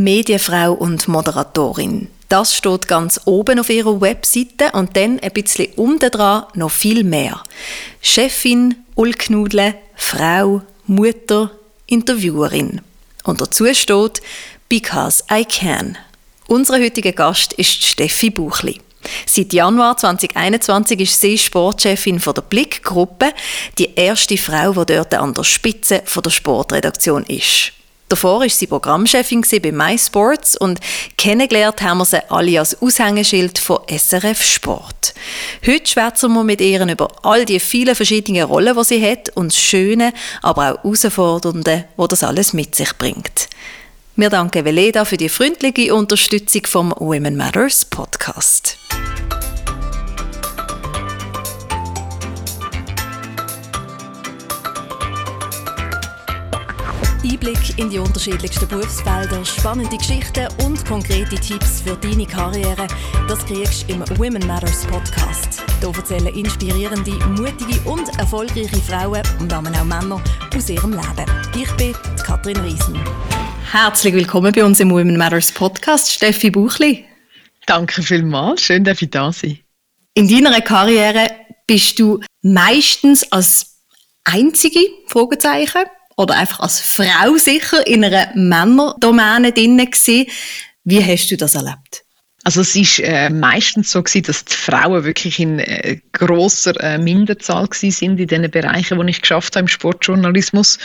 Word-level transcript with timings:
Medienfrau 0.00 0.72
und 0.72 1.08
Moderatorin. 1.08 2.08
Das 2.30 2.56
steht 2.56 2.88
ganz 2.88 3.20
oben 3.26 3.60
auf 3.60 3.68
ihrer 3.68 4.00
Webseite 4.00 4.72
und 4.72 4.96
dann 4.96 5.20
ein 5.20 5.32
bisschen 5.32 5.68
unten 5.76 6.10
dran 6.10 6.44
noch 6.54 6.70
viel 6.70 7.04
mehr. 7.04 7.42
Chefin, 8.00 8.76
Ulknudle, 8.94 9.74
Frau, 9.94 10.62
Mutter, 10.86 11.50
Interviewerin. 11.86 12.80
Und 13.24 13.42
dazu 13.42 13.66
steht 13.74 14.22
Because 14.70 15.22
I 15.30 15.44
Can. 15.44 15.98
Unser 16.46 16.80
heutiger 16.80 17.12
Gast 17.12 17.52
ist 17.52 17.84
Steffi 17.84 18.30
Buchli. 18.30 18.80
Seit 19.26 19.52
Januar 19.52 19.98
2021 19.98 21.00
ist 21.00 21.20
sie 21.20 21.36
Sportchefin 21.36 22.20
von 22.20 22.34
der 22.34 22.42
Blick-Gruppe, 22.42 23.32
die 23.76 23.94
erste 23.94 24.38
Frau, 24.38 24.72
die 24.72 24.94
dort 24.94 25.14
an 25.14 25.34
der 25.34 25.44
Spitze 25.44 26.02
der 26.24 26.30
Sportredaktion 26.30 27.24
ist. 27.24 27.72
Davor 28.10 28.40
war 28.40 28.48
sie 28.48 28.66
Programmchefin 28.66 29.44
bei 29.62 29.70
MySports 29.70 30.56
und 30.56 30.80
kennengelernt 31.16 31.80
haben 31.80 31.98
wir 31.98 32.04
sie 32.04 32.28
alle 32.28 32.58
als 32.58 32.82
Aushängeschild 32.82 33.60
von 33.60 33.78
SRF 33.88 34.42
Sport. 34.42 35.14
Heute 35.64 35.88
schwätzen 35.88 36.32
wir 36.32 36.42
mit 36.42 36.60
ihr 36.60 36.84
über 36.88 37.06
all 37.22 37.44
die 37.44 37.60
vielen 37.60 37.94
verschiedenen 37.94 38.42
Rollen, 38.42 38.76
die 38.76 38.84
sie 38.84 39.08
hat 39.08 39.30
und 39.36 39.52
das 39.52 39.60
Schöne, 39.60 40.12
aber 40.42 40.72
auch 40.72 40.84
Herausfordernde, 40.84 41.84
wo 41.96 42.08
das 42.08 42.24
alles 42.24 42.52
mit 42.52 42.74
sich 42.74 42.92
bringt. 42.98 43.48
Wir 44.16 44.28
danken 44.28 44.64
Veleda 44.64 45.04
für 45.04 45.16
die 45.16 45.28
freundliche 45.28 45.94
Unterstützung 45.94 46.62
vom 46.66 46.92
Women 46.98 47.36
Matters 47.36 47.84
Podcast. 47.84 48.76
Einblick 57.22 57.78
in 57.78 57.90
die 57.90 57.98
unterschiedlichsten 57.98 58.66
Berufsfelder, 58.66 59.44
spannende 59.44 59.96
Geschichten 59.98 60.48
und 60.64 60.82
konkrete 60.86 61.36
Tipps 61.36 61.82
für 61.82 61.94
deine 61.96 62.24
Karriere, 62.24 62.86
das 63.28 63.44
kriegst 63.44 63.88
du 63.88 63.94
im 63.94 64.18
Women 64.18 64.46
Matters 64.46 64.86
Podcast. 64.86 65.62
Hier 65.80 65.94
erzählen 65.94 66.34
inspirierende, 66.34 67.10
mutige 67.28 67.78
und 67.82 68.08
erfolgreiche 68.18 68.76
Frauen 68.76 69.22
und 69.38 69.52
auch 69.52 69.60
Männer 69.60 70.22
aus 70.56 70.70
ihrem 70.70 70.92
Leben. 70.92 71.30
Ich 71.54 71.70
bin 71.72 71.94
Katrin 72.24 72.56
Riesen. 72.58 72.98
Herzlich 73.70 74.14
willkommen 74.14 74.52
bei 74.52 74.64
uns 74.64 74.80
im 74.80 74.90
Women 74.90 75.18
Matters 75.18 75.52
Podcast, 75.52 76.10
Steffi 76.10 76.50
Buchli. 76.50 77.04
Danke 77.66 78.02
vielmals, 78.02 78.62
schön, 78.62 78.82
dass 78.84 79.02
ich 79.02 79.10
da 79.10 79.30
sein. 79.30 79.58
In 80.14 80.26
deiner 80.26 80.62
Karriere 80.62 81.30
bist 81.66 81.98
du 81.98 82.20
meistens 82.40 83.30
als 83.30 83.76
einzige 84.24 84.80
Fragezeichen 85.06 85.82
oder 86.20 86.36
einfach 86.36 86.60
als 86.60 86.80
Frau 86.80 87.36
sicher 87.36 87.86
in 87.86 88.04
einer 88.04 88.28
Männerdomäne 88.34 89.52
drin 89.52 89.78
gewesen. 89.78 90.26
Wie 90.84 91.02
hast 91.02 91.30
du 91.30 91.36
das 91.38 91.54
erlebt? 91.54 92.04
Also 92.44 92.62
es 92.62 92.74
ist 92.74 93.00
äh, 93.00 93.28
meistens 93.28 93.90
so 93.90 94.02
gewesen, 94.02 94.24
dass 94.24 94.44
die 94.44 94.54
Frauen 94.54 95.04
wirklich 95.04 95.40
in 95.40 95.58
äh, 95.58 95.98
großer 96.12 96.78
äh, 96.80 96.98
Minderzahl 96.98 97.66
gewesen 97.66 97.90
sind 97.90 98.20
in 98.20 98.28
den 98.28 98.50
Bereichen, 98.50 98.98
wo 98.98 99.02
ich 99.02 99.20
geschafft 99.20 99.56
habe 99.56 99.64
im 99.64 99.68
Sportjournalismus. 99.68 100.78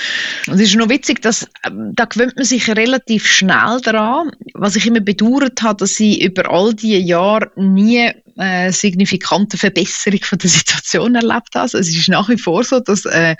Und 0.47 0.55
es 0.55 0.61
ist 0.61 0.75
noch 0.75 0.89
witzig, 0.89 1.21
dass 1.21 1.43
äh, 1.43 1.71
da 1.93 2.05
gewöhnt 2.05 2.35
man 2.35 2.45
sich 2.45 2.69
relativ 2.69 3.25
schnell 3.25 3.79
daran. 3.83 4.31
Was 4.53 4.75
ich 4.75 4.85
immer 4.85 4.99
bedauert 4.99 5.61
habe, 5.61 5.77
dass 5.77 5.99
ich 5.99 6.21
über 6.21 6.49
all 6.49 6.73
diese 6.73 6.97
Jahre 6.97 7.51
nie 7.55 8.11
äh, 8.37 8.71
signifikante 8.71 9.57
Verbesserung 9.57 10.19
von 10.21 10.37
der 10.37 10.49
Situation 10.49 11.15
erlebt 11.15 11.55
habe. 11.55 11.61
Also 11.61 11.77
es 11.77 11.89
ist 11.89 12.09
nach 12.09 12.29
wie 12.29 12.37
vor 12.37 12.63
so, 12.63 12.79
dass 12.79 13.05
äh, 13.05 13.35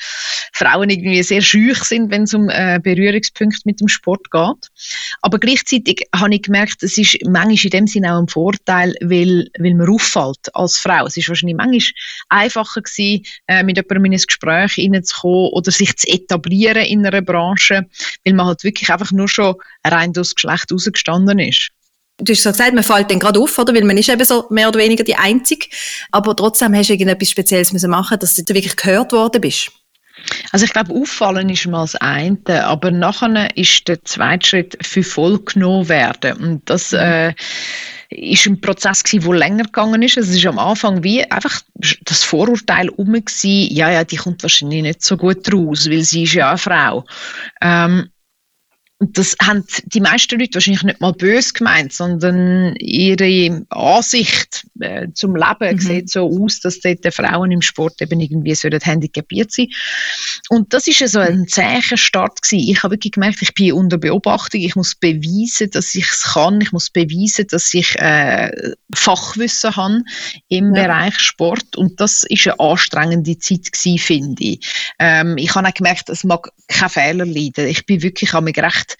Frauen 0.54 0.90
irgendwie 0.90 1.22
sehr 1.24 1.42
schüch 1.42 1.84
sind, 1.84 2.12
wenn 2.12 2.24
es 2.24 2.34
um 2.34 2.50
äh, 2.50 2.80
Berührungspunkte 2.82 3.62
mit 3.66 3.82
dem 3.82 3.88
Sport 3.88 4.32
geht. 4.32 4.70
Aber 5.22 5.40
gleichzeitig 5.40 6.08
habe 6.16 6.36
ich 6.36 6.44
gemerkt, 6.44 6.84
es 6.84 6.98
ist 6.98 7.18
manchmal 7.26 7.58
in 7.64 7.70
dem 7.70 7.88
Sinne 7.88 8.14
auch 8.14 8.20
ein 8.20 8.28
Vorteil, 8.28 8.96
weil, 9.02 9.50
weil 9.60 9.76
man 9.76 9.90
auffällt 9.90 10.54
als 10.54 10.78
Frau. 10.78 11.06
Es 11.06 11.18
ist 11.18 11.30
wahrscheinlich 11.30 11.58
manchmal 11.58 11.82
einfacher 12.30 12.82
gewesen, 12.82 13.26
äh, 13.48 13.64
mit 13.64 13.78
jemandem 13.78 14.06
in 14.06 14.14
ein 14.14 14.24
Gespräch 14.26 14.74
hineinzukommen 14.74 15.52
oder 15.52 15.72
sich 15.72 15.96
zu 15.98 16.08
etablieren 16.08 16.86
in 16.86 17.06
einer 17.06 17.22
Branche, 17.22 17.86
weil 18.24 18.34
man 18.34 18.48
halt 18.48 18.64
wirklich 18.64 18.90
einfach 18.90 19.12
nur 19.12 19.28
schon 19.28 19.56
rein 19.84 20.14
durchs 20.14 20.36
Geschlecht 20.36 20.72
rausgestanden 20.72 21.40
ist. 21.40 21.72
Du 22.18 22.32
hast 22.32 22.44
so 22.44 22.52
gesagt, 22.52 22.74
man 22.74 22.84
fällt 22.84 23.12
dann 23.12 23.20
gerade 23.20 23.40
auf, 23.40 23.58
oder? 23.58 23.74
Weil 23.74 23.84
man 23.84 23.98
ist 23.98 24.08
eben 24.08 24.24
so 24.24 24.46
mehr 24.50 24.70
oder 24.70 24.80
weniger 24.80 25.04
die 25.04 25.16
Einzige. 25.16 25.68
Aber 26.12 26.36
trotzdem 26.36 26.74
hast 26.74 26.88
du 26.88 26.94
irgendetwas 26.94 27.30
Spezielles 27.30 27.74
müssen 27.74 27.90
machen, 27.90 28.18
dass 28.20 28.36
du 28.36 28.54
wirklich 28.54 28.76
gehört 28.76 29.12
worden 29.12 29.42
bist. 29.42 29.72
Also 30.52 30.66
ich 30.66 30.72
glaube, 30.72 30.94
auffallen 30.94 31.50
ist 31.50 31.68
mal 31.68 31.82
das 31.82 31.96
eine, 31.96 32.66
aber 32.66 32.90
nachher 32.90 33.56
ist 33.58 33.88
der 33.88 34.04
zweite 34.06 34.48
Schritt 34.48 34.78
für 34.82 35.04
voll 35.04 35.40
genommen 35.40 35.90
werden. 35.90 36.38
Und 36.38 36.70
das 36.70 36.94
mhm. 36.94 37.00
äh, 37.00 37.36
ist 38.10 38.46
ein 38.46 38.62
Prozess 38.62 39.04
gewesen, 39.04 39.26
der 39.30 39.38
länger 39.38 39.64
gegangen 39.66 40.02
ist. 40.02 40.18
Es 40.18 40.30
ist 40.30 40.46
am 40.46 40.60
Anfang 40.60 41.04
wie 41.04 41.24
einfach 41.30 41.62
das 42.06 42.24
Vorurteil 42.24 42.90
um 42.90 43.16
ja, 43.16 43.92
ja, 43.92 44.04
die 44.04 44.16
kommt 44.16 44.44
wahrscheinlich 44.44 44.82
nicht 44.82 45.04
so 45.04 45.18
gut 45.18 45.52
raus, 45.52 45.90
weil 45.90 46.04
sie 46.04 46.24
ist 46.24 46.34
ja 46.34 46.50
eine 46.50 46.58
Frau. 46.58 47.06
Ähm, 47.62 48.10
und 48.98 49.18
das 49.18 49.36
haben 49.42 49.66
die 49.88 50.00
meisten 50.00 50.40
Leute 50.40 50.54
wahrscheinlich 50.54 50.84
nicht 50.84 51.02
mal 51.02 51.12
böse 51.12 51.52
gemeint, 51.52 51.92
sondern 51.92 52.76
ihre 52.78 53.66
Ansicht 53.70 54.66
äh, 54.80 55.08
zum 55.14 55.36
Leben 55.36 55.76
mhm. 55.76 55.80
sieht 55.80 56.10
so 56.10 56.30
aus, 56.30 56.62
dass 56.62 56.80
dort 56.80 57.04
die 57.04 57.12
Frauen 57.12 57.52
im 57.52 57.62
Sport 57.62 58.02
eben 58.02 58.22
irgendwie 58.22 58.56
so 58.56 58.70
handicapiert 58.70 59.52
sind. 59.52 59.74
Und 60.48 60.74
das 60.74 60.88
ist 60.88 61.06
so 61.10 61.20
ein 61.20 61.46
zäher 61.50 61.82
Start 61.82 62.42
gewesen. 62.42 62.70
Ich 62.70 62.84
habe 62.84 62.94
wirklich 62.94 63.12
gemerkt, 63.14 63.42
ich 63.42 63.54
bin 63.54 63.74
unter 63.74 63.98
Beobachtung, 63.98 64.62
ich 64.62 64.78
muss 64.78 64.96
beweisen, 64.96 65.70
dass 65.72 65.94
ich 65.94 66.06
es 66.06 66.24
kann, 66.34 66.62
ich 66.62 66.72
muss 66.72 66.90
beweisen, 66.90 67.48
dass 67.50 67.74
ich 67.74 67.96
äh, 68.00 68.50
Fachwissen 68.94 69.76
habe 69.76 70.04
im 70.48 70.74
ja. 70.74 70.84
Bereich 70.84 71.20
Sport 71.20 71.76
und 71.76 72.00
das 72.00 72.24
ist 72.24 72.48
eine 72.48 72.60
anstrengende 72.62 73.38
Zeit 73.40 73.74
gewesen, 73.74 73.98
finde 73.98 74.44
ich. 74.44 74.86
Ähm, 75.00 75.38
ich 75.38 75.54
habe 75.54 75.68
auch 75.68 75.74
gemerkt, 75.74 76.10
es 76.10 76.24
mag 76.24 76.50
kein 76.70 76.90
Fehler 76.90 77.26
leiden. 77.26 77.68
Ich 77.68 77.86
bin 77.86 78.02
wirklich 78.02 78.34
an 78.34 78.46
mich 78.46 78.58
recht 78.58 78.85
recht, 78.86 78.98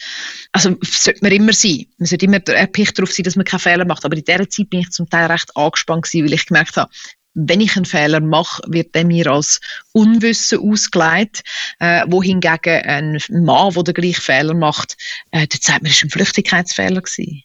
also 0.52 0.76
sollte 0.82 1.20
man 1.22 1.32
immer 1.32 1.54
sein. 1.54 1.86
Man 1.98 2.08
sollte 2.08 2.26
immer 2.26 2.48
erpicht 2.48 2.98
darauf 2.98 3.12
sein, 3.12 3.24
dass 3.24 3.36
man 3.36 3.46
keine 3.46 3.60
Fehler 3.60 3.86
macht. 3.86 4.06
Aber 4.06 4.16
in 4.16 4.24
dieser 4.24 4.50
Zeit 4.50 4.70
bin 4.70 4.82
ich 4.82 4.92
zum 4.92 5.10
Teil 5.10 5.32
recht 5.32 5.56
angespannt 5.56 6.04
gewesen, 6.04 6.26
weil 6.26 6.34
ich 6.34 6.46
gemerkt 6.46 6.78
habe, 6.78 6.92
wenn 7.38 7.60
ich 7.60 7.76
einen 7.76 7.86
Fehler 7.86 8.22
mache, 8.22 8.64
wird 8.68 8.96
der 8.96 9.06
mir 9.06 9.28
als 9.28 9.60
Unwissen 9.92 10.60
ausgelegt, 10.60 11.44
äh, 11.80 12.06
wohingegen 12.08 12.82
ein 12.86 13.20
Mann, 13.30 13.74
der 13.74 13.84
den 13.84 13.94
gleichen 13.94 14.22
Fehler 14.22 14.54
macht, 14.54 14.96
äh, 15.32 15.46
der 15.46 15.60
sagt 15.62 15.84
mir, 15.84 15.90
das 15.90 16.02
war 16.02 16.08
ein 16.08 16.12
Flüchtigkeitsfehler 16.12 17.02
gewesen. 17.02 17.44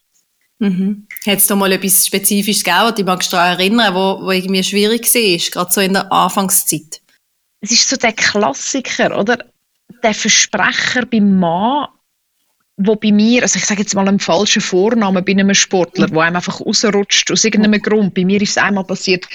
Mhm. 0.61 1.09
Hat 1.27 1.39
es 1.39 1.47
da 1.49 1.57
mal 1.57 1.73
etwas 1.73 2.07
Spezifisches 2.07 2.63
gegeben, 2.63 2.95
die 2.97 3.03
magst 3.03 3.33
du 3.33 3.37
daran 3.37 3.59
erinnern, 3.59 3.95
wo, 3.95 4.25
wo 4.25 4.31
irgendwie 4.31 4.63
schwierig 4.63 5.13
war, 5.13 5.51
gerade 5.51 5.73
so 5.73 5.81
in 5.81 5.95
der 5.95 6.13
Anfangszeit? 6.13 7.01
Es 7.61 7.73
ist 7.73 7.89
so 7.89 7.97
der 7.97 8.13
Klassiker, 8.13 9.19
oder? 9.19 9.45
Der 10.03 10.15
Versprecher 10.15 11.05
beim 11.07 11.37
Mann, 11.39 11.89
wo 12.83 12.97
bei 12.97 13.13
mir, 13.13 13.43
also 13.43 13.59
ich 13.59 13.67
sage 13.67 13.83
jetzt 13.83 13.95
mal 13.95 14.09
einen 14.09 14.19
falschen 14.19 14.63
Vornamen 14.63 15.25
bei 15.25 15.33
einem 15.33 15.53
Sportler, 15.55 16.09
wo 16.11 16.21
einem 16.21 16.37
einfach 16.37 16.61
rausrutscht 16.61 17.31
aus 17.31 17.45
irgendeinem 17.45 17.81
Grund. 17.83 18.15
Bei 18.15 18.25
mir 18.25 18.41
ist 18.41 18.51
es 18.51 18.57
einmal 18.57 18.85
passiert, 18.85 19.27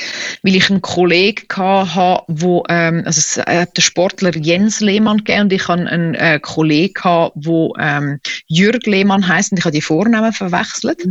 weil 0.41 0.55
ich 0.55 0.69
einen 0.69 0.81
Kollegen 0.81 1.45
hatte, 1.55 2.23
wo, 2.27 2.63
ähm, 2.69 3.03
also 3.05 3.19
es 3.19 3.37
hat 3.37 3.77
der 3.77 3.81
Sportler 3.81 4.35
Jens 4.35 4.79
Lehmann 4.79 5.17
gegeben 5.17 5.41
und 5.43 5.53
ich 5.53 5.67
hatte 5.67 5.87
einen 5.87 6.15
äh, 6.15 6.39
Kollegen 6.41 6.95
wo 7.35 7.75
ähm, 7.79 8.19
Jürg 8.47 8.85
Lehmann 8.85 9.27
heisst 9.27 9.51
und 9.51 9.59
ich 9.59 9.65
habe 9.65 9.75
die 9.75 9.81
Vornamen 9.81 10.33
verwechselt. 10.33 11.03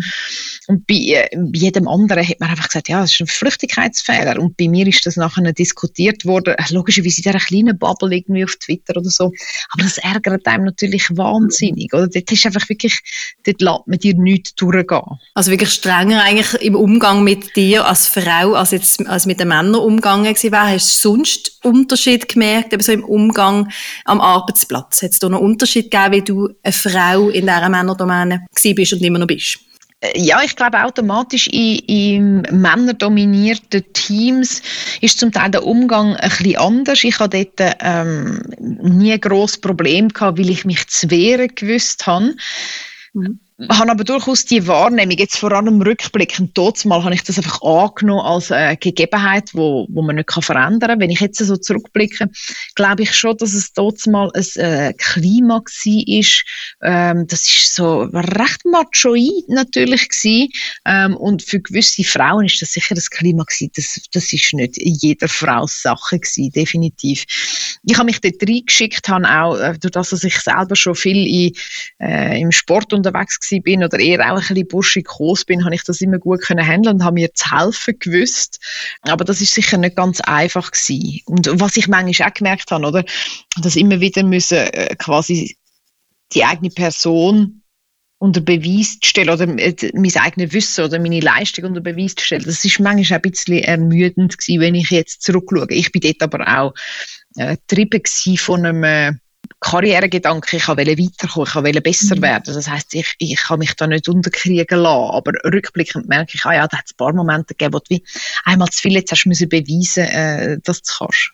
Und 0.67 0.87
bei, 0.87 0.95
äh, 0.95 1.29
jedem 1.53 1.87
anderen 1.87 2.27
hat 2.27 2.41
man 2.41 2.51
einfach 2.51 2.69
gesagt, 2.69 2.89
ja, 2.89 3.01
das 3.01 3.13
ist 3.13 3.21
ein 3.21 3.27
Flüchtigkeitsfehler. 3.27 4.41
Und 4.41 4.57
bei 4.57 4.69
mir 4.69 4.87
ist 4.87 5.07
das 5.07 5.17
nachher 5.17 5.53
diskutiert 5.53 6.25
worden, 6.25 6.55
logischerweise 6.71 7.19
in 7.19 7.23
dieser 7.23 7.39
kleinen 7.39 7.79
Bubble 7.79 8.15
irgendwie 8.15 8.45
auf 8.45 8.57
Twitter 8.57 8.97
oder 8.97 9.11
so. 9.11 9.33
Aber 9.71 9.83
das 9.83 9.99
ärgert 9.99 10.47
einem 10.47 10.65
natürlich 10.65 11.17
wahnsinnig, 11.17 11.93
oder? 11.93 12.09
Dort 12.25 12.33
ist 12.33 12.47
einfach 12.47 12.69
wirklich, 12.69 13.01
dort 13.45 13.61
lässt 13.61 13.87
man 13.87 13.99
dir 13.99 14.15
nichts 14.15 14.55
durchgehen. 14.55 15.03
Also 15.35 15.51
wirklich 15.51 15.71
strenger 15.71 16.23
eigentlich 16.23 16.63
im 16.63 16.75
Umgang 16.75 17.23
mit 17.23 17.55
dir 17.57 17.87
als 17.87 18.07
Frau, 18.07 18.55
als 18.55 18.71
jetzt 18.71 19.07
als 19.07 19.27
mit 19.27 19.41
den 19.41 19.49
Männern 19.49 19.77
umgegangen 19.77 20.25
gewesen 20.25 20.53
wäre. 20.53 20.71
Hast 20.71 21.05
du 21.05 21.09
sonst 21.09 21.59
Unterschied 21.63 22.29
gemerkt, 22.29 22.73
eben 22.73 22.83
so 22.83 22.93
im 22.93 23.05
Umgang 23.05 23.71
am 24.05 24.21
Arbeitsplatz? 24.21 25.03
Hat 25.03 25.11
es 25.11 25.19
da 25.19 25.29
noch 25.29 25.41
Unterschied 25.41 25.91
gegeben, 25.91 26.13
wie 26.13 26.23
du 26.23 26.49
eine 26.63 26.73
Frau 26.73 27.29
in 27.29 27.47
dieser 27.47 27.69
Männerdomäne 27.69 28.47
bist 28.63 28.93
und 28.93 29.03
immer 29.03 29.19
noch 29.19 29.27
bist? 29.27 29.59
Äh, 30.05 30.21
ja, 30.21 30.43
ich 30.43 30.57
glaube 30.57 30.83
automatisch 30.83 31.47
in, 31.49 31.79
in 31.87 32.61
männerdominierten 32.61 33.85
Teams 33.93 34.63
ist 35.01 35.19
zum 35.19 35.33
Teil 35.33 35.51
der 35.51 35.65
Umgang 35.65 36.15
ein 36.17 36.29
bisschen 36.29 36.57
anders. 36.57 37.05
Ich 37.05 37.19
hatte 37.19 37.45
dort 37.57 37.77
ähm, 37.81 38.43
nie 38.59 39.13
ein 39.13 39.21
grosses 39.21 39.61
Problem 39.61 40.09
gehabt, 40.09 40.39
weil 40.39 40.51
ich 40.51 40.65
mich 40.65 40.87
zu 40.89 41.11
wehren 41.11 41.55
gewusst 41.55 42.07
habe. 42.07 42.35
Mhm. 43.13 43.41
Habe 43.71 43.91
aber 43.93 44.03
durchaus 44.03 44.45
die 44.45 44.67
Wahrnehmung, 44.67 45.17
jetzt 45.17 45.39
vor 45.39 45.53
allem 45.53 45.81
rückblickend, 45.81 46.59
mal 46.87 47.05
habe 47.05 47.15
ich 47.15 47.23
das 47.23 47.39
einfach 47.39 47.63
angenommen 47.63 48.27
als 48.27 48.51
äh, 48.51 48.77
Gegebenheit, 48.77 49.51
wo, 49.53 49.87
wo 49.91 50.03
man 50.03 50.17
nicht 50.17 50.29
kann 50.29 50.43
verändern 50.43 50.91
kann. 50.91 51.01
Wenn 51.01 51.11
ich 51.11 51.21
jetzt 51.21 51.39
so 51.39 51.57
zurückblicke, 51.57 52.31
glaube 52.75 53.05
ich 53.05 53.15
schon, 53.15 53.37
dass 53.37 53.55
es 53.55 53.73
mal 54.07 54.29
ein 54.35 54.45
äh, 54.57 54.93
Klima 54.95 55.61
war. 55.63 56.43
Ähm, 56.83 57.27
das 57.29 57.43
ist 57.43 57.77
so 57.77 58.03
recht 58.03 58.65
machoid 58.65 59.49
natürlich 59.49 60.09
gewesen. 60.09 60.49
Ähm, 60.85 61.17
und 61.17 61.43
für 61.43 61.61
gewisse 61.61 62.03
Frauen 62.03 62.47
ist 62.47 62.61
das 62.61 62.73
sicher 62.73 62.97
das 62.97 63.09
Klima 63.09 63.45
gewesen. 63.45 63.71
Das, 63.77 64.01
das 64.13 64.33
nicht 64.53 64.77
jeder 64.79 65.29
Frau 65.29 65.67
Sache 65.69 66.19
gewesen, 66.19 66.51
definitiv. 66.51 67.25
Ich 67.85 67.97
habe 67.97 68.07
mich 68.07 68.21
dort 68.21 68.43
reingeschickt, 68.43 69.09
habe 69.09 69.31
auch, 69.31 69.57
äh, 69.57 69.79
durch 69.79 69.93
das, 69.93 70.11
dass 70.11 70.25
ich 70.25 70.41
selber 70.41 70.75
schon 70.75 70.97
viel 70.97 71.25
in, 71.27 71.53
äh, 72.01 72.41
im 72.41 72.51
Sport 72.51 72.93
unterwegs 72.93 73.39
bin 73.63 73.85
oder 73.85 73.99
eher 73.99 74.21
auch 74.21 74.37
ein 74.37 74.41
bisschen 74.41 74.69
burschikos 74.69 75.45
bin, 75.45 75.65
habe 75.65 75.75
ich 75.75 75.85
das 75.85 76.01
immer 76.01 76.19
gut 76.19 76.43
können 76.43 76.67
handeln 76.67 76.97
und 76.97 77.05
habe 77.05 77.15
mir 77.15 77.33
zu 77.35 77.51
helfen 77.51 77.99
gewusst. 77.99 78.61
Aber 79.03 79.25
das 79.25 79.41
ist 79.41 79.55
sicher 79.55 79.79
nicht 79.79 79.97
ganz 79.97 80.21
einfach 80.21 80.71
gewesen. 80.71 81.21
Und 81.27 81.49
was 81.61 81.77
ich 81.77 81.89
manchmal 81.89 82.29
auch 82.29 82.35
gemerkt 82.35 82.71
habe, 82.71 82.87
oder, 82.87 83.05
dass 83.61 83.77
immer 83.77 84.01
wieder 84.01 84.23
müssen 84.23 84.59
äh, 84.59 84.95
quasi 84.97 85.57
die 86.33 86.45
eigene 86.45 86.71
Person 86.71 87.63
unter 88.19 88.41
Beweis 88.41 88.99
zu 89.01 89.09
stellen 89.09 89.31
oder 89.31 89.47
äh, 89.59 89.75
mein 89.95 90.17
eigenes 90.17 90.53
Wissen 90.53 90.85
oder 90.85 90.99
meine 90.99 91.21
Leistung 91.21 91.67
unter 91.67 91.81
Beweis 91.81 92.15
zu 92.15 92.25
stellen. 92.25 92.45
Das 92.45 92.65
ist 92.65 92.81
manchmal 92.81 93.19
ein 93.19 93.31
bisschen 93.31 93.59
ermüdend 93.59 94.39
gewesen, 94.39 94.61
wenn 94.61 94.75
ich 94.75 94.91
jetzt 94.91 95.23
zurückschaue. 95.23 95.67
Ich 95.71 95.93
bin 95.93 96.01
dort 96.01 96.23
aber 96.23 96.59
auch 96.59 96.75
äh, 97.37 97.57
getrieben 97.57 98.03
von 98.39 98.65
einem 98.65 99.21
Karrieregedanke, 99.61 100.57
ich 100.57 100.69
wollte 100.69 100.99
weiterkommen, 100.99 101.47
ich 101.47 101.55
wollte 101.55 101.81
besser 101.81 102.17
mhm. 102.17 102.23
werden. 102.23 102.55
Das 102.55 102.69
heisst, 102.69 102.95
ich, 102.95 103.15
ich 103.19 103.37
kann 103.37 103.59
mich 103.59 103.75
da 103.75 103.87
nicht 103.87 104.09
unterkriegen 104.09 104.79
lassen. 104.79 105.11
Aber 105.11 105.33
rückblickend 105.45 106.09
merke 106.09 106.33
ich, 106.35 106.45
ah 106.45 106.55
ja, 106.55 106.69
da 106.69 106.79
hat 106.79 106.85
es 106.87 106.93
ein 106.93 106.97
paar 106.97 107.13
Momente 107.13 107.55
gegeben, 107.55 107.75
wo 107.75 107.79
du 107.79 107.85
wie 107.91 108.05
einmal 108.45 108.69
zu 108.69 108.83
viel 108.83 108.93
jetzt 108.93 109.13
hast 109.13 109.27
müssen 109.27 109.49
beweisen, 109.49 110.05
äh, 110.05 110.59
dass 110.63 110.83
du 110.83 110.93
kannst. 110.99 111.33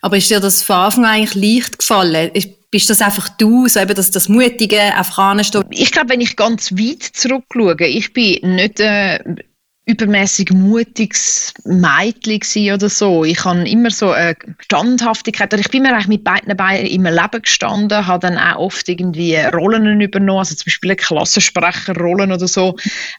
Aber 0.00 0.16
ist 0.16 0.30
dir 0.30 0.40
das 0.40 0.62
von 0.62 0.76
Anfang 0.76 1.04
an 1.04 1.10
eigentlich 1.12 1.34
leicht 1.34 1.78
gefallen? 1.78 2.30
Bist 2.70 2.88
das 2.88 3.02
einfach 3.02 3.28
du, 3.30 3.68
so 3.68 3.80
eben 3.80 3.94
das, 3.94 4.10
das 4.10 4.28
Mutige, 4.28 4.80
einfach 4.80 5.18
anstehen? 5.18 5.64
Ich 5.70 5.92
glaube, 5.92 6.10
wenn 6.10 6.20
ich 6.20 6.36
ganz 6.36 6.72
weit 6.72 7.02
zurückschaue, 7.02 7.86
ich 7.86 8.12
bin 8.12 8.56
nicht 8.56 8.80
äh, 8.80 9.18
übermäßig 9.84 10.50
mutiges 10.52 11.52
Mädchen 11.64 12.72
oder 12.72 12.88
so. 12.88 13.24
Ich 13.24 13.44
habe 13.44 13.68
immer 13.68 13.90
so 13.90 14.12
eine 14.12 14.36
Standhaftigkeit. 14.60 15.52
Ich 15.54 15.70
bin 15.70 15.82
mir 15.82 15.92
eigentlich 15.92 16.06
mit 16.06 16.24
beiden 16.24 16.56
Beinen 16.56 16.86
im 16.86 17.04
Leben 17.04 17.42
gestanden, 17.42 18.06
habe 18.06 18.28
dann 18.28 18.38
auch 18.38 18.58
oft 18.58 18.88
irgendwie 18.88 19.34
Rollen 19.36 20.00
übernommen, 20.00 20.38
also 20.38 20.54
zum 20.54 20.66
Beispiel 20.66 20.94
Klassensprecherrollen 20.94 22.30
oder 22.30 22.46
so. 22.46 22.76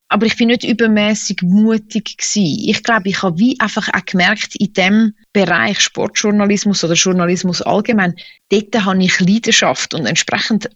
Aber 0.07 0.25
ich 0.25 0.37
bin 0.37 0.47
nicht 0.47 0.63
übermäßig 0.63 1.41
mutig 1.41 2.17
gewesen. 2.17 2.69
Ich 2.69 2.81
glaube, 2.81 3.09
ich 3.09 3.21
habe 3.21 3.37
wie 3.37 3.59
einfach 3.59 3.89
auch 3.93 4.05
gemerkt, 4.05 4.55
in 4.55 4.71
dem 4.71 5.13
Bereich 5.33 5.81
Sportjournalismus 5.81 6.81
oder 6.85 6.93
Journalismus 6.93 7.61
allgemein, 7.61 8.15
dort 8.49 8.85
habe 8.85 9.03
ich 9.03 9.19
Leidenschaft 9.19 9.93
und 9.93 10.05
entsprechend 10.05 10.69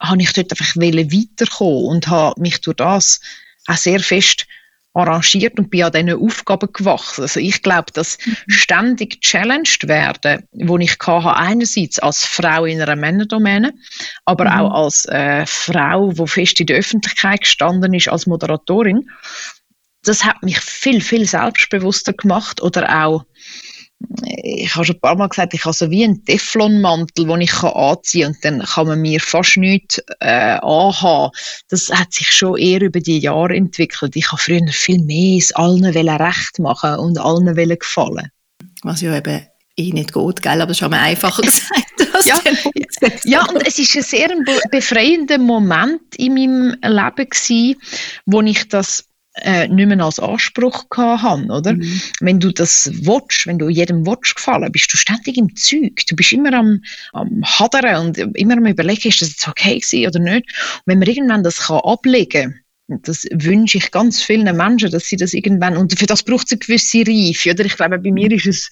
habe 0.00 0.20
ich 0.20 0.32
dort 0.32 0.50
einfach 0.50 0.76
weiterkommen 0.76 1.84
und 1.84 2.08
habe 2.08 2.40
mich 2.40 2.60
durch 2.60 2.76
das 2.76 3.20
auch 3.66 3.76
sehr 3.76 4.00
fest 4.00 4.46
arrangiert 4.98 5.58
und 5.58 5.70
bin 5.70 5.84
an 5.84 5.92
diesen 5.92 6.22
Aufgaben 6.22 6.68
gewachsen. 6.72 7.22
Also 7.22 7.40
ich 7.40 7.62
glaube, 7.62 7.92
dass 7.92 8.18
mhm. 8.24 8.36
ständig 8.48 9.20
challenged 9.20 9.88
werden, 9.88 10.44
wo 10.52 10.78
ich 10.78 10.96
hatte, 11.00 11.36
einerseits 11.36 11.98
als 11.98 12.24
Frau 12.24 12.64
in 12.64 12.80
einer 12.80 12.96
Männerdomäne, 12.96 13.72
aber 14.24 14.44
mhm. 14.44 14.60
auch 14.60 14.84
als 14.84 15.06
äh, 15.06 15.46
Frau, 15.46 16.12
die 16.12 16.26
fest 16.26 16.60
in 16.60 16.66
der 16.66 16.78
Öffentlichkeit 16.78 17.40
gestanden 17.40 17.94
ist, 17.94 18.08
als 18.08 18.26
Moderatorin, 18.26 19.08
das 20.02 20.24
hat 20.24 20.42
mich 20.42 20.58
viel, 20.60 21.00
viel 21.00 21.26
selbstbewusster 21.26 22.12
gemacht 22.12 22.62
oder 22.62 23.04
auch 23.04 23.24
ich 24.22 24.74
habe 24.74 24.84
schon 24.84 24.96
ein 24.96 25.00
paar 25.00 25.16
Mal 25.16 25.28
gesagt, 25.28 25.54
ich 25.54 25.64
habe 25.64 25.74
so 25.74 25.90
wie 25.90 26.04
einen 26.04 26.24
Teflonmantel, 26.24 27.26
den 27.26 27.40
ich 27.40 27.62
anziehen 27.62 28.36
kann 28.40 28.54
und 28.54 28.60
dann 28.60 28.66
kann 28.66 28.86
man 28.86 29.00
mir 29.00 29.20
fast 29.20 29.56
nichts 29.56 30.00
äh, 30.20 30.58
anhaben. 30.60 31.32
Das 31.68 31.88
hat 31.90 32.12
sich 32.12 32.30
schon 32.30 32.58
eher 32.58 32.80
über 32.82 33.00
die 33.00 33.18
Jahre 33.18 33.56
entwickelt. 33.56 34.14
Ich 34.16 34.30
habe 34.30 34.40
früher 34.40 34.66
viel 34.68 35.02
mehr 35.02 35.38
es 35.38 35.52
allen 35.52 35.84
recht 35.84 36.58
machen 36.58 36.96
und 36.96 37.18
allen 37.18 37.54
gefallen. 37.78 38.30
Was 38.82 39.00
ja 39.00 39.16
eben 39.16 39.46
eh 39.76 39.92
nicht 39.92 40.12
geht, 40.12 40.42
gell? 40.42 40.60
aber 40.60 40.66
das 40.66 40.80
ist 40.80 40.82
auch 40.82 40.92
einfacher 40.92 41.42
gesagt. 41.42 42.24
ja, 42.24 42.40
ja, 43.24 43.44
und 43.46 43.66
es 43.66 43.78
ist 43.78 43.96
ein 43.96 44.02
sehr 44.02 44.28
befreiender 44.70 45.38
Moment 45.38 46.14
in 46.16 46.34
meinem 46.34 46.76
Leben 46.82 47.30
gewesen, 47.30 47.80
wo 48.26 48.40
ich 48.42 48.68
das 48.68 49.07
äh, 49.42 49.68
nicht 49.68 49.86
mehr 49.86 50.00
als 50.00 50.18
Anspruch 50.18 50.86
haben, 50.96 51.50
oder? 51.50 51.74
Mhm. 51.74 52.00
Wenn 52.20 52.40
du 52.40 52.52
das 52.52 52.90
willst, 52.92 53.46
wenn 53.46 53.58
du 53.58 53.68
jedem 53.68 54.06
willst 54.06 54.36
gefallen, 54.36 54.70
bist 54.72 54.92
du 54.92 54.96
ständig 54.96 55.36
im 55.36 55.54
Zeug. 55.56 56.04
Du 56.06 56.16
bist 56.16 56.32
immer 56.32 56.52
am, 56.52 56.82
am 57.12 57.42
Hadern 57.44 58.06
und 58.06 58.18
immer 58.36 58.56
am 58.56 58.66
überlegen, 58.66 59.08
ist 59.08 59.20
das 59.22 59.30
jetzt 59.30 59.48
okay 59.48 59.78
gewesen 59.78 60.06
oder 60.06 60.18
nicht? 60.20 60.46
Und 60.46 60.82
wenn 60.86 60.98
man 60.98 61.08
irgendwann 61.08 61.42
das 61.42 61.56
kann 61.58 61.80
ablegen 61.80 62.60
das 62.88 63.26
wünsche 63.30 63.78
ich 63.78 63.90
ganz 63.90 64.22
vielen 64.22 64.56
Menschen, 64.56 64.90
dass 64.90 65.04
sie 65.04 65.16
das 65.16 65.34
irgendwann, 65.34 65.76
und 65.76 65.98
für 65.98 66.06
das 66.06 66.22
braucht 66.22 66.46
es 66.46 66.52
eine 66.52 66.58
gewisse 66.60 67.06
Reife, 67.06 67.50
oder? 67.50 67.64
Ich 67.64 67.76
glaube, 67.76 67.98
bei 67.98 68.10
mir 68.10 68.32
ist 68.32 68.46
es 68.46 68.70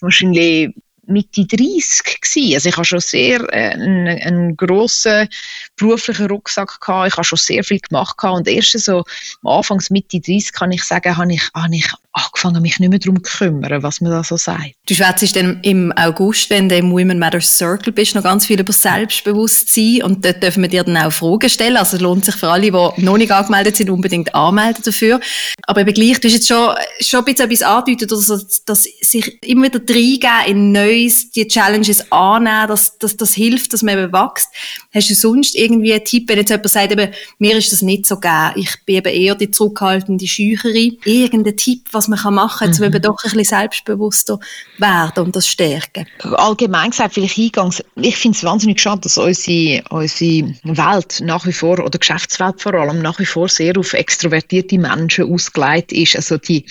wahrscheinlich 0.00 0.70
Mitte 1.06 1.46
30 1.46 2.20
gewesen. 2.20 2.54
Also 2.54 2.68
ich 2.68 2.76
habe 2.76 2.84
schon 2.84 3.00
sehr 3.00 3.40
äh, 3.52 3.70
einen, 3.70 4.08
einen 4.08 4.56
grossen 4.56 5.28
beruflichen 5.76 6.26
Rucksack 6.26 6.80
gehabt. 6.80 7.08
Ich 7.08 7.16
habe 7.16 7.24
schon 7.24 7.38
sehr 7.38 7.64
viel 7.64 7.80
gemacht 7.80 8.16
gehabt. 8.16 8.36
und 8.36 8.48
erst 8.48 8.78
so 8.78 9.04
Anfangs 9.42 9.90
Mitte 9.90 10.20
30 10.20 10.52
kann 10.52 10.72
ich 10.72 10.84
sagen, 10.84 11.16
habe 11.16 11.32
ich, 11.32 11.50
habe 11.54 11.74
ich 11.74 11.88
angefangen, 12.16 12.62
mich 12.62 12.78
nicht 12.80 12.88
mehr 12.88 12.98
darum 12.98 13.22
zu 13.22 13.38
kümmern, 13.38 13.82
was 13.82 14.00
man 14.00 14.10
da 14.10 14.24
so 14.24 14.36
sagt. 14.36 14.72
Du 14.88 14.94
schwätzt 14.94 15.36
dann 15.36 15.60
im 15.62 15.92
August, 15.92 16.48
wenn 16.48 16.68
du 16.68 16.76
im 16.76 16.90
Women 16.90 17.18
Matters 17.18 17.58
Circle 17.58 17.92
bist, 17.92 18.14
noch 18.14 18.22
ganz 18.22 18.46
viel 18.46 18.58
über 18.58 18.72
Selbstbewusstsein 18.72 20.02
und 20.02 20.24
dort 20.24 20.42
dürfen 20.42 20.62
wir 20.62 20.68
dir 20.68 20.84
dann 20.84 20.96
auch 20.96 21.12
Fragen 21.12 21.50
stellen. 21.50 21.76
Also 21.76 21.96
es 21.96 22.02
lohnt 22.02 22.24
sich 22.24 22.34
für 22.34 22.48
alle, 22.48 22.62
die 22.62 22.70
noch 22.70 23.18
nicht 23.18 23.30
angemeldet 23.30 23.76
sind, 23.76 23.90
unbedingt 23.90 24.34
anmelden 24.34 24.82
dafür. 24.84 25.20
Aber 25.66 25.82
eben 25.82 25.92
gleich, 25.92 26.18
du 26.20 26.28
hast 26.28 26.34
jetzt 26.34 26.48
schon, 26.48 26.74
schon 27.00 27.20
ein 27.20 27.24
bisschen 27.26 27.50
etwas 27.50 27.62
angedeutet, 27.62 28.12
also, 28.12 28.38
dass 28.64 28.84
sich 28.84 29.38
immer 29.42 29.64
wieder 29.64 29.80
reingeben 29.80 30.46
in 30.46 30.72
Neues, 30.72 31.30
die 31.32 31.46
Challenges 31.46 32.10
annehmen, 32.10 32.68
dass, 32.68 32.96
dass 32.98 33.16
das 33.16 33.34
hilft, 33.34 33.72
dass 33.72 33.82
man 33.82 33.98
eben 33.98 34.12
wächst. 34.12 34.48
Hast 34.94 35.10
du 35.10 35.14
sonst 35.14 35.54
irgendwie 35.54 35.92
einen 35.92 36.04
Tipp, 36.04 36.28
wenn 36.28 36.38
jetzt 36.38 36.50
jemand 36.50 36.70
sagt, 36.70 36.92
eben, 36.92 37.12
mir 37.38 37.56
ist 37.56 37.72
das 37.72 37.82
nicht 37.82 38.06
so 38.06 38.16
gegeben, 38.16 38.52
ich 38.56 38.70
bin 38.86 38.96
eben 38.96 39.12
eher 39.12 39.34
die 39.34 39.50
zurückhaltende 39.50 40.26
Schücherin, 40.26 40.96
irgendein 41.04 41.56
Tipp, 41.56 41.88
was 41.92 42.05
was 42.08 42.24
man 42.24 42.34
machen 42.34 42.58
kann, 42.58 42.70
mhm. 42.70 42.76
um 42.76 42.84
eben 42.84 43.02
doch 43.02 43.16
ein 43.24 43.30
bisschen 43.30 43.44
selbstbewusster 43.44 44.38
werden 44.78 45.24
und 45.24 45.36
das 45.36 45.46
stärken. 45.46 46.06
Allgemein 46.22 46.90
gesagt, 46.90 47.14
vielleicht 47.14 47.38
eingangs, 47.38 47.82
ich 47.96 48.16
finde 48.16 48.36
es 48.36 48.44
wahnsinnig 48.44 48.80
schade, 48.80 49.02
dass 49.02 49.18
unsere, 49.18 49.82
unsere 49.90 50.54
Welt 50.64 51.20
nach 51.22 51.46
wie 51.46 51.52
vor, 51.52 51.78
oder 51.78 51.98
Geschäftswelt 51.98 52.60
vor 52.60 52.74
allem, 52.74 53.02
nach 53.02 53.18
wie 53.18 53.26
vor 53.26 53.48
sehr 53.48 53.78
auf 53.78 53.92
extrovertierte 53.92 54.78
Menschen 54.78 55.32
ausgelegt 55.32 55.92
ist. 55.92 56.16
Also 56.16 56.38
die, 56.38 56.66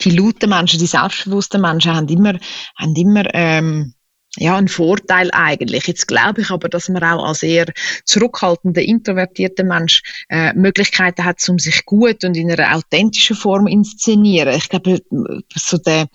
die 0.00 0.10
lauten 0.10 0.50
Menschen, 0.50 0.78
die 0.78 0.86
selbstbewussten 0.86 1.60
Menschen 1.60 1.94
haben 1.94 2.08
immer, 2.08 2.38
haben 2.76 2.94
immer 2.94 3.24
ähm, 3.34 3.94
ja, 4.38 4.56
ein 4.56 4.68
Vorteil 4.68 5.30
eigentlich. 5.32 5.86
Jetzt 5.86 6.06
glaube 6.06 6.42
ich 6.42 6.50
aber, 6.50 6.68
dass 6.68 6.88
man 6.88 7.02
auch 7.02 7.24
als 7.24 7.42
eher 7.42 7.66
zurückhaltender, 8.04 8.82
introvertierter 8.82 9.64
Mensch 9.64 10.02
äh, 10.28 10.52
Möglichkeiten 10.54 11.24
hat, 11.24 11.46
um 11.48 11.58
sich 11.58 11.84
gut 11.84 12.24
und 12.24 12.36
in 12.36 12.50
einer 12.50 12.76
authentischen 12.76 13.36
Form 13.36 13.66
inszenieren. 13.66 14.54
Ich 14.54 14.68
glaube, 14.68 15.00
so 15.54 15.78
der 15.78 16.06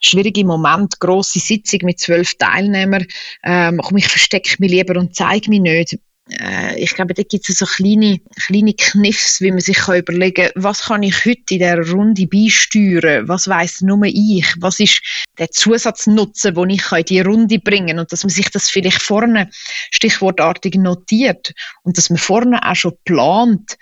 schwierige 0.00 0.44
Moment, 0.44 1.00
große 1.00 1.38
Sitzung 1.38 1.80
mit 1.84 1.98
zwölf 1.98 2.34
Teilnehmern, 2.34 3.06
ähm, 3.42 3.80
komm, 3.82 3.96
ich 3.96 4.08
verstecke 4.08 4.56
mich 4.58 4.70
lieber 4.70 4.98
und 4.98 5.16
zeige 5.16 5.48
mich 5.48 5.60
nicht 5.60 5.98
äh, 6.30 6.78
ich 6.78 6.94
glaube, 6.94 7.14
da 7.14 7.22
gibt 7.22 7.48
es 7.48 7.58
so 7.58 7.66
kleine, 7.66 8.20
kleine 8.46 8.74
Kniffs, 8.74 9.40
wie 9.40 9.50
man 9.50 9.60
sich 9.60 9.76
kann 9.76 9.98
überlegen 9.98 10.50
kann, 10.52 10.62
was 10.62 10.82
kann 10.82 11.02
ich 11.02 11.24
heute 11.24 11.38
in 11.50 11.58
dieser 11.58 11.90
Runde 11.90 12.26
beisteuern, 12.26 13.28
was 13.28 13.48
weiss 13.48 13.80
nur 13.80 14.04
ich, 14.04 14.54
was 14.58 14.80
ist 14.80 15.00
der 15.38 15.50
Zusatznutzen, 15.50 16.54
den 16.54 16.70
ich 16.70 16.92
in 16.92 17.04
die 17.04 17.20
Runde 17.20 17.58
bringen? 17.58 17.96
Kann 17.96 17.98
und 18.00 18.12
dass 18.12 18.24
man 18.24 18.30
sich 18.30 18.50
das 18.50 18.70
vielleicht 18.70 19.02
vorne 19.02 19.50
stichwortartig 19.90 20.74
notiert 20.74 21.52
und 21.82 21.96
dass 21.96 22.10
man 22.10 22.18
vorne 22.18 22.62
auch 22.68 22.76
schon 22.76 22.96
plant, 23.04 23.76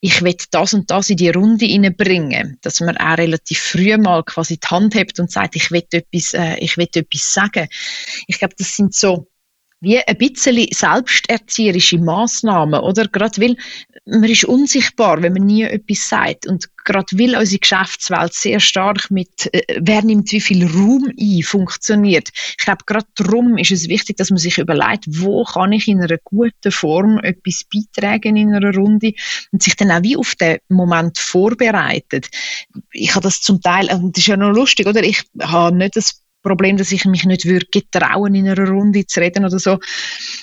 ich 0.00 0.20
will 0.20 0.36
das 0.50 0.74
und 0.74 0.90
das 0.90 1.08
in 1.08 1.16
die 1.16 1.30
Runde 1.30 1.90
bringen, 1.90 2.58
dass 2.60 2.80
man 2.80 2.96
auch 2.98 3.16
relativ 3.16 3.58
früh 3.58 3.96
mal 3.96 4.22
quasi 4.22 4.58
die 4.58 4.66
Hand 4.66 4.94
hebt 4.94 5.18
und 5.18 5.30
sagt, 5.30 5.56
ich 5.56 5.70
will 5.70 5.82
etwas, 5.90 6.34
äh, 6.34 6.58
ich 6.58 6.76
will 6.76 6.88
etwas 6.94 7.32
sagen. 7.32 7.68
Ich 8.26 8.38
glaube, 8.38 8.54
das 8.58 8.76
sind 8.76 8.94
so 8.94 9.28
wie 9.84 10.00
ein 10.00 10.18
bisschen 10.18 10.66
selbsterzieherische 10.72 11.98
Massnahmen, 11.98 12.80
oder? 12.80 13.06
Gerade 13.06 13.40
weil 13.40 13.56
man 14.06 14.24
ist 14.24 14.44
unsichtbar, 14.44 15.22
wenn 15.22 15.32
man 15.32 15.46
nie 15.46 15.62
etwas 15.62 16.08
sagt. 16.08 16.46
Und 16.46 16.68
gerade 16.84 17.06
weil 17.12 17.36
unsere 17.36 17.58
Geschäftswelt 17.58 18.34
sehr 18.34 18.60
stark 18.60 19.10
mit, 19.10 19.52
äh, 19.54 19.62
wer 19.80 20.02
nimmt 20.02 20.30
wie 20.32 20.40
viel 20.40 20.66
Raum 20.66 21.10
ein, 21.18 21.42
funktioniert. 21.42 22.28
Ich 22.34 22.64
glaube, 22.64 22.84
gerade 22.86 23.06
darum 23.16 23.56
ist 23.56 23.70
es 23.70 23.88
wichtig, 23.88 24.18
dass 24.18 24.30
man 24.30 24.38
sich 24.38 24.58
überlegt, 24.58 25.04
wo 25.08 25.44
kann 25.44 25.72
ich 25.72 25.88
in 25.88 26.02
einer 26.02 26.18
guten 26.22 26.70
Form 26.70 27.18
etwas 27.18 27.64
beitragen 27.64 28.36
in 28.36 28.54
einer 28.54 28.74
Runde 28.74 29.14
und 29.52 29.62
sich 29.62 29.76
dann 29.76 29.90
auch 29.90 30.02
wie 30.02 30.16
auf 30.16 30.34
den 30.34 30.58
Moment 30.68 31.18
vorbereitet. 31.18 32.28
Ich 32.92 33.14
habe 33.14 33.22
das 33.22 33.40
zum 33.40 33.60
Teil, 33.60 33.86
das 33.86 34.00
ist 34.16 34.26
ja 34.26 34.36
noch 34.36 34.52
lustig, 34.52 34.86
oder? 34.86 35.02
Ich 35.02 35.22
habe 35.40 35.76
nicht 35.76 35.96
das 35.96 36.23
Problem, 36.44 36.76
dass 36.76 36.92
ich 36.92 37.04
mich 37.06 37.24
nicht 37.24 37.46
würde 37.46 37.66
getrauen, 37.66 38.34
in 38.34 38.48
einer 38.48 38.68
Runde 38.68 39.06
zu 39.06 39.20
reden 39.20 39.44
oder 39.44 39.58
so. 39.58 39.78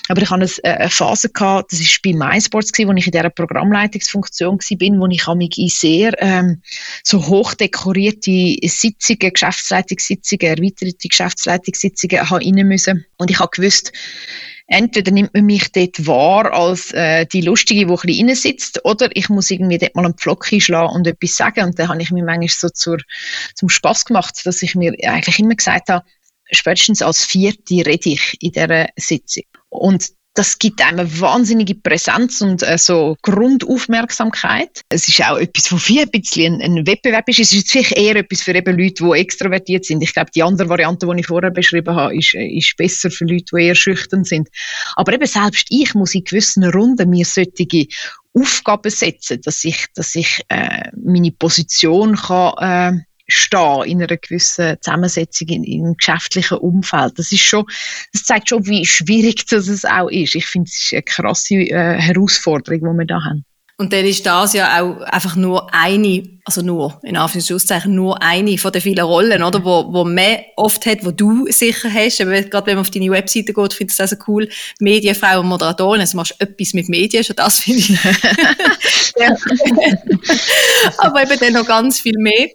Aber 0.08 0.20
ich 0.20 0.30
hatte 0.30 0.48
eine 0.64 0.90
Phase 0.90 1.30
gehabt, 1.30 1.72
das 1.72 1.80
war 1.80 1.86
bei 2.04 2.12
MySports 2.12 2.72
wo 2.76 2.92
ich 2.92 3.06
in 3.06 3.12
dieser 3.12 3.30
Programmleitungsfunktion 3.30 4.58
bin, 4.78 5.00
wo 5.00 5.06
ich 5.06 5.26
mich 5.28 5.58
in 5.58 5.68
sehr 5.68 6.12
ähm, 6.18 6.60
so 7.04 7.26
hochdekorierte 7.26 8.56
Sitzungen, 8.68 9.32
Geschäftsleitungssitzungen, 9.32 10.58
erweiterte 10.58 11.08
Geschäftsleitungssitzungen 11.08 12.18
rein 12.18 12.66
müssen. 12.66 13.06
Und 13.22 13.30
ich 13.30 13.38
habe 13.38 13.50
gewusst, 13.50 13.92
entweder 14.66 15.12
nimmt 15.12 15.34
man 15.34 15.44
mich 15.44 15.72
dort 15.72 16.06
wahr 16.06 16.52
als 16.52 16.92
äh, 16.92 17.26
die 17.26 17.42
Lustige, 17.42 17.86
die 17.86 17.92
ein 17.92 17.96
bisschen 17.96 18.28
reinsitzt, 18.28 18.84
oder 18.84 19.08
ich 19.14 19.28
muss 19.28 19.50
irgendwie 19.50 19.78
dort 19.78 19.94
mal 19.94 20.04
einen 20.04 20.14
Pflock 20.14 20.52
einschlagen 20.52 20.94
und 20.94 21.06
etwas 21.06 21.36
sagen. 21.36 21.64
Und 21.64 21.78
dann 21.78 21.88
habe 21.88 22.02
ich 22.02 22.10
mir 22.10 22.24
manchmal 22.24 22.48
so 22.48 22.68
zur, 22.68 22.98
zum 23.54 23.68
Spass 23.68 24.04
gemacht, 24.04 24.40
dass 24.44 24.62
ich 24.62 24.74
mir 24.74 24.94
eigentlich 25.06 25.38
immer 25.38 25.54
gesagt 25.54 25.88
habe, 25.88 26.04
spätestens 26.50 27.02
als 27.02 27.24
Vierte 27.24 27.86
rede 27.86 28.10
ich 28.10 28.36
in 28.40 28.52
dieser 28.52 28.88
Sitzung. 28.96 29.44
Und 29.68 30.10
das 30.34 30.58
gibt 30.58 30.80
einem 30.80 31.00
eine 31.00 31.20
wahnsinnige 31.20 31.74
Präsenz 31.74 32.40
und 32.40 32.62
äh, 32.62 32.78
so 32.78 33.16
Grundaufmerksamkeit. 33.22 34.80
Es 34.88 35.06
ist 35.06 35.22
auch 35.22 35.36
etwas, 35.36 35.70
wo 35.70 35.76
viel 35.76 36.02
ein 36.02 36.10
bisschen 36.10 36.60
ein, 36.62 36.78
ein 36.78 36.86
Wettbewerb 36.86 37.28
ist. 37.28 37.40
Es 37.40 37.52
ist 37.52 37.70
vielleicht 37.70 37.92
eher 37.92 38.16
etwas 38.16 38.42
für 38.42 38.54
eben 38.54 38.78
Leute, 38.78 39.04
die 39.04 39.20
extrovertiert 39.20 39.84
sind. 39.84 40.02
Ich 40.02 40.14
glaube, 40.14 40.30
die 40.34 40.42
andere 40.42 40.70
Variante, 40.70 41.06
die 41.06 41.20
ich 41.20 41.26
vorher 41.26 41.50
beschrieben 41.50 41.94
habe, 41.94 42.16
ist, 42.16 42.34
äh, 42.34 42.46
ist 42.46 42.76
besser 42.76 43.10
für 43.10 43.26
Leute, 43.26 43.44
die 43.54 43.62
eher 43.62 43.74
schüchtern 43.74 44.24
sind. 44.24 44.48
Aber 44.96 45.12
eben 45.12 45.26
selbst 45.26 45.66
ich 45.68 45.94
muss 45.94 46.14
in 46.14 46.24
gewissen 46.24 46.64
Runden 46.64 47.10
mir 47.10 47.26
solche 47.26 47.86
Aufgaben 48.32 48.90
setzen, 48.90 49.40
dass 49.42 49.62
ich, 49.64 49.86
dass 49.94 50.14
ich 50.14 50.40
äh, 50.48 50.90
meine 50.96 51.32
Position 51.32 52.16
kann, 52.16 52.96
äh, 52.96 53.00
stehen 53.32 53.84
in 53.84 54.02
einer 54.02 54.16
gewissen 54.16 54.76
Zusammensetzung 54.80 55.48
in, 55.48 55.64
im 55.64 55.96
geschäftlichen 55.96 56.58
Umfeld. 56.58 57.18
Das 57.18 57.32
ist 57.32 57.42
schon, 57.42 57.64
das 58.12 58.24
zeigt 58.24 58.48
schon, 58.48 58.66
wie 58.66 58.84
schwierig 58.86 59.46
das 59.50 59.68
es 59.68 59.84
auch 59.84 60.08
ist. 60.08 60.34
Ich 60.34 60.46
finde, 60.46 60.68
es 60.68 60.82
ist 60.82 60.92
eine 60.92 61.02
krasse 61.02 61.54
äh, 61.54 62.00
Herausforderung, 62.00 62.80
die 62.80 62.98
wir 62.98 63.06
da 63.06 63.22
haben. 63.24 63.44
Und 63.78 63.92
dann 63.92 64.04
ist 64.04 64.24
das 64.24 64.52
ja 64.52 64.80
auch 64.80 65.00
einfach 65.00 65.34
nur 65.34 65.74
eine, 65.74 66.38
also 66.44 66.62
nur, 66.62 67.00
in 67.02 67.16
Anführungszeichen, 67.16 67.92
nur 67.92 68.22
eine 68.22 68.56
von 68.56 68.70
den 68.70 68.80
vielen 68.80 69.04
Rollen, 69.04 69.42
oder, 69.42 69.64
wo, 69.64 69.92
wo 69.92 70.04
man 70.04 70.38
oft 70.56 70.86
hat, 70.86 71.04
wo 71.04 71.10
du 71.10 71.46
sicher 71.50 71.92
hast. 71.92 72.20
Aber 72.20 72.40
gerade 72.42 72.66
wenn 72.66 72.76
man 72.76 72.82
auf 72.82 72.90
deine 72.90 73.10
Webseite 73.10 73.52
geht, 73.52 73.72
finde 73.72 73.90
ich 73.90 73.96
das 73.96 74.12
auch 74.12 74.16
so 74.16 74.24
cool. 74.28 74.48
Medienfrau 74.78 75.40
und 75.40 75.48
Moderatorin, 75.48 76.00
also 76.00 76.16
machst 76.16 76.36
etwas 76.38 76.74
mit 76.74 76.88
Medien, 76.88 77.24
schon 77.24 77.34
das 77.34 77.58
finde 77.58 77.80
ich. 77.80 77.98
Aber 80.98 81.22
eben 81.22 81.38
dann 81.40 81.54
noch 81.54 81.66
ganz 81.66 81.98
viel 82.00 82.18
mehr 82.18 82.50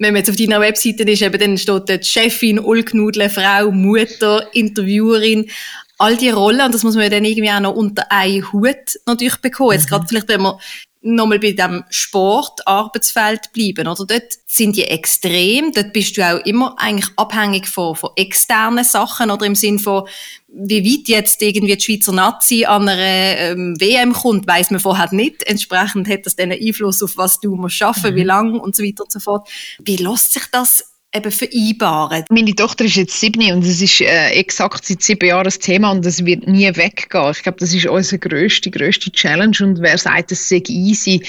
wenn 0.00 0.14
man 0.14 0.22
jetzt 0.22 0.30
auf 0.30 0.36
deiner 0.36 0.60
Webseite 0.60 1.02
ist, 1.02 1.22
eben, 1.22 1.38
dann 1.38 1.58
steht 1.58 1.88
dort 1.88 2.06
Chefin, 2.06 2.58
Ulknudle, 2.58 3.28
Frau, 3.28 3.70
Mutter, 3.70 4.48
Interviewerin. 4.54 5.50
All 5.98 6.16
die 6.16 6.30
Rollen, 6.30 6.62
und 6.62 6.74
das 6.74 6.82
muss 6.82 6.94
man 6.94 7.04
ja 7.04 7.10
dann 7.10 7.26
irgendwie 7.26 7.50
auch 7.50 7.60
noch 7.60 7.74
unter 7.74 8.10
einen 8.10 8.50
Hut 8.50 8.98
natürlich 9.04 9.36
bekommen. 9.36 9.72
Jetzt 9.72 9.84
mhm. 9.84 9.88
gerade 9.90 10.06
vielleicht, 10.08 10.28
wenn 10.28 10.40
man 10.40 10.54
nochmal 11.02 11.38
bei 11.38 11.52
dem 11.52 11.84
Sport, 11.88 12.66
Arbeitsfeld 12.66 13.52
bleiben, 13.52 13.88
oder? 13.88 14.04
Dort 14.04 14.32
sind 14.46 14.76
die 14.76 14.84
extrem, 14.84 15.72
dort 15.72 15.92
bist 15.92 16.16
du 16.16 16.22
auch 16.22 16.44
immer 16.44 16.74
eigentlich 16.78 17.10
abhängig 17.16 17.66
von, 17.68 17.96
von 17.96 18.10
externen 18.16 18.84
Sachen, 18.84 19.30
oder 19.30 19.46
im 19.46 19.54
Sinn 19.54 19.78
von, 19.78 20.06
wie 20.48 20.84
weit 20.84 21.08
jetzt 21.08 21.40
irgendwie 21.40 21.76
die 21.76 21.82
Schweizer 21.82 22.12
Nazi 22.12 22.66
an 22.66 22.88
einer 22.88 23.38
ähm, 23.38 23.80
WM 23.80 24.12
kommt, 24.12 24.46
weiß 24.46 24.70
man 24.72 24.80
vorher 24.80 25.08
nicht. 25.12 25.42
Entsprechend 25.44 26.08
hat 26.08 26.26
das 26.26 26.36
dann 26.36 26.52
einen 26.52 26.62
Einfluss 26.62 27.02
auf 27.02 27.16
was 27.16 27.40
du 27.40 27.54
musst 27.56 27.76
schaffen, 27.76 28.12
mhm. 28.12 28.16
wie 28.16 28.24
lange 28.24 28.60
und 28.60 28.76
so 28.76 28.82
weiter 28.82 29.04
und 29.04 29.12
so 29.12 29.20
fort. 29.20 29.48
Wie 29.78 29.96
lässt 29.96 30.34
sich 30.34 30.44
das 30.52 30.89
eben 31.14 31.30
vereinbaren? 31.30 32.24
Meine 32.30 32.54
Tochter 32.54 32.84
ist 32.84 32.96
jetzt 32.96 33.18
sieben 33.18 33.52
und 33.52 33.64
es 33.64 33.80
ist 33.82 34.00
äh, 34.00 34.30
exakt 34.30 34.84
seit 34.84 35.02
sieben 35.02 35.28
Jahren 35.28 35.44
das 35.44 35.58
Thema 35.58 35.90
und 35.90 36.04
es 36.06 36.24
wird 36.24 36.46
nie 36.46 36.68
weggehen. 36.76 37.30
Ich 37.32 37.42
glaube, 37.42 37.58
das 37.58 37.74
ist 37.74 37.86
unsere 37.86 38.18
grösste, 38.18 38.70
grösste 38.70 39.10
Challenge 39.10 39.56
und 39.60 39.80
wer 39.80 39.98
sagt, 39.98 40.32
es 40.32 40.48
sei 40.48 40.62
easy, 40.68 41.22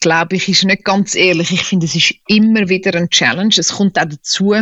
glaube 0.00 0.36
ich, 0.36 0.48
ist 0.48 0.64
nicht 0.64 0.84
ganz 0.84 1.14
ehrlich. 1.14 1.52
Ich 1.52 1.62
finde, 1.62 1.86
es 1.86 1.94
ist 1.94 2.14
immer 2.26 2.68
wieder 2.68 2.94
ein 2.98 3.10
Challenge. 3.10 3.54
Es 3.56 3.72
kommt 3.72 3.98
auch 3.98 4.04
dazu, 4.04 4.54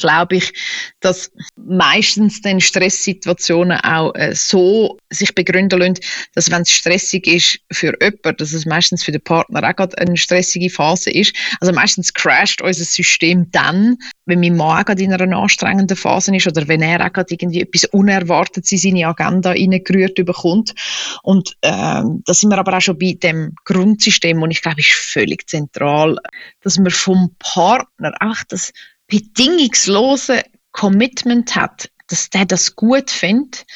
glaube 0.00 0.36
ich, 0.36 0.52
dass 1.00 1.30
meistens 1.56 2.40
dann 2.42 2.60
Stresssituationen 2.60 3.78
auch 3.80 4.14
äh, 4.14 4.34
so 4.34 4.98
sich 5.10 5.34
begründen 5.34 5.80
lassen, 5.80 5.94
dass 6.34 6.50
wenn 6.50 6.62
es 6.62 6.70
stressig 6.70 7.26
ist 7.26 7.58
für 7.72 7.94
jemanden, 8.00 8.36
dass 8.36 8.52
es 8.52 8.66
meistens 8.66 9.04
für 9.04 9.12
den 9.12 9.22
Partner 9.22 9.68
auch 9.68 9.76
gerade 9.76 9.98
eine 9.98 10.16
stressige 10.16 10.70
Phase 10.70 11.10
ist. 11.10 11.34
Also 11.60 11.72
meistens 11.72 12.12
crasht 12.12 12.62
unser 12.62 12.84
System 12.84 13.50
dann, 13.50 13.96
wenn 14.26 14.40
mein 14.40 14.56
Mann 14.56 14.84
gerade 14.84 15.02
in 15.02 15.12
einer 15.12 15.36
anstrengenden 15.36 15.96
Phase 15.96 16.34
ist 16.34 16.46
oder 16.46 16.68
wenn 16.68 16.82
er 16.82 17.04
auch 17.04 17.12
gerade 17.12 17.34
irgendwie 17.34 17.62
etwas 17.62 17.84
Unerwartetes 17.86 18.72
in 18.72 18.78
seine 18.78 19.06
Agenda 19.06 19.50
reingerührt 19.50 20.14
bekommt. 20.14 20.74
Und 21.22 21.56
ähm, 21.62 22.22
da 22.24 22.34
sind 22.34 22.50
wir 22.50 22.58
aber 22.58 22.76
auch 22.76 22.80
schon 22.80 22.98
bei 22.98 23.16
dem 23.20 23.54
Grundsystem, 23.64 24.42
und 24.42 24.50
ich 24.50 24.62
glaube, 24.62 24.80
ist 24.80 24.92
völlig 24.92 25.48
zentral, 25.48 26.16
dass 26.62 26.78
man 26.78 26.90
vom 26.90 27.34
Partner 27.38 28.14
auch 28.20 28.42
das 28.48 28.72
bedingungslose 29.10 30.42
Commitment 30.72 31.54
hat, 31.54 31.90
dass 32.08 32.30
der 32.30 32.46
das 32.46 32.76
gut 32.76 33.10
findet, 33.10 33.66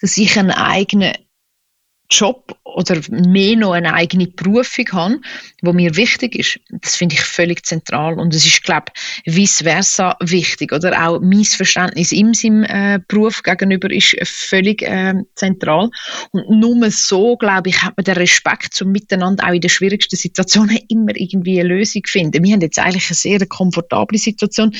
dass 0.00 0.18
ich 0.18 0.38
einen 0.38 0.50
eigenen 0.50 1.14
Job 2.10 2.56
oder 2.64 3.00
mehr 3.10 3.56
noch 3.56 3.72
eine 3.72 3.94
eigene 3.94 4.26
Berufung 4.26 4.86
habe, 4.92 5.20
wo 5.62 5.72
mir 5.72 5.96
wichtig 5.96 6.34
ist, 6.34 6.60
das 6.82 6.96
finde 6.96 7.14
ich 7.14 7.20
völlig 7.20 7.64
zentral 7.64 8.18
und 8.18 8.34
es 8.34 8.44
ist, 8.44 8.62
glaube 8.62 8.86
ich, 9.24 9.34
vice 9.34 9.62
versa 9.62 10.16
wichtig 10.20 10.72
oder 10.72 11.06
auch 11.06 11.20
mein 11.20 11.44
Verständnis 11.44 12.12
ihm 12.12 12.34
seinem 12.34 12.64
äh, 12.64 13.00
Beruf 13.06 13.42
gegenüber 13.42 13.90
ist 13.90 14.16
völlig 14.24 14.82
äh, 14.82 15.14
zentral 15.34 15.90
und 16.32 16.50
nur 16.50 16.90
so, 16.90 17.36
glaube 17.36 17.70
ich, 17.70 17.82
hat 17.82 17.96
man 17.96 18.04
den 18.04 18.16
Respekt 18.16 18.74
zum 18.74 18.90
Miteinander 18.92 19.46
auch 19.46 19.52
in 19.52 19.60
den 19.60 19.70
schwierigsten 19.70 20.16
Situationen 20.16 20.78
immer 20.88 21.12
irgendwie 21.14 21.60
eine 21.60 21.68
Lösung 21.68 22.02
finden. 22.06 22.44
Wir 22.44 22.54
haben 22.54 22.60
jetzt 22.60 22.78
eigentlich 22.78 23.08
eine 23.08 23.16
sehr 23.16 23.46
komfortable 23.46 24.18
Situation. 24.18 24.74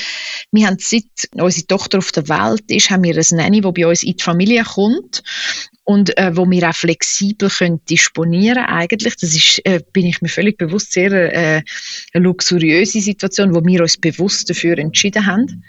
Wir 0.51 0.67
haben 0.67 0.77
seit 0.79 1.05
unsere 1.33 1.67
Tochter 1.67 1.99
auf 1.99 2.11
der 2.11 2.27
Welt 2.27 2.63
ist, 2.67 2.89
haben 2.89 3.03
wir 3.03 3.15
ein 3.15 3.37
Nanny, 3.37 3.63
wo 3.63 3.71
bei 3.71 3.87
uns 3.87 4.03
in 4.03 4.17
die 4.17 4.23
Familie 4.23 4.63
kommt 4.63 5.23
und 5.85 6.17
äh, 6.17 6.35
wo 6.35 6.49
wir 6.49 6.69
auch 6.69 6.75
flexibel 6.75 7.49
können 7.49 7.79
disponieren 7.85 8.65
eigentlich. 8.65 9.15
Das 9.17 9.33
ist, 9.33 9.61
äh, 9.65 9.79
bin 9.93 10.07
ich 10.07 10.21
mir 10.21 10.29
völlig 10.29 10.57
bewusst, 10.57 10.91
sehr 10.91 11.11
äh, 11.11 11.61
eine 12.13 12.23
luxuriöse 12.23 12.99
Situation, 12.99 13.53
wo 13.53 13.63
wir 13.63 13.81
uns 13.81 13.97
bewusst 13.97 14.49
dafür 14.49 14.77
entschieden 14.79 15.25
haben. 15.25 15.63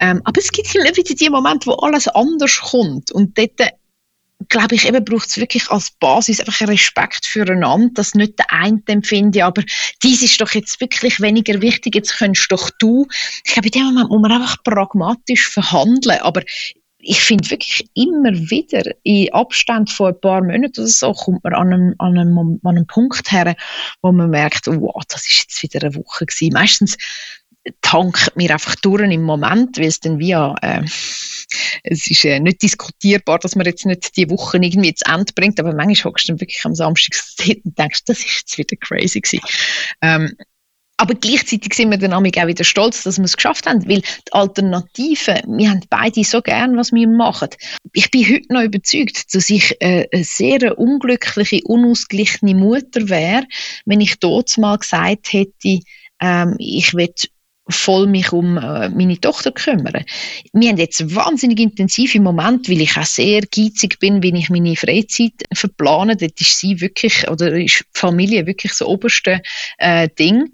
Ähm, 0.00 0.22
aber 0.24 0.40
es 0.40 0.52
gibt 0.52 0.72
immer 0.74 0.84
wieder 0.84 1.14
die 1.14 1.30
Momente, 1.30 1.66
wo 1.66 1.74
alles 1.74 2.06
anders 2.08 2.58
kommt 2.60 3.10
und 3.10 3.36
dort 3.36 3.60
äh, 3.60 3.70
glaube 4.48 4.74
ich, 4.74 4.86
eben 4.86 5.04
braucht 5.04 5.28
es 5.28 5.38
wirklich 5.38 5.68
als 5.70 5.90
Basis 5.90 6.40
einfach 6.40 6.60
einen 6.60 6.70
Respekt 6.70 7.26
füreinander, 7.26 7.90
dass 7.94 8.14
nicht 8.14 8.38
der 8.38 8.52
eine 8.52 8.80
empfinde, 8.86 9.44
aber 9.44 9.62
dies 10.02 10.22
ist 10.22 10.40
doch 10.40 10.50
jetzt 10.52 10.80
wirklich 10.80 11.20
weniger 11.20 11.60
wichtig, 11.62 11.94
jetzt 11.94 12.18
könntest 12.18 12.52
doch 12.52 12.70
du. 12.78 13.06
Ich 13.44 13.54
glaube, 13.54 13.68
in 13.68 13.72
dem 13.72 13.84
Moment 13.86 14.10
muss 14.10 14.20
man 14.20 14.32
einfach 14.32 14.62
pragmatisch 14.62 15.48
verhandeln, 15.48 16.20
aber 16.20 16.42
ich 17.06 17.20
finde 17.20 17.50
wirklich 17.50 17.88
immer 17.94 18.32
wieder 18.50 18.82
in 19.04 19.32
Abstand 19.32 19.90
von 19.90 20.12
ein 20.12 20.20
paar 20.20 20.42
Monaten 20.42 20.80
oder 20.80 20.88
so 20.88 21.12
kommt 21.12 21.44
man 21.44 21.54
an 21.54 21.72
einem, 21.72 21.94
an 21.98 22.18
einem, 22.18 22.38
an 22.38 22.76
einem 22.76 22.86
Punkt 22.86 23.30
her, 23.30 23.54
wo 24.02 24.12
man 24.12 24.30
merkt, 24.30 24.66
wow, 24.66 25.02
das 25.08 25.26
ist 25.28 25.42
jetzt 25.42 25.62
wieder 25.62 25.86
eine 25.86 25.94
Woche 25.94 26.26
gewesen. 26.26 26.52
Meistens 26.52 26.96
tankt 27.80 28.36
mir 28.36 28.50
einfach 28.50 28.74
durch 28.76 29.02
im 29.10 29.22
Moment, 29.22 29.78
weil 29.78 29.86
es 29.86 30.00
dann 30.00 30.18
wie 30.18 30.32
äh, 30.32 30.84
es 31.84 32.10
ist 32.10 32.24
äh, 32.24 32.40
nicht 32.40 32.62
diskutierbar, 32.62 33.38
dass 33.38 33.54
man 33.54 33.66
jetzt 33.66 33.86
nicht 33.86 34.16
die 34.16 34.28
Woche 34.28 34.58
irgendwie 34.58 34.94
zu 34.94 35.04
Ende 35.06 35.32
bringt, 35.32 35.60
aber 35.60 35.74
manchmal 35.74 36.10
hockst 36.10 36.28
du 36.28 36.32
dann 36.32 36.40
wirklich 36.40 36.64
am 36.64 36.74
Samstag 36.74 37.16
und 37.64 37.78
denkst, 37.78 38.04
das 38.06 38.18
ist 38.18 38.40
jetzt 38.40 38.58
wieder 38.58 38.76
crazy 38.76 39.20
gewesen. 39.20 39.44
Ähm, 40.02 40.36
aber 40.98 41.14
gleichzeitig 41.14 41.74
sind 41.74 41.90
wir 41.90 41.98
dann 41.98 42.12
auch 42.12 42.22
wieder 42.22 42.64
stolz, 42.64 43.02
dass 43.02 43.18
wir 43.18 43.24
es 43.24 43.36
geschafft 43.36 43.66
haben, 43.66 43.86
weil 43.88 44.00
die 44.00 44.32
Alternative, 44.32 45.42
wir 45.46 45.70
haben 45.70 45.82
beide 45.90 46.24
so 46.24 46.40
gern, 46.40 46.76
was 46.76 46.92
wir 46.92 47.06
machen. 47.06 47.50
Ich 47.92 48.10
bin 48.10 48.26
heute 48.26 48.52
noch 48.52 48.62
überzeugt, 48.62 49.34
dass 49.34 49.50
ich 49.50 49.76
äh, 49.80 50.06
eine 50.10 50.24
sehr 50.24 50.78
unglückliche, 50.78 51.60
unausgeglichene 51.64 52.54
Mutter 52.54 53.08
wäre, 53.08 53.44
wenn 53.84 54.00
ich 54.00 54.18
dort 54.18 54.56
mal 54.56 54.78
gesagt 54.78 55.32
hätte, 55.32 55.80
ähm, 56.20 56.56
ich 56.58 56.94
will 56.94 57.12
voll 57.68 58.06
mich 58.06 58.32
um 58.32 58.56
äh, 58.56 58.88
meine 58.90 59.20
Tochter 59.20 59.52
kümmern. 59.52 60.04
Wir 60.52 60.70
haben 60.70 60.78
jetzt 60.78 61.14
wahnsinnig 61.14 61.58
intensive 61.58 62.20
Momente, 62.20 62.70
weil 62.70 62.82
ich 62.82 62.96
auch 62.96 63.04
sehr 63.04 63.42
geizig 63.42 63.98
bin, 63.98 64.22
wenn 64.22 64.36
ich 64.36 64.50
meine 64.50 64.76
Freizeit 64.76 65.32
verplane. 65.52 66.16
Dort 66.16 66.40
ist 66.40 66.58
sie 66.58 66.80
wirklich, 66.80 67.28
oder 67.28 67.52
ist 67.58 67.84
Familie 67.92 68.46
wirklich 68.46 68.72
das 68.72 68.82
oberste 68.82 69.42
äh, 69.78 70.08
Ding. 70.18 70.52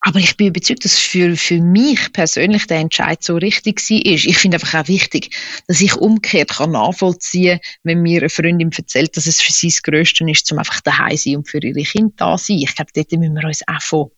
Aber 0.00 0.20
ich 0.20 0.36
bin 0.36 0.48
überzeugt, 0.48 0.84
dass 0.84 0.98
für, 0.98 1.36
für 1.36 1.60
mich 1.60 2.12
persönlich 2.12 2.66
der 2.68 2.78
Entscheid 2.78 3.24
so 3.24 3.36
richtig 3.36 3.80
war. 3.80 3.98
Ich 4.04 4.38
finde 4.38 4.56
einfach 4.56 4.82
auch 4.82 4.88
wichtig, 4.88 5.34
dass 5.66 5.80
ich 5.80 5.96
umgekehrt 5.96 6.50
kann 6.50 6.70
nachvollziehen 6.70 7.58
wenn 7.82 8.02
mir 8.02 8.20
eine 8.20 8.28
Freundin 8.28 8.70
erzählt, 8.70 9.16
dass 9.16 9.26
es 9.26 9.40
für 9.40 9.52
sie 9.52 9.68
das 9.68 9.82
Größte 9.82 10.24
ist, 10.30 10.52
um 10.52 10.58
einfach 10.58 10.80
daheim 10.80 11.16
zu 11.16 11.24
sein 11.24 11.36
und 11.38 11.48
für 11.48 11.58
ihre 11.58 11.82
Kinder 11.82 12.12
da 12.16 12.36
zu 12.36 12.46
sein. 12.46 12.58
Ich 12.58 12.76
glaube, 12.76 12.92
dort 12.94 13.10
müssen 13.12 13.34
wir 13.34 13.44
uns 13.44 13.62
auch 13.66 13.82
von 13.82 14.10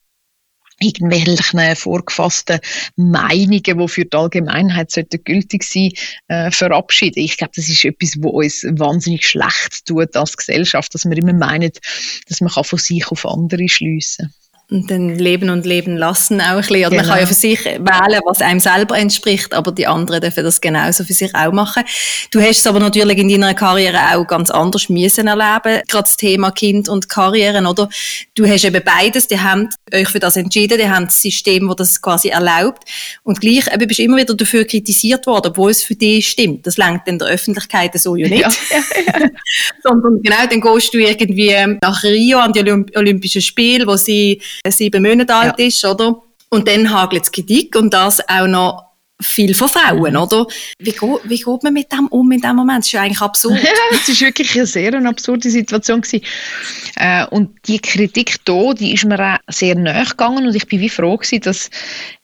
irgendwelchen 0.81 1.77
vorgefassten 1.77 2.61
Meinungen, 2.97 3.63
die 3.63 3.89
für 3.89 4.05
die 4.05 4.17
Allgemeinheit 4.17 4.95
gültig 5.25 5.65
sein 5.65 5.93
äh, 6.29 6.51
verabschieden. 6.51 7.21
Ich 7.21 7.37
glaube, 7.37 7.53
das 7.57 7.69
ist 7.69 7.85
etwas, 7.85 8.15
wo 8.19 8.31
uns 8.31 8.65
wahnsinnig 8.65 9.27
schlecht 9.27 9.87
tut 9.87 10.17
als 10.17 10.37
Gesellschaft, 10.37 10.95
dass 10.95 11.05
wir 11.05 11.17
immer 11.17 11.33
meinen, 11.33 11.73
dass 12.29 12.41
man 12.41 12.51
von 12.51 12.79
sich 12.79 13.07
auf 13.09 13.27
andere 13.27 13.69
schliessen 13.69 14.27
kann 14.27 14.48
dann 14.71 15.15
leben 15.15 15.49
und 15.49 15.65
leben 15.65 15.97
lassen 15.97 16.43
auch 16.43 16.49
ein 16.49 16.57
bisschen. 16.59 16.77
Oder 16.77 16.91
genau. 16.91 17.03
Man 17.03 17.07
kann 17.07 17.19
ja 17.19 17.25
genau. 17.25 17.29
für 17.29 17.35
sich 17.35 17.65
wählen, 17.65 18.21
was 18.27 18.43
einem 18.43 18.61
selber 18.61 18.99
entspricht, 18.99 19.55
aber 19.55 19.73
die 19.73 19.87
anderen 19.87 20.21
dürfen 20.21 20.45
das 20.45 20.61
genauso 20.61 21.05
für 21.05 21.15
sich 21.15 21.35
auch 21.35 21.53
machen. 21.53 21.85
Du 22.31 22.41
hast 22.41 22.59
es 22.59 22.67
aber 22.67 22.79
natürlich 22.79 23.17
in 23.17 23.29
deiner 23.31 23.55
Karriere 23.55 23.99
auch 24.15 24.27
ganz 24.27 24.51
anders 24.51 24.91
müssen 24.91 25.27
erleben, 25.27 25.83
gerade 25.89 26.03
das 26.03 26.19
Thema 26.19 26.51
Kind 26.51 26.89
und 26.89 27.09
Karrieren, 27.09 27.67
oder? 27.67 27.89
Du 28.35 28.47
hast 28.47 28.65
eben 28.65 28.83
beides, 28.85 29.27
die 29.27 29.41
haben 29.41 29.71
euch 29.93 30.09
für 30.09 30.19
das 30.19 30.37
entschieden, 30.37 30.79
die 30.79 30.89
haben 30.89 31.07
das 31.07 31.23
System, 31.23 31.67
das 31.69 31.77
das 31.79 32.03
quasi 32.03 32.29
erlaubt 32.29 32.85
und 33.23 33.41
gleich 33.41 33.73
eben 33.73 33.89
bist 33.89 33.99
du 33.99 34.05
immer 34.05 34.19
wieder 34.19 34.35
dafür 34.35 34.65
kritisiert 34.65 35.27
worden, 35.27 35.49
obwohl 35.49 35.71
es 35.71 35.83
für 35.83 35.95
dich 35.95 36.29
stimmt. 36.29 36.67
Das 36.67 36.77
lenkt 36.77 37.09
in 37.09 37.19
der 37.19 37.29
Öffentlichkeit 37.29 37.99
so 37.99 38.17
ja 38.17 38.29
nicht. 38.29 38.43
Ja, 38.43 38.49
ja, 38.71 39.21
ja. 39.21 39.29
Sondern 39.83 40.21
genau, 40.23 40.47
dann 40.49 40.61
gehst 40.61 40.93
du 40.93 40.99
irgendwie 40.99 41.79
nach 41.81 42.03
Rio 42.03 42.39
an 42.39 42.53
die 42.53 42.61
Olymp 42.61 42.95
Olympischen 42.97 43.41
Spiele, 43.41 43.87
wo 43.87 43.97
sie 43.97 44.41
sieben 44.69 45.03
Monate 45.03 45.35
alt 45.35 45.59
ja. 45.59 45.67
ist, 45.67 45.85
oder? 45.85 46.23
Und 46.51 46.67
dann 46.67 46.91
hagelt 46.91 47.25
es 47.25 47.33
Kritik 47.33 47.77
und 47.77 47.93
das 47.93 48.27
auch 48.29 48.47
noch 48.47 48.88
viel 49.21 49.53
von 49.55 49.69
Frauen, 49.69 50.13
mhm. 50.13 50.21
oder? 50.21 50.47
Wie, 50.79 50.95
wie 51.25 51.37
geht 51.37 51.63
man 51.63 51.73
mit 51.73 51.93
dem 51.93 52.07
um 52.09 52.31
in 52.31 52.41
dem 52.41 52.55
Moment? 52.55 52.81
Das 52.81 52.87
ist 52.87 52.93
ja 52.93 53.03
eigentlich 53.03 53.21
absurd. 53.21 53.59
Ja, 53.69 53.73
es 53.93 54.09
ist 54.09 54.21
wirklich 54.21 54.55
eine 54.55 54.67
sehr 54.67 54.95
eine 54.95 55.09
absurde 55.09 55.51
Situation 55.51 56.01
gewesen. 56.01 56.25
Äh, 56.97 57.27
und 57.27 57.51
die 57.67 57.81
Kritik 57.81 58.39
hier, 58.47 58.75
die 58.75 58.95
ist 58.95 59.05
mir 59.05 59.21
auch 59.21 59.39
sehr 59.53 59.75
nahe 59.75 60.05
gegangen 60.05 60.47
und 60.47 60.55
ich 60.55 60.67
bin 60.67 60.81
wie 60.81 60.89
froh 60.89 61.17
gewesen, 61.17 61.41
dass 61.41 61.71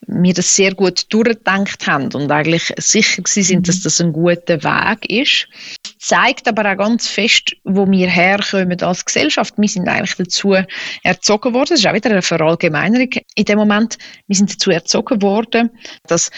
wir 0.07 0.35
das 0.35 0.55
sehr 0.55 0.75
gut 0.75 1.13
durchgedacht 1.13 1.87
haben 1.87 2.13
und 2.13 2.31
eigentlich 2.31 2.73
sicher 2.79 3.23
sind, 3.27 3.61
mhm. 3.61 3.63
dass 3.65 3.83
das 3.83 4.01
ein 4.01 4.13
guter 4.13 4.63
Weg 4.63 5.11
ist. 5.11 5.49
Das 5.83 6.09
zeigt 6.09 6.47
aber 6.47 6.71
auch 6.71 6.77
ganz 6.77 7.09
fest, 7.09 7.57
wo 7.65 7.91
wir 7.91 8.09
herkommen 8.09 8.81
als 8.83 9.05
Gesellschaft. 9.05 9.55
Wir 9.57 9.69
sind 9.69 9.89
eigentlich 9.89 10.17
dazu 10.17 10.55
erzogen 11.03 11.55
worden, 11.55 11.71
das 11.71 11.81
ist 11.81 11.87
auch 11.87 11.95
wieder 11.95 12.11
eine 12.11 12.23
Verallgemeinerung 12.23 13.11
in 13.35 13.45
dem 13.45 13.59
Moment, 13.59 13.99
wir 14.27 14.37
sind 14.37 14.53
dazu 14.53 14.71
erzogen 14.71 15.23
worden, 15.23 15.71
dass 16.07 16.31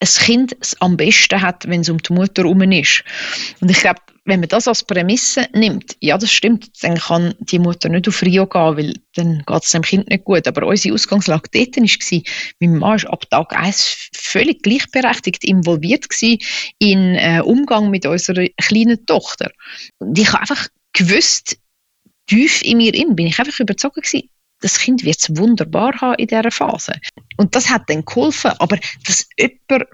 ein 0.00 0.08
Kind 0.08 0.56
es 0.60 0.80
am 0.80 0.96
besten 0.96 1.40
hat, 1.40 1.68
wenn 1.68 1.80
es 1.80 1.88
um 1.88 1.98
die 1.98 2.12
Mutter 2.12 2.42
herum 2.42 2.62
ist. 2.72 3.02
Und 3.60 3.70
ich 3.70 3.80
glaube, 3.80 4.00
wenn 4.24 4.40
man 4.40 4.48
das 4.48 4.68
als 4.68 4.84
Prämisse 4.84 5.48
nimmt, 5.54 5.96
ja, 6.00 6.18
das 6.18 6.30
stimmt, 6.30 6.70
dann 6.82 6.98
kann 6.98 7.34
die 7.38 7.58
Mutter 7.58 7.88
nicht 7.88 8.06
auf 8.06 8.22
Rio 8.22 8.46
gehen, 8.46 8.76
weil 8.76 8.94
dann 9.14 9.42
geht 9.46 9.64
es 9.64 9.72
dem 9.72 9.82
Kind 9.82 10.08
nicht 10.08 10.24
gut. 10.24 10.46
Aber 10.46 10.66
unsere 10.66 10.94
Ausgangslage 10.94 11.48
dort 11.52 11.76
war, 11.76 12.22
mein 12.60 12.78
Mann 12.78 13.02
war 13.02 13.12
ab 13.12 13.30
Tag 13.30 13.56
1 13.56 14.10
völlig 14.14 14.62
gleichberechtigt 14.62 15.44
involviert 15.44 16.06
in 16.78 17.14
äh, 17.14 17.40
Umgang 17.42 17.90
mit 17.90 18.04
unserer 18.04 18.46
kleinen 18.60 19.04
Tochter. 19.06 19.50
Und 19.98 20.18
ich 20.18 20.28
habe 20.28 20.42
einfach 20.42 20.68
gewusst, 20.92 21.56
tief 22.26 22.62
in 22.62 22.76
mir 22.76 22.94
in, 22.94 23.16
bin 23.16 23.26
ich 23.26 23.38
einfach 23.38 23.58
überzeugt 23.58 23.96
gewesen, 23.96 24.28
das 24.60 24.78
Kind 24.78 25.04
wird 25.04 25.18
es 25.18 25.36
wunderbar 25.36 25.94
haben 26.00 26.16
in 26.18 26.26
dieser 26.26 26.50
Phase. 26.50 26.92
Und 27.36 27.54
das 27.54 27.70
hat 27.70 27.82
dann 27.88 28.04
geholfen. 28.04 28.52
Aber 28.58 28.78
dass 29.06 29.26
jemand, 29.38 29.88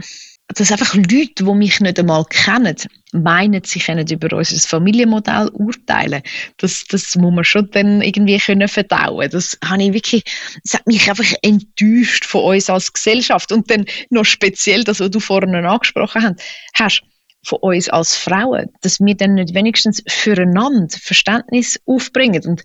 dass 0.48 0.72
einfach 0.72 0.94
Leute, 0.94 1.44
die 1.44 1.54
mich 1.54 1.80
nicht 1.80 1.98
einmal 1.98 2.24
kennen, 2.24 2.76
meinen, 3.12 3.62
sie 3.64 3.80
können 3.80 4.06
über 4.06 4.36
unser 4.36 4.56
Familienmodell 4.68 5.48
urteilen, 5.50 6.22
das, 6.58 6.84
das 6.88 7.14
muss 7.16 7.34
man 7.34 7.44
schon 7.44 7.70
dann 7.70 8.02
irgendwie 8.02 8.38
können 8.38 8.68
verdauen. 8.68 9.28
Das 9.30 9.58
habe 9.64 9.82
ich 9.82 9.92
wirklich, 9.92 10.24
das 10.62 10.74
hat 10.74 10.86
mich 10.86 11.08
einfach 11.08 11.32
enttäuscht 11.42 12.24
von 12.24 12.44
uns 12.44 12.70
als 12.70 12.92
Gesellschaft. 12.92 13.52
Und 13.52 13.70
dann 13.70 13.84
noch 14.10 14.24
speziell 14.24 14.84
das, 14.84 15.00
was 15.00 15.10
du 15.10 15.20
vorhin 15.20 15.54
angesprochen 15.54 16.36
hast, 16.74 17.02
von 17.44 17.58
uns 17.60 17.88
als 17.88 18.16
Frauen, 18.16 18.70
dass 18.80 19.00
wir 19.00 19.14
dann 19.14 19.34
nicht 19.34 19.54
wenigstens 19.54 20.02
füreinander 20.08 20.96
Verständnis 20.98 21.78
aufbringen. 21.86 22.42
Und 22.46 22.62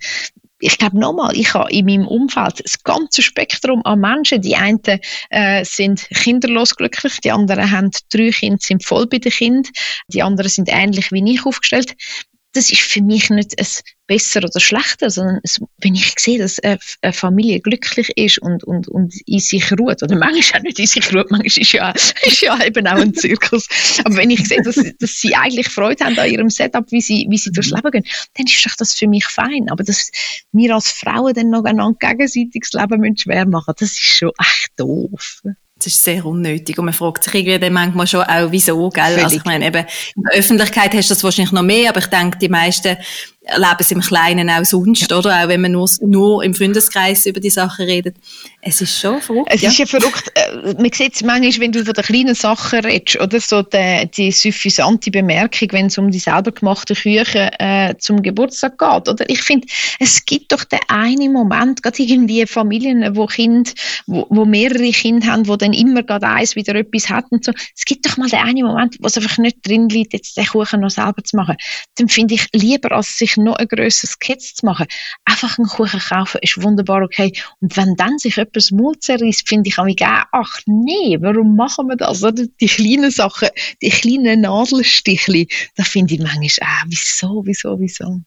ich 0.60 0.78
glaube 0.78 1.00
nochmal, 1.00 1.36
ich 1.36 1.54
habe 1.54 1.72
in 1.72 1.86
meinem 1.86 2.08
Umfeld 2.08 2.62
das 2.64 2.84
ganze 2.84 3.22
Spektrum 3.22 3.82
an 3.86 4.00
Menschen. 4.00 4.42
Die 4.42 4.56
einen 4.56 4.82
äh, 5.30 5.64
sind 5.64 6.08
kinderlos 6.10 6.76
glücklich, 6.76 7.20
die 7.22 7.32
anderen 7.32 7.72
haben 7.72 7.92
drei 8.12 8.30
Kinder, 8.32 8.58
sind 8.62 8.86
voll 8.86 9.08
bei 9.08 9.20
den 9.20 9.32
Kindern, 9.32 9.72
die 10.08 10.22
anderen 10.22 10.50
sind 10.50 10.70
ähnlich 10.70 11.12
wie 11.12 11.34
ich 11.34 11.46
aufgestellt. 11.46 11.96
Das 12.54 12.72
ist 12.72 12.82
für 12.82 13.02
mich 13.02 13.30
nicht 13.30 13.60
ein 13.60 13.68
besser 14.08 14.44
oder 14.44 14.60
schlechter, 14.60 15.12
sondern 15.12 15.40
es, 15.44 15.60
wenn 15.78 15.94
ich 15.94 16.16
sehe, 16.18 16.40
dass 16.40 16.58
eine, 16.60 16.80
Familie 17.14 17.60
glücklich 17.60 18.10
ist 18.18 18.40
und, 18.40 18.64
und, 18.64 18.88
und 18.88 19.14
in 19.28 19.40
sich 19.40 19.72
ruht, 19.74 20.02
oder 20.02 20.16
manchmal 20.16 20.60
auch 20.60 20.64
nicht 20.64 20.80
in 20.80 20.88
sich 20.88 21.14
ruht, 21.14 21.30
manchmal 21.30 21.62
ist 21.62 21.72
ja, 21.72 21.92
ist 22.24 22.42
ja 22.42 22.60
eben 22.66 22.88
auch 22.88 22.98
ein 22.98 23.14
Zirkus, 23.14 23.68
aber 24.04 24.18
wenn 24.18 24.32
ich 24.32 24.48
sehe, 24.48 24.64
dass, 24.64 24.76
dass 25.00 25.22
sie 25.22 25.36
eigentlich 25.36 25.70
Freude 25.70 26.04
haben 26.04 26.18
an 26.18 26.30
ihrem 26.30 26.50
Setup, 26.50 26.92
wie 26.92 27.02
sie, 27.02 27.28
wie 27.30 27.38
sie 27.38 27.52
durchs 27.52 27.70
Leben 27.70 27.92
gehen, 27.92 28.06
dann 28.36 28.48
ist 28.48 28.66
doch 28.66 28.76
das 28.78 28.94
für 28.94 29.08
mich 29.08 29.26
fein. 29.26 29.70
Aber 29.70 29.84
dass 29.84 30.10
wir 30.52 30.74
als 30.74 30.92
Frauen 30.92 31.34
dann 31.36 31.52
noch 31.52 31.66
einander 31.66 31.98
gegenseitig 32.00 32.64
das 32.72 32.82
Leben 32.82 33.16
schwer 33.18 33.46
machen 33.48 33.74
das 33.78 33.92
ist 33.92 34.00
schon 34.00 34.32
echt 34.40 34.72
doof. 34.76 35.42
Das 35.80 35.88
ist 35.94 36.04
sehr 36.04 36.26
unnötig. 36.26 36.78
Und 36.78 36.86
man 36.86 36.94
fragt 36.94 37.24
sich 37.24 37.34
irgendwie 37.34 37.58
dann 37.58 37.74
manchmal 37.74 38.06
schon 38.06 38.24
auch, 38.24 38.52
wieso, 38.52 38.90
gell? 38.90 39.20
Also 39.24 39.38
ich 39.38 39.46
meine, 39.46 39.66
eben, 39.66 39.86
in 40.16 40.24
der 40.24 40.40
Öffentlichkeit 40.40 40.94
hast 40.94 41.10
du 41.10 41.14
das 41.14 41.24
wahrscheinlich 41.24 41.54
noch 41.54 41.64
mehr, 41.64 41.90
aber 41.90 42.00
ich 42.00 42.08
denke, 42.08 42.38
die 42.38 42.50
meisten 42.50 42.98
erleben 43.50 43.78
es 43.80 43.92
im 43.92 44.02
Kleinen 44.02 44.50
auch 44.50 44.66
sonst, 44.66 45.10
ja. 45.10 45.18
oder? 45.18 45.44
Auch 45.44 45.48
wenn 45.48 45.62
man 45.62 45.72
nur, 45.72 45.90
nur 46.02 46.44
im 46.44 46.54
Freundeskreis 46.54 47.26
über 47.26 47.40
die 47.40 47.50
Sachen 47.50 47.86
redet. 47.86 48.16
Es 48.62 48.82
ist 48.82 49.00
schon 49.00 49.22
verrückt. 49.22 49.50
Es 49.54 49.62
ja. 49.62 49.70
ist 49.70 49.78
ja 49.78 49.86
verrückt. 49.86 50.32
Äh, 50.36 50.74
man 50.74 50.92
sieht 50.92 51.16
es 51.16 51.24
manchmal, 51.24 51.60
wenn 51.60 51.72
du 51.72 51.86
von 51.86 51.94
den 51.94 52.04
kleinen 52.04 52.36
Sachen 52.36 52.80
redest, 52.80 53.20
oder? 53.20 53.40
So 53.40 53.62
die, 53.62 54.10
die 54.16 54.32
suffisante 54.32 55.12
Bemerkung, 55.12 55.70
wenn 55.72 55.86
es 55.86 55.98
um 55.98 56.12
die 56.12 56.20
selber 56.20 56.52
gemachten 56.52 56.96
Küchen 56.96 57.50
äh, 57.60 57.96
zum 58.00 58.22
Geburtstag 58.22 58.78
geht, 58.78 59.08
oder? 59.08 59.30
Ich 59.30 59.42
finde, 59.42 59.68
es 60.00 60.26
gibt 60.26 60.52
doch 60.52 60.64
den 60.66 60.80
einen 60.90 61.32
Moment, 61.32 61.82
gerade 61.84 62.02
irgendwie 62.04 62.46
Familien, 62.46 63.16
wo 63.16 63.28
Kind, 63.28 63.74
wo, 64.08 64.28
wo 64.30 64.46
mehrere 64.46 64.92
Kinder 64.92 65.28
haben, 65.28 65.48
wo 65.48 65.56
dann 65.56 65.74
immer 65.74 66.04
gerade 66.04 66.28
eins 66.28 66.56
wieder 66.56 66.76
etwas 66.76 67.10
hat 67.10 67.26
und 67.30 67.46
so. 67.46 67.54
Es 67.76 67.86
gibt 67.86 68.06
doch 68.06 68.18
mal 68.18 68.30
den 68.30 68.40
einen 68.40 68.66
Moment, 68.66 68.98
wo 69.00 69.08
es 69.08 69.18
einfach 69.18 69.38
nicht 69.38 69.66
drin 69.66 69.88
liegt, 69.88 70.14
jetzt 70.14 70.36
den 70.36 70.46
Kuchen 70.46 70.82
noch 70.82 70.90
selber 70.90 71.24
zu 71.24 71.38
machen. 71.38 71.56
Dann 71.96 72.10
finde 72.10 72.36
ich 72.36 72.48
lieber, 72.54 72.92
als 72.92 73.18
sich 73.18 73.38
noch 73.44 73.56
ein 73.56 73.68
grösseres 73.68 74.12
Sketch 74.12 74.56
zu 74.56 74.66
machen. 74.66 74.88
Einfach 75.26 75.58
einen 75.58 75.68
Kuchen 75.68 76.00
kaufen 76.00 76.40
ist 76.42 76.62
wunderbar 76.62 77.04
okay. 77.04 77.32
Und 77.60 77.76
wenn 77.78 77.96
dann 77.96 78.18
sich 78.18 78.38
etwas 78.38 78.72
Mut 78.72 79.04
zerreißt, 79.04 79.48
finde 79.48 79.70
ich 79.70 79.78
auch 79.78 79.88
gerne, 79.88 80.24
ach 80.32 80.60
nee, 80.66 81.18
warum 81.20 81.56
machen 81.56 81.88
wir 81.88 81.96
das? 81.96 82.22
Die 82.62 82.68
kleinen 82.68 83.12
Sachen, 83.12 83.50
die 83.82 83.90
kleinen 83.90 84.42
Nadelstichli, 84.42 85.48
da 85.76 85.84
finde 85.84 86.16
ich 86.16 86.20
manchmal, 86.20 86.50
ah, 86.62 86.84
wieso, 86.88 87.44
wieso, 87.46 87.80
wieso? 87.80 88.22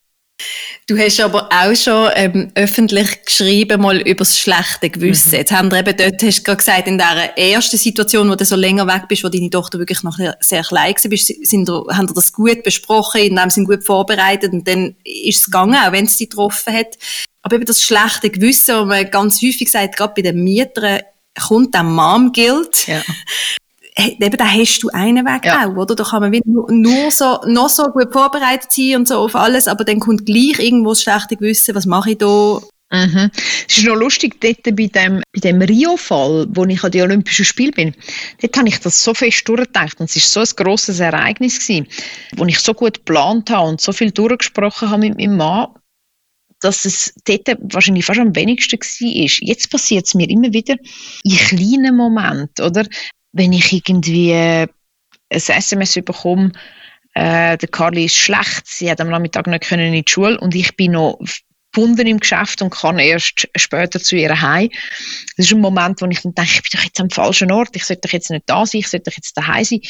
Du 0.88 0.98
hast 0.98 1.20
aber 1.20 1.48
auch 1.52 1.74
schon 1.76 2.10
ähm, 2.14 2.50
öffentlich 2.54 3.24
geschrieben, 3.24 3.80
mal 3.80 4.00
über 4.00 4.18
das 4.18 4.38
schlechte 4.38 4.90
Gewissen. 4.90 5.30
Mhm. 5.30 5.36
Jetzt 5.36 5.52
haben 5.52 5.70
wir 5.70 5.78
eben 5.78 5.96
dort, 5.96 6.22
hast 6.22 6.38
du 6.40 6.42
gerade 6.42 6.56
gesagt, 6.56 6.88
in 6.88 6.98
der 6.98 7.38
ersten 7.38 7.76
Situation, 7.76 8.28
wo 8.28 8.34
du 8.34 8.44
so 8.44 8.56
länger 8.56 8.86
weg 8.86 9.04
bist, 9.08 9.22
wo 9.22 9.28
deine 9.28 9.48
Tochter 9.48 9.78
wirklich 9.78 10.02
noch 10.02 10.18
sehr 10.40 10.62
klein 10.62 10.94
war, 10.94 11.16
sind, 11.16 11.68
haben 11.68 12.08
wir 12.08 12.14
das 12.14 12.32
gut 12.32 12.62
besprochen, 12.64 13.20
in 13.20 13.36
dem 13.36 13.50
sind 13.50 13.66
gut 13.66 13.84
vorbereitet 13.84 14.52
und 14.52 14.66
dann 14.66 14.96
ist 15.04 15.38
es 15.38 15.44
gegangen, 15.46 15.76
auch 15.76 15.92
wenn 15.92 16.06
es 16.06 16.16
dich 16.16 16.30
getroffen 16.30 16.74
hat. 16.74 16.98
Aber 17.42 17.56
eben 17.56 17.64
das 17.64 17.82
schlechte 17.82 18.30
Gewissen, 18.30 18.76
wo 18.76 18.84
man 18.84 19.10
ganz 19.10 19.40
häufig 19.42 19.70
sagt, 19.70 19.96
gerade 19.96 20.14
bei 20.16 20.22
den 20.22 20.42
Mietern, 20.42 21.00
kommt 21.40 21.74
der 21.74 21.84
Mom-Guilt. 21.84 22.86
Ja 22.88 23.02
eben, 23.96 24.36
da 24.36 24.46
hast 24.46 24.80
du 24.80 24.88
einen 24.90 25.26
Weg 25.26 25.44
ja. 25.44 25.66
auch, 25.66 25.76
oder? 25.76 25.94
Da 25.94 26.04
kann 26.04 26.22
man 26.22 26.40
nur, 26.44 26.70
nur 26.70 27.10
so, 27.10 27.40
noch 27.46 27.68
so 27.68 27.84
gut 27.84 28.12
vorbereitet 28.12 28.72
sein 28.72 28.96
und 28.96 29.08
so 29.08 29.18
auf 29.18 29.34
alles, 29.34 29.68
aber 29.68 29.84
dann 29.84 30.00
kommt 30.00 30.26
gleich 30.26 30.58
irgendwo 30.58 30.90
das 30.90 31.02
schlechte 31.02 31.36
Gewissen, 31.36 31.74
was 31.74 31.86
mache 31.86 32.12
ich 32.12 32.18
da? 32.18 32.60
Mhm. 32.92 33.30
Es 33.68 33.78
ist 33.78 33.86
noch 33.86 33.96
lustig, 33.96 34.38
dort 34.40 34.62
bei 34.64 34.86
dem, 34.86 35.22
bei 35.32 35.40
dem 35.40 35.62
Rio-Fall, 35.62 36.46
wo 36.50 36.64
ich 36.66 36.84
an 36.84 36.90
die 36.90 37.00
Olympischen 37.00 37.46
Spiele 37.46 37.72
bin, 37.72 37.94
dort 38.42 38.56
habe 38.56 38.68
ich 38.68 38.80
das 38.80 39.02
so 39.02 39.14
fest 39.14 39.48
durchgedacht 39.48 39.98
und 39.98 40.10
es 40.14 40.36
war 40.36 40.44
so 40.44 40.50
ein 40.50 40.64
grosses 40.64 41.00
Ereignis 41.00 41.58
gewesen, 41.58 41.86
wo 42.36 42.44
ich 42.44 42.58
so 42.58 42.74
gut 42.74 42.98
geplant 42.98 43.48
habe 43.48 43.68
und 43.68 43.80
so 43.80 43.92
viel 43.92 44.10
durchgesprochen 44.10 44.90
habe 44.90 45.00
mit 45.00 45.16
meinem 45.16 45.38
Mann, 45.38 45.68
dass 46.60 46.84
es 46.84 47.14
dort 47.24 47.56
wahrscheinlich 47.72 48.04
fast 48.04 48.20
am 48.20 48.36
wenigsten 48.36 48.78
war. 48.78 49.48
Jetzt 49.48 49.70
passiert 49.70 50.06
es 50.06 50.14
mir 50.14 50.28
immer 50.28 50.52
wieder 50.52 50.76
in 51.24 51.36
kleinen 51.36 51.96
Momenten, 51.96 52.64
oder? 52.64 52.86
Wenn 53.32 53.52
ich 53.52 53.72
irgendwie 53.72 54.34
ein 54.34 54.68
SMS 55.28 55.94
bekomme, 56.04 56.52
äh, 57.14 57.56
der 57.58 57.68
Carly 57.68 58.06
ist 58.06 58.16
schlecht, 58.16 58.66
sie 58.66 58.90
hat 58.90 59.00
am 59.00 59.10
Nachmittag 59.10 59.46
nicht 59.46 59.64
können 59.64 59.92
in 59.92 60.04
die 60.04 60.10
Schule 60.10 60.38
und 60.40 60.54
ich 60.54 60.76
bin 60.76 60.92
noch 60.92 61.18
gebunden 61.72 62.06
im 62.06 62.20
Geschäft 62.20 62.62
und 62.62 62.70
kann 62.70 62.98
erst 62.98 63.48
später 63.56 63.98
zu 63.98 64.16
ihr 64.16 64.40
heim. 64.40 64.68
Das 65.36 65.46
ist 65.46 65.52
ein 65.52 65.60
Moment, 65.60 66.00
wo 66.00 66.06
ich 66.06 66.20
dann 66.20 66.34
denke, 66.34 66.52
ich 66.52 66.62
bin 66.62 66.78
doch 66.78 66.84
jetzt 66.84 67.00
am 67.00 67.10
falschen 67.10 67.50
Ort, 67.50 67.70
ich 67.74 67.84
sollte 67.84 68.02
doch 68.08 68.12
jetzt 68.12 68.30
nicht 68.30 68.44
da 68.46 68.66
sein, 68.66 68.80
ich 68.80 68.88
sollte 68.88 69.10
doch 69.10 69.16
jetzt 69.16 69.36
daheim 69.36 69.64
sein 69.64 69.80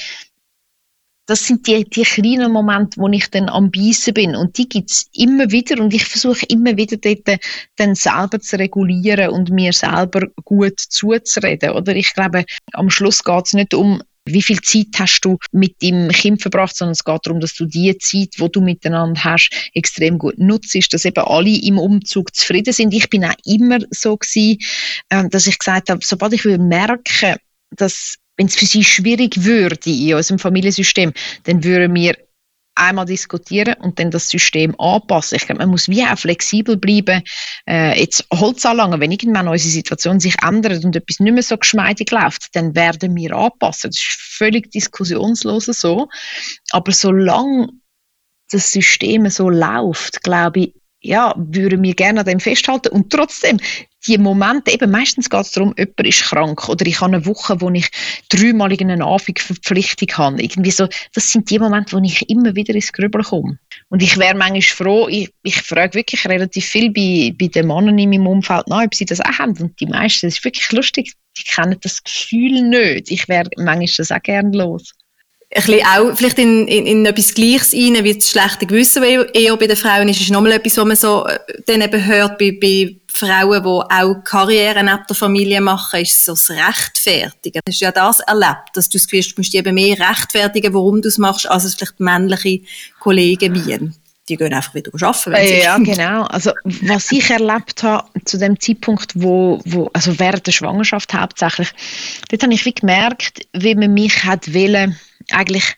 das 1.26 1.46
sind 1.46 1.66
die, 1.66 1.84
die 1.84 2.02
kleinen 2.02 2.52
Momente, 2.52 3.00
wo 3.00 3.08
ich 3.08 3.30
dann 3.30 3.48
am 3.48 3.70
Beißen 3.70 4.12
bin. 4.14 4.34
Und 4.34 4.58
die 4.58 4.68
gibt 4.68 4.90
es 4.90 5.08
immer 5.12 5.50
wieder. 5.50 5.80
Und 5.80 5.94
ich 5.94 6.04
versuche 6.04 6.44
immer 6.46 6.76
wieder 6.76 6.96
dort 6.96 7.40
dann 7.76 7.94
selber 7.94 8.40
zu 8.40 8.58
regulieren 8.58 9.30
und 9.30 9.50
mir 9.50 9.72
selber 9.72 10.26
gut 10.44 10.80
zuzureden. 10.80 11.70
Oder 11.70 11.94
ich 11.94 12.12
glaube, 12.14 12.44
am 12.72 12.90
Schluss 12.90 13.22
geht 13.22 13.46
es 13.46 13.52
nicht 13.52 13.72
um, 13.72 14.02
wie 14.24 14.42
viel 14.42 14.60
Zeit 14.60 14.88
hast 14.98 15.20
du 15.22 15.38
mit 15.52 15.80
dem 15.82 16.08
Kind 16.08 16.42
verbracht, 16.42 16.76
sondern 16.76 16.92
es 16.92 17.04
geht 17.04 17.20
darum, 17.24 17.40
dass 17.40 17.54
du 17.54 17.66
die 17.66 17.96
Zeit, 17.98 18.34
wo 18.38 18.48
du 18.48 18.60
miteinander 18.60 19.24
hast, 19.24 19.50
extrem 19.74 20.18
gut 20.18 20.38
nutzt, 20.38 20.92
dass 20.92 21.04
eben 21.04 21.24
alle 21.24 21.50
im 21.50 21.78
Umzug 21.78 22.34
zufrieden 22.34 22.72
sind. 22.72 22.94
Ich 22.94 23.10
bin 23.10 23.24
auch 23.24 23.34
immer 23.44 23.78
so 23.90 24.16
gewesen, 24.16 24.58
ähm, 25.10 25.30
dass 25.30 25.46
ich 25.46 25.58
gesagt 25.58 25.90
habe, 25.90 26.00
sobald 26.02 26.32
ich 26.32 26.44
merke, 26.44 27.36
dass 27.70 28.16
wenn 28.36 28.46
es 28.46 28.56
für 28.56 28.66
sie 28.66 28.84
schwierig 28.84 29.44
würde 29.44 29.90
in 29.90 30.14
unserem 30.14 30.38
Familiensystem, 30.38 31.12
dann 31.44 31.64
würden 31.64 31.94
wir 31.94 32.16
einmal 32.74 33.04
diskutieren 33.04 33.74
und 33.80 33.98
dann 33.98 34.10
das 34.10 34.28
System 34.28 34.78
anpassen. 34.80 35.36
Ich 35.36 35.46
glaube, 35.46 35.60
man 35.60 35.70
muss 35.70 35.88
wie 35.88 36.04
auch 36.04 36.18
flexibel 36.18 36.76
bleiben. 36.76 37.22
Äh, 37.68 38.00
jetzt 38.00 38.26
Holz 38.32 38.64
anlangen, 38.64 39.00
wenn 39.00 39.12
irgendwann 39.12 39.48
unsere 39.48 39.70
Situation 39.70 40.20
sich 40.20 40.36
ändert 40.42 40.84
und 40.84 40.96
etwas 40.96 41.20
nicht 41.20 41.32
mehr 41.32 41.42
so 41.42 41.56
geschmeidig 41.58 42.10
läuft, 42.10 42.48
dann 42.54 42.74
werden 42.74 43.14
wir 43.14 43.32
anpassen. 43.36 43.90
Das 43.90 43.98
ist 43.98 44.16
völlig 44.18 44.70
diskussionslos 44.70 45.66
so. 45.66 46.08
Aber 46.70 46.92
solange 46.92 47.68
das 48.50 48.72
System 48.72 49.28
so 49.28 49.50
läuft, 49.50 50.22
glaube 50.22 50.60
ich, 50.60 50.74
ja, 51.00 51.34
würden 51.36 51.82
wir 51.82 51.94
gerne 51.94 52.20
an 52.20 52.26
dem 52.26 52.40
festhalten. 52.40 52.88
Und 52.88 53.10
trotzdem, 53.10 53.58
die 54.06 54.18
Momente, 54.18 54.72
eben 54.72 54.90
meistens 54.90 55.30
geht 55.30 55.40
es 55.40 55.52
darum, 55.52 55.74
jemand 55.78 56.06
ist 56.06 56.22
krank 56.22 56.68
oder 56.68 56.84
ich 56.86 57.00
habe 57.00 57.14
eine 57.14 57.26
Woche, 57.26 57.60
wo 57.60 57.70
ich 57.70 57.88
dreimal 58.28 58.72
eine 58.72 59.04
Anfangverpflichtung 59.04 60.08
habe. 60.16 60.42
Irgendwie 60.42 60.70
so, 60.70 60.88
das 61.14 61.30
sind 61.30 61.50
die 61.50 61.58
Momente, 61.58 61.96
wo 61.96 62.02
ich 62.02 62.28
immer 62.28 62.54
wieder 62.54 62.74
ins 62.74 62.92
Grübeln 62.92 63.24
komme. 63.24 63.58
Und 63.88 64.02
ich 64.02 64.18
wäre 64.18 64.34
manchmal 64.34 64.62
froh, 64.62 65.08
ich, 65.08 65.32
ich 65.42 65.62
frage 65.62 65.94
wirklich 65.94 66.26
relativ 66.26 66.66
viel 66.66 66.90
bei, 66.90 67.34
bei 67.38 67.46
den 67.46 67.68
Männern 67.68 67.98
in 67.98 68.10
meinem 68.10 68.26
Umfeld 68.26 68.66
nach, 68.68 68.84
ob 68.84 68.94
sie 68.94 69.04
das 69.04 69.20
auch 69.20 69.38
haben. 69.38 69.56
Und 69.58 69.78
die 69.80 69.86
meisten, 69.86 70.26
das 70.26 70.38
ist 70.38 70.44
wirklich 70.44 70.70
lustig, 70.72 71.12
die 71.36 71.44
kennen 71.44 71.78
das 71.80 72.02
Gefühl 72.02 72.62
nicht. 72.62 73.10
Ich 73.10 73.28
wäre 73.28 73.48
manchmal 73.56 73.86
das 73.96 74.10
auch 74.10 74.22
gerne 74.22 74.56
los 74.56 74.92
ein 75.54 75.62
bisschen 75.62 75.86
auch 75.86 76.16
vielleicht 76.16 76.38
in, 76.38 76.66
in, 76.66 76.86
in 76.86 77.06
etwas 77.06 77.34
Gleiches 77.34 77.74
rein, 77.74 78.02
wie 78.02 78.14
das 78.14 78.30
schlechte 78.30 78.66
Gewissen 78.66 79.02
eher 79.02 79.56
bei 79.56 79.66
den 79.66 79.76
Frauen 79.76 80.08
ist, 80.08 80.20
ist 80.20 80.30
nochmal 80.30 80.52
etwas, 80.52 80.78
was 80.78 80.84
man 80.84 80.96
so 80.96 81.26
äh, 81.26 81.38
dann 81.66 81.82
eben 81.82 82.06
hört 82.06 82.38
bei, 82.38 82.56
bei 82.60 82.96
Frauen, 83.06 83.62
die 83.62 83.68
auch 83.68 84.24
Karriere 84.24 84.82
neben 84.82 85.04
der 85.06 85.16
Familie 85.16 85.60
machen, 85.60 86.00
ist 86.00 86.24
so 86.24 86.32
das 86.32 86.50
Rechtfertigen. 86.50 87.60
Hast 87.68 87.80
du 87.80 87.84
ja 87.84 87.92
das 87.92 88.20
erlebt, 88.20 88.70
dass 88.74 88.88
du 88.88 88.96
das 88.96 89.06
Gefühl 89.06 89.20
hast, 89.20 89.32
du 89.32 89.40
musst 89.40 89.54
eben 89.54 89.74
mehr 89.74 89.98
rechtfertigen, 89.98 90.72
warum 90.72 91.02
du 91.02 91.08
es 91.08 91.18
machst, 91.18 91.48
als 91.48 91.64
es 91.64 91.74
vielleicht 91.74 92.00
männliche 92.00 92.60
Kollegen 92.98 93.54
wie 93.54 93.92
die 94.28 94.36
gehen 94.36 94.54
einfach 94.54 94.74
wieder 94.74 94.92
arbeiten. 94.94 95.32
Wenn 95.32 95.46
sie 95.46 95.62
ja, 95.62 95.78
genau. 95.78 96.22
Also, 96.24 96.52
was 96.64 97.10
ich 97.10 97.28
erlebt 97.28 97.82
habe 97.82 98.08
zu 98.24 98.38
dem 98.38 98.58
Zeitpunkt, 98.58 99.12
wo, 99.16 99.60
wo, 99.64 99.90
also 99.92 100.18
während 100.18 100.46
der 100.46 100.52
Schwangerschaft 100.52 101.12
hauptsächlich, 101.12 101.68
dort 102.30 102.42
habe 102.42 102.54
ich 102.54 102.64
wie 102.64 102.72
gemerkt, 102.72 103.46
wie 103.52 103.74
man 103.74 103.92
mich 103.92 104.24
hat 104.24 104.54
wollen, 104.54 104.96
eigentlich 105.34 105.76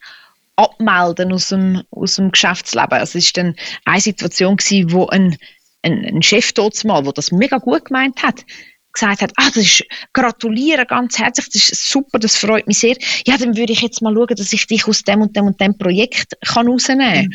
abmelden 0.56 1.32
aus 1.32 1.48
dem, 1.48 1.82
aus 1.90 2.16
dem 2.16 2.30
Geschäftsleben. 2.30 3.00
Es 3.00 3.14
war 3.14 3.22
dann 3.34 3.56
eine 3.84 4.00
Situation, 4.00 4.56
gewesen, 4.56 4.92
wo 4.92 5.06
ein, 5.06 5.36
ein, 5.82 6.04
ein 6.04 6.22
Chef 6.22 6.52
dort 6.52 6.82
mal, 6.84 7.02
der 7.02 7.12
das 7.12 7.32
mega 7.32 7.58
gut 7.58 7.86
gemeint 7.86 8.22
hat, 8.22 8.44
gesagt 8.92 9.22
hat, 9.22 9.32
ah, 9.36 9.48
das 9.48 9.56
ist, 9.56 9.84
gratuliere 10.12 10.86
ganz 10.86 11.18
herzlich, 11.18 11.48
das 11.50 11.70
ist 11.70 11.90
super, 11.90 12.18
das 12.18 12.36
freut 12.36 12.66
mich 12.68 12.78
sehr. 12.78 12.96
Ja, 13.26 13.36
dann 13.36 13.56
würde 13.56 13.72
ich 13.72 13.80
jetzt 13.80 14.00
mal 14.00 14.14
schauen, 14.14 14.36
dass 14.36 14.52
ich 14.52 14.66
dich 14.66 14.86
aus 14.86 15.02
dem 15.02 15.20
und 15.22 15.36
dem 15.36 15.46
und 15.46 15.60
dem 15.60 15.76
Projekt 15.76 16.34
kann 16.46 16.68
rausnehmen 16.68 17.12
kann. 17.12 17.24
Mhm. 17.24 17.32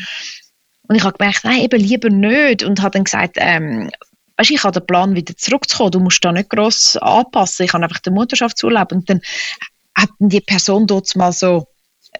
Und 0.88 0.96
ich 0.96 1.04
habe 1.04 1.16
gemerkt, 1.16 1.44
nein, 1.44 1.60
eben 1.60 1.80
lieber 1.80 2.10
nicht. 2.10 2.64
Und 2.64 2.82
habe 2.82 2.90
dann 2.90 3.04
gesagt, 3.04 3.36
ähm, 3.36 3.90
weißt, 4.38 4.50
ich 4.50 4.64
habe 4.64 4.80
den 4.80 4.86
Plan, 4.86 5.14
wieder 5.14 5.36
zurückzukommen. 5.36 5.92
Du 5.92 6.00
musst 6.00 6.24
da 6.24 6.32
nicht 6.32 6.50
gross 6.50 6.96
anpassen. 6.96 7.64
Ich 7.64 7.72
habe 7.72 7.84
einfach 7.84 8.00
den 8.00 8.14
Mutterschaftsurlaub. 8.14 8.90
Und 8.90 9.08
dann 9.08 9.20
hat 9.96 10.08
die 10.18 10.40
Person 10.40 10.88
dort 10.88 11.14
mal 11.14 11.32
so 11.32 11.68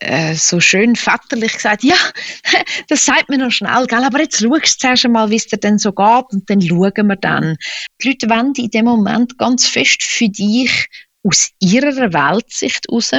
äh, 0.00 0.34
so 0.34 0.60
schön 0.60 0.96
väterlich 0.96 1.52
gesagt, 1.52 1.84
ja, 1.84 1.96
das 2.88 3.04
sagt 3.04 3.28
mir 3.28 3.38
noch 3.38 3.50
schnell, 3.50 3.86
gell? 3.86 4.04
aber 4.04 4.20
jetzt 4.20 4.40
schaust 4.40 4.74
du 4.74 4.78
zuerst 4.78 5.04
einmal, 5.04 5.30
wie 5.30 5.36
es 5.36 5.46
dir 5.46 5.58
denn 5.58 5.78
so 5.78 5.92
geht 5.92 6.32
und 6.32 6.48
dann 6.48 6.60
schauen 6.60 7.06
wir 7.06 7.16
dann. 7.16 7.56
Die 8.02 8.08
Leute 8.08 8.28
wollen 8.28 8.52
in 8.56 8.70
dem 8.70 8.86
Moment 8.86 9.38
ganz 9.38 9.66
fest 9.66 10.02
für 10.02 10.28
dich 10.28 10.88
aus 11.22 11.50
ihrer 11.60 12.12
Weltsicht 12.14 12.86
heraus 12.88 13.12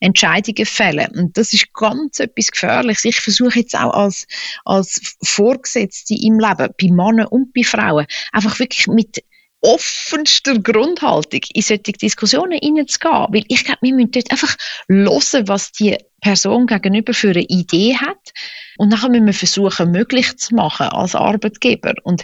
Entscheidungen 0.00 0.66
fällen. 0.66 1.08
Und 1.14 1.38
das 1.38 1.52
ist 1.52 1.72
ganz 1.72 2.18
etwas 2.18 2.50
Gefährliches. 2.50 3.04
Ich 3.04 3.20
versuche 3.20 3.60
jetzt 3.60 3.76
auch 3.76 3.94
als, 3.94 4.26
als 4.64 5.16
Vorgesetzte 5.22 6.14
im 6.14 6.40
Leben, 6.40 6.68
bei 6.80 6.88
Männern 6.90 7.26
und 7.26 7.52
bei 7.52 7.62
Frauen, 7.62 8.06
einfach 8.32 8.58
wirklich 8.58 8.88
mit 8.88 9.22
offenster 9.64 10.58
Grundhaltung 10.58 11.40
in 11.52 11.62
solche 11.62 11.92
Diskussionen 11.92 12.58
hineinzugehen. 12.60 13.26
Weil 13.30 13.44
ich 13.48 13.64
glaube, 13.64 13.80
wir 13.82 13.94
müssen 13.94 14.10
dort 14.12 14.30
einfach 14.30 14.56
hören, 14.88 15.48
was 15.48 15.72
die 15.72 15.96
Person 16.20 16.66
gegenüber 16.66 17.14
für 17.14 17.30
eine 17.30 17.42
Idee 17.42 17.96
hat. 17.96 18.32
Und 18.78 18.90
nachher 18.90 19.08
müssen 19.08 19.26
wir 19.26 19.34
versuchen, 19.34 19.90
möglich 19.90 20.36
zu 20.36 20.54
machen 20.54 20.86
als 20.88 21.14
Arbeitgeber. 21.14 21.94
Und 22.02 22.22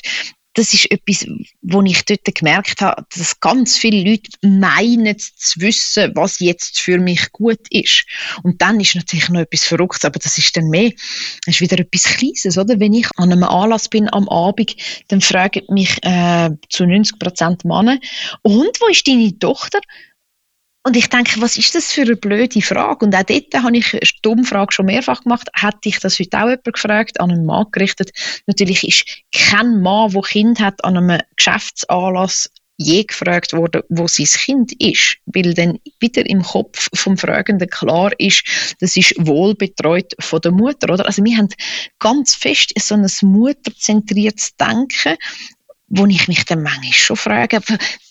das 0.54 0.74
ist 0.74 0.90
etwas, 0.90 1.26
wo 1.62 1.80
ich 1.82 2.04
dort 2.04 2.34
gemerkt 2.34 2.80
habe, 2.80 3.06
dass 3.16 3.38
ganz 3.38 3.76
viele 3.76 4.10
Leute 4.10 4.30
meinen 4.42 5.16
zu 5.18 5.60
wissen, 5.60 6.10
was 6.14 6.40
jetzt 6.40 6.80
für 6.80 6.98
mich 6.98 7.30
gut 7.30 7.60
ist. 7.70 8.04
Und 8.42 8.60
dann 8.60 8.80
ist 8.80 8.96
natürlich 8.96 9.28
noch 9.28 9.40
etwas 9.40 9.64
Verrücktes, 9.64 10.04
aber 10.04 10.18
das 10.18 10.38
ist 10.38 10.56
dann 10.56 10.68
mehr, 10.68 10.90
das 11.46 11.54
ist 11.54 11.60
wieder 11.60 11.78
etwas 11.78 12.04
Kleines, 12.04 12.58
oder? 12.58 12.80
Wenn 12.80 12.94
ich 12.94 13.06
an 13.16 13.30
einem 13.30 13.44
Anlass 13.44 13.88
bin 13.88 14.12
am 14.12 14.28
Abend, 14.28 14.74
dann 15.08 15.20
fragen 15.20 15.62
mich 15.68 16.02
äh, 16.02 16.50
zu 16.68 16.84
90 16.84 17.18
Prozent 17.18 17.64
Männer, 17.64 17.98
und 18.42 18.80
wo 18.80 18.88
ist 18.88 19.06
deine 19.06 19.38
Tochter? 19.38 19.80
Und 20.82 20.96
ich 20.96 21.08
denke, 21.08 21.42
was 21.42 21.58
ist 21.58 21.74
das 21.74 21.92
für 21.92 22.02
eine 22.02 22.16
blöde 22.16 22.62
Frage? 22.62 23.04
Und 23.04 23.14
auch 23.14 23.22
dort 23.22 23.54
habe 23.54 23.76
ich 23.76 23.92
eine 23.92 24.00
Dummfrage 24.22 24.72
schon 24.72 24.86
mehrfach 24.86 25.22
gemacht. 25.22 25.48
Hätte 25.54 25.90
ich 25.90 25.98
das 25.98 26.18
heute 26.18 26.38
auch 26.38 26.48
jemand 26.48 26.72
gefragt, 26.72 27.20
an 27.20 27.30
einen 27.30 27.44
Mann 27.44 27.66
gerichtet? 27.70 28.12
Natürlich 28.46 28.88
ist 28.88 29.04
kein 29.30 29.82
Mann, 29.82 30.10
der 30.12 30.22
Kind 30.22 30.58
hat, 30.58 30.82
an 30.82 30.96
einem 30.96 31.20
Geschäftsanlass 31.36 32.50
je 32.82 33.04
gefragt 33.04 33.52
worden, 33.52 33.82
wo 33.90 34.08
sein 34.08 34.24
Kind 34.24 34.72
ist, 34.80 35.18
weil 35.26 35.52
dann 35.52 35.78
wieder 35.98 36.24
im 36.24 36.42
Kopf 36.42 36.88
vom 36.94 37.18
Fragenden 37.18 37.68
klar 37.68 38.10
ist, 38.18 38.74
das 38.80 38.96
ist 38.96 39.14
wohlbetreut 39.18 40.14
von 40.18 40.40
der 40.40 40.52
Mutter, 40.52 40.90
oder? 40.90 41.04
Also 41.04 41.22
wir 41.22 41.36
haben 41.36 41.50
ganz 41.98 42.34
fest 42.34 42.72
so 42.80 42.94
ein 42.94 43.06
mutterzentriertes 43.20 44.56
Denken, 44.56 45.18
wo 45.90 46.06
ich 46.06 46.28
mich 46.28 46.44
dann 46.44 46.62
manchmal 46.62 46.92
schon 46.92 47.16
frage, 47.16 47.60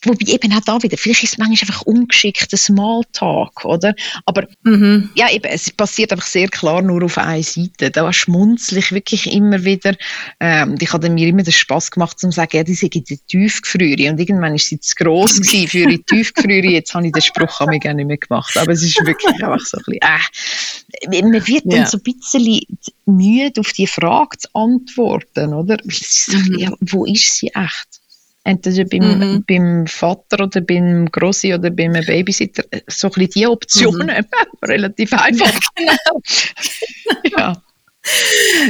wobei 0.04 0.34
eben 0.34 0.54
auch 0.54 0.60
da 0.60 0.84
wieder, 0.84 0.98
vielleicht 0.98 1.24
ist 1.24 1.34
es 1.34 1.38
manchmal 1.38 1.70
einfach 1.70 1.82
ungeschickter 1.84 2.58
Smalltalk, 2.58 3.63
oder? 3.63 3.96
Aber 4.26 4.48
mhm. 4.63 5.10
ja, 5.15 5.32
eben, 5.32 5.46
es 5.46 5.72
passiert 5.72 6.12
einfach 6.12 6.28
sehr 6.28 6.50
klar 6.50 6.82
nur 6.82 7.04
auf 7.04 7.18
einer 7.18 7.42
Seite. 7.42 7.89
Da 7.89 8.12
schmunzle 8.12 8.80
ich 8.80 8.92
wirklich 8.92 9.32
immer 9.32 9.63
wieder. 9.63 9.96
Ähm, 10.42 10.76
ich 10.80 10.92
habe 10.92 11.10
mir 11.10 11.30
immer 11.30 11.44
den 11.44 11.54
Spass 11.54 11.89
gemacht, 11.89 12.20
zu 12.20 12.30
sagen, 12.32 12.58
ja, 12.58 12.63
die 12.63 12.76
sind 12.76 12.94
die 12.94 13.18
Tiefgefriere. 13.18 14.12
Und 14.12 14.20
irgendwann 14.20 14.56
ist 14.56 14.68
sie 14.68 14.80
zu 14.82 14.96
gross 14.96 15.39
für 15.68 15.88
die 15.88 16.04
Tiefgefriere. 16.04 16.68
Jetzt 16.68 16.94
habe 16.94 17.08
ich 17.08 17.13
den 17.13 17.22
Spruch 17.22 17.62
an 17.62 17.70
mich 17.70 17.82
gar 17.82 17.94
nicht 17.94 18.08
mehr 18.08 18.18
gemacht. 18.18 18.58
Aber 18.58 18.74
es 18.74 18.84
ist 18.84 18.98
wirklich 19.06 19.42
einfach 19.42 19.65
so 19.65 19.78
ein 19.78 19.84
bisschen, 19.86 20.02
äh, 21.12 21.22
man 21.22 21.48
wird 21.48 21.63
ja. 21.65 21.78
dann 21.78 21.86
so 21.86 21.98
ein 21.98 22.04
bisschen 22.04 22.60
müde, 23.06 23.62
auf 23.62 23.72
die 23.74 23.88
Frage 23.88 24.38
zu 24.38 24.50
antworten, 24.54 25.54
oder? 25.54 25.78
Mhm. 25.84 26.58
Ja, 26.58 26.72
wo 26.82 27.06
ist 27.06 27.38
sie 27.38 27.54
echt? 27.69 27.99
Entweder 28.43 28.86
beim, 28.86 29.19
mhm. 29.19 29.45
beim 29.47 29.88
Vater 29.88 30.43
oder 30.43 30.62
beim 30.62 31.05
Grossi 31.12 31.53
oder 31.53 31.69
beim 31.69 31.93
Babysitter. 31.93 32.63
So 32.88 33.08
ein 33.08 33.13
bisschen 33.13 33.32
die 33.36 33.47
Optionen. 33.47 34.08
Mhm. 34.08 34.67
Relativ 34.67 35.13
einfach. 35.13 35.51
genau. 35.75 36.21
ja. 37.38 37.53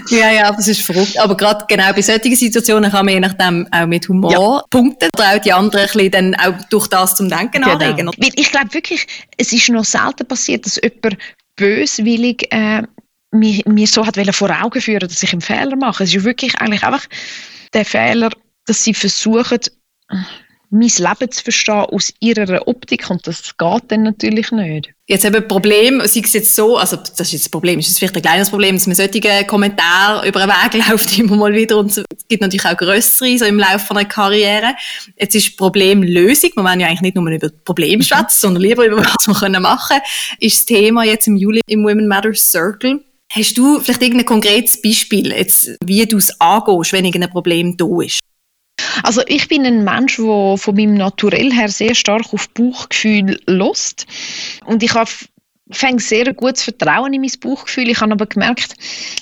Ja, 0.09 0.31
ja, 0.31 0.51
das 0.51 0.67
ist 0.67 0.81
verrückt. 0.81 1.17
Aber 1.19 1.37
gerade 1.37 1.65
genau 1.67 1.93
bei 1.93 2.01
solchen 2.01 2.35
Situationen 2.35 2.91
kann 2.91 3.05
man 3.05 3.13
je 3.13 3.19
nachdem 3.19 3.67
auch 3.71 3.85
mit 3.85 4.09
Humor 4.09 4.31
ja. 4.31 4.63
punkten 4.69 5.09
oder 5.15 5.35
auch 5.35 5.39
die 5.39 5.53
anderen 5.53 5.85
ein 5.85 5.93
bisschen 5.93 6.11
dann 6.11 6.35
auch 6.35 6.61
durch 6.69 6.87
das 6.87 7.15
zum 7.15 7.29
Denken 7.29 7.61
genau. 7.61 7.73
anregen. 7.73 8.11
Ich 8.35 8.51
glaube 8.51 8.73
wirklich, 8.73 9.05
es 9.37 9.53
ist 9.53 9.69
noch 9.69 9.85
selten 9.85 10.27
passiert, 10.27 10.65
dass 10.65 10.79
jemand 10.81 11.17
böswillig 11.55 12.51
äh, 12.51 12.83
mir, 13.31 13.61
mir 13.65 13.87
so 13.87 14.05
hat 14.05 14.17
vor 14.35 14.49
Augen 14.49 14.81
führen 14.81 15.07
dass 15.07 15.23
ich 15.23 15.31
einen 15.31 15.41
Fehler 15.41 15.75
mache. 15.75 16.03
Es 16.03 16.13
ist 16.13 16.23
wirklich 16.23 16.55
eigentlich 16.59 16.83
einfach 16.83 17.05
der 17.73 17.85
Fehler, 17.85 18.31
dass 18.69 18.83
sie 18.83 18.93
versuchen, 18.93 19.59
mein 20.71 20.91
Leben 20.97 21.31
zu 21.31 21.43
verstehen 21.43 21.85
aus 21.85 22.13
ihrer 22.19 22.67
Optik 22.67 23.09
und 23.09 23.25
das 23.25 23.57
geht 23.57 23.83
dann 23.87 24.03
natürlich 24.03 24.51
nicht. 24.51 24.91
Jetzt 25.07 25.25
eben 25.25 25.47
Problem, 25.47 25.99
sei 26.05 26.21
es 26.23 26.33
jetzt 26.33 26.55
so, 26.55 26.77
also 26.77 26.95
das 26.95 27.19
ist 27.19 27.31
jetzt 27.31 27.45
das 27.45 27.49
Problem, 27.49 27.79
ist 27.79 27.97
vielleicht 27.97 28.15
ein 28.15 28.21
kleines 28.21 28.51
Problem, 28.51 28.75
dass 28.75 28.85
man 28.85 28.95
solche 28.95 29.45
Kommentare 29.45 30.27
über 30.27 30.41
den 30.41 30.49
Weg 30.49 30.87
läuft 30.89 31.17
immer 31.17 31.35
mal 31.35 31.53
wieder 31.53 31.77
und 31.77 31.89
es 31.89 32.05
gibt 32.27 32.43
natürlich 32.43 32.65
auch 32.65 32.77
größere 32.77 33.39
so 33.39 33.45
im 33.45 33.57
Laufe 33.57 33.79
von 33.79 33.97
einer 33.97 34.07
Karriere. 34.07 34.75
Jetzt 35.17 35.33
ist 35.33 35.57
Problemlösung, 35.57 36.51
wir 36.55 36.63
wollen 36.63 36.79
ja 36.79 36.87
eigentlich 36.87 37.01
nicht 37.01 37.15
nur 37.15 37.27
über 37.27 37.49
Probleme 37.65 38.03
schwätzen, 38.03 38.39
sondern 38.39 38.61
lieber 38.61 38.85
über 38.85 38.97
was 38.97 39.27
wir 39.27 39.33
können 39.33 39.63
machen, 39.63 39.97
ist 40.39 40.57
das 40.57 40.65
Thema 40.65 41.03
jetzt 41.03 41.27
im 41.27 41.35
Juli 41.35 41.61
im 41.67 41.83
Women 41.83 42.07
Matter 42.07 42.35
Circle. 42.35 43.03
Hast 43.31 43.57
du 43.57 43.79
vielleicht 43.79 44.01
irgendein 44.01 44.25
konkretes 44.25 44.81
Beispiel, 44.81 45.31
jetzt, 45.31 45.71
wie 45.83 46.05
du 46.05 46.17
es 46.17 46.39
angehst, 46.39 46.93
wenn 46.93 47.05
irgendein 47.05 47.31
Problem 47.31 47.77
da 47.77 48.01
ist? 48.01 48.19
Also 49.03 49.21
ich 49.27 49.47
bin 49.47 49.65
ein 49.65 49.83
Mensch, 49.83 50.17
der 50.17 50.55
von 50.57 50.75
meinem 50.75 50.95
Naturell 50.95 51.51
her 51.51 51.69
sehr 51.69 51.95
stark 51.95 52.33
auf 52.33 52.49
Bauchgefühl 52.49 53.39
lost 53.45 54.05
und 54.65 54.83
ich 54.83 54.93
habe 54.93 55.09
fängt 55.71 56.01
sehr 56.01 56.33
gutes 56.33 56.63
Vertrauen 56.63 57.13
in 57.13 57.21
mein 57.21 57.31
Bauchgefühl. 57.39 57.89
Ich 57.89 58.01
habe 58.01 58.11
aber 58.11 58.25
gemerkt, 58.25 58.73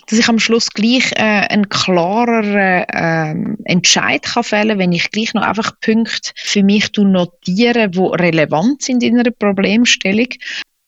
dass 0.08 0.20
ich 0.20 0.30
am 0.30 0.40
Schluss 0.40 0.70
gleich 0.70 1.12
äh, 1.14 1.48
einen 1.50 1.68
klareren 1.70 2.86
äh, 2.88 3.56
Entscheid 3.66 4.24
kann 4.24 4.44
fällen 4.44 4.80
wenn 4.80 4.94
ich 4.94 5.12
gleich 5.12 5.34
noch 5.34 5.44
einfach 5.44 5.80
Punkte 5.82 6.32
für 6.36 6.64
mich 6.64 6.92
notiere, 6.96 7.90
die 7.90 8.00
relevant 8.00 8.82
sind 8.82 9.04
in 9.04 9.20
einer 9.20 9.32
Problemstellung. 9.32 10.30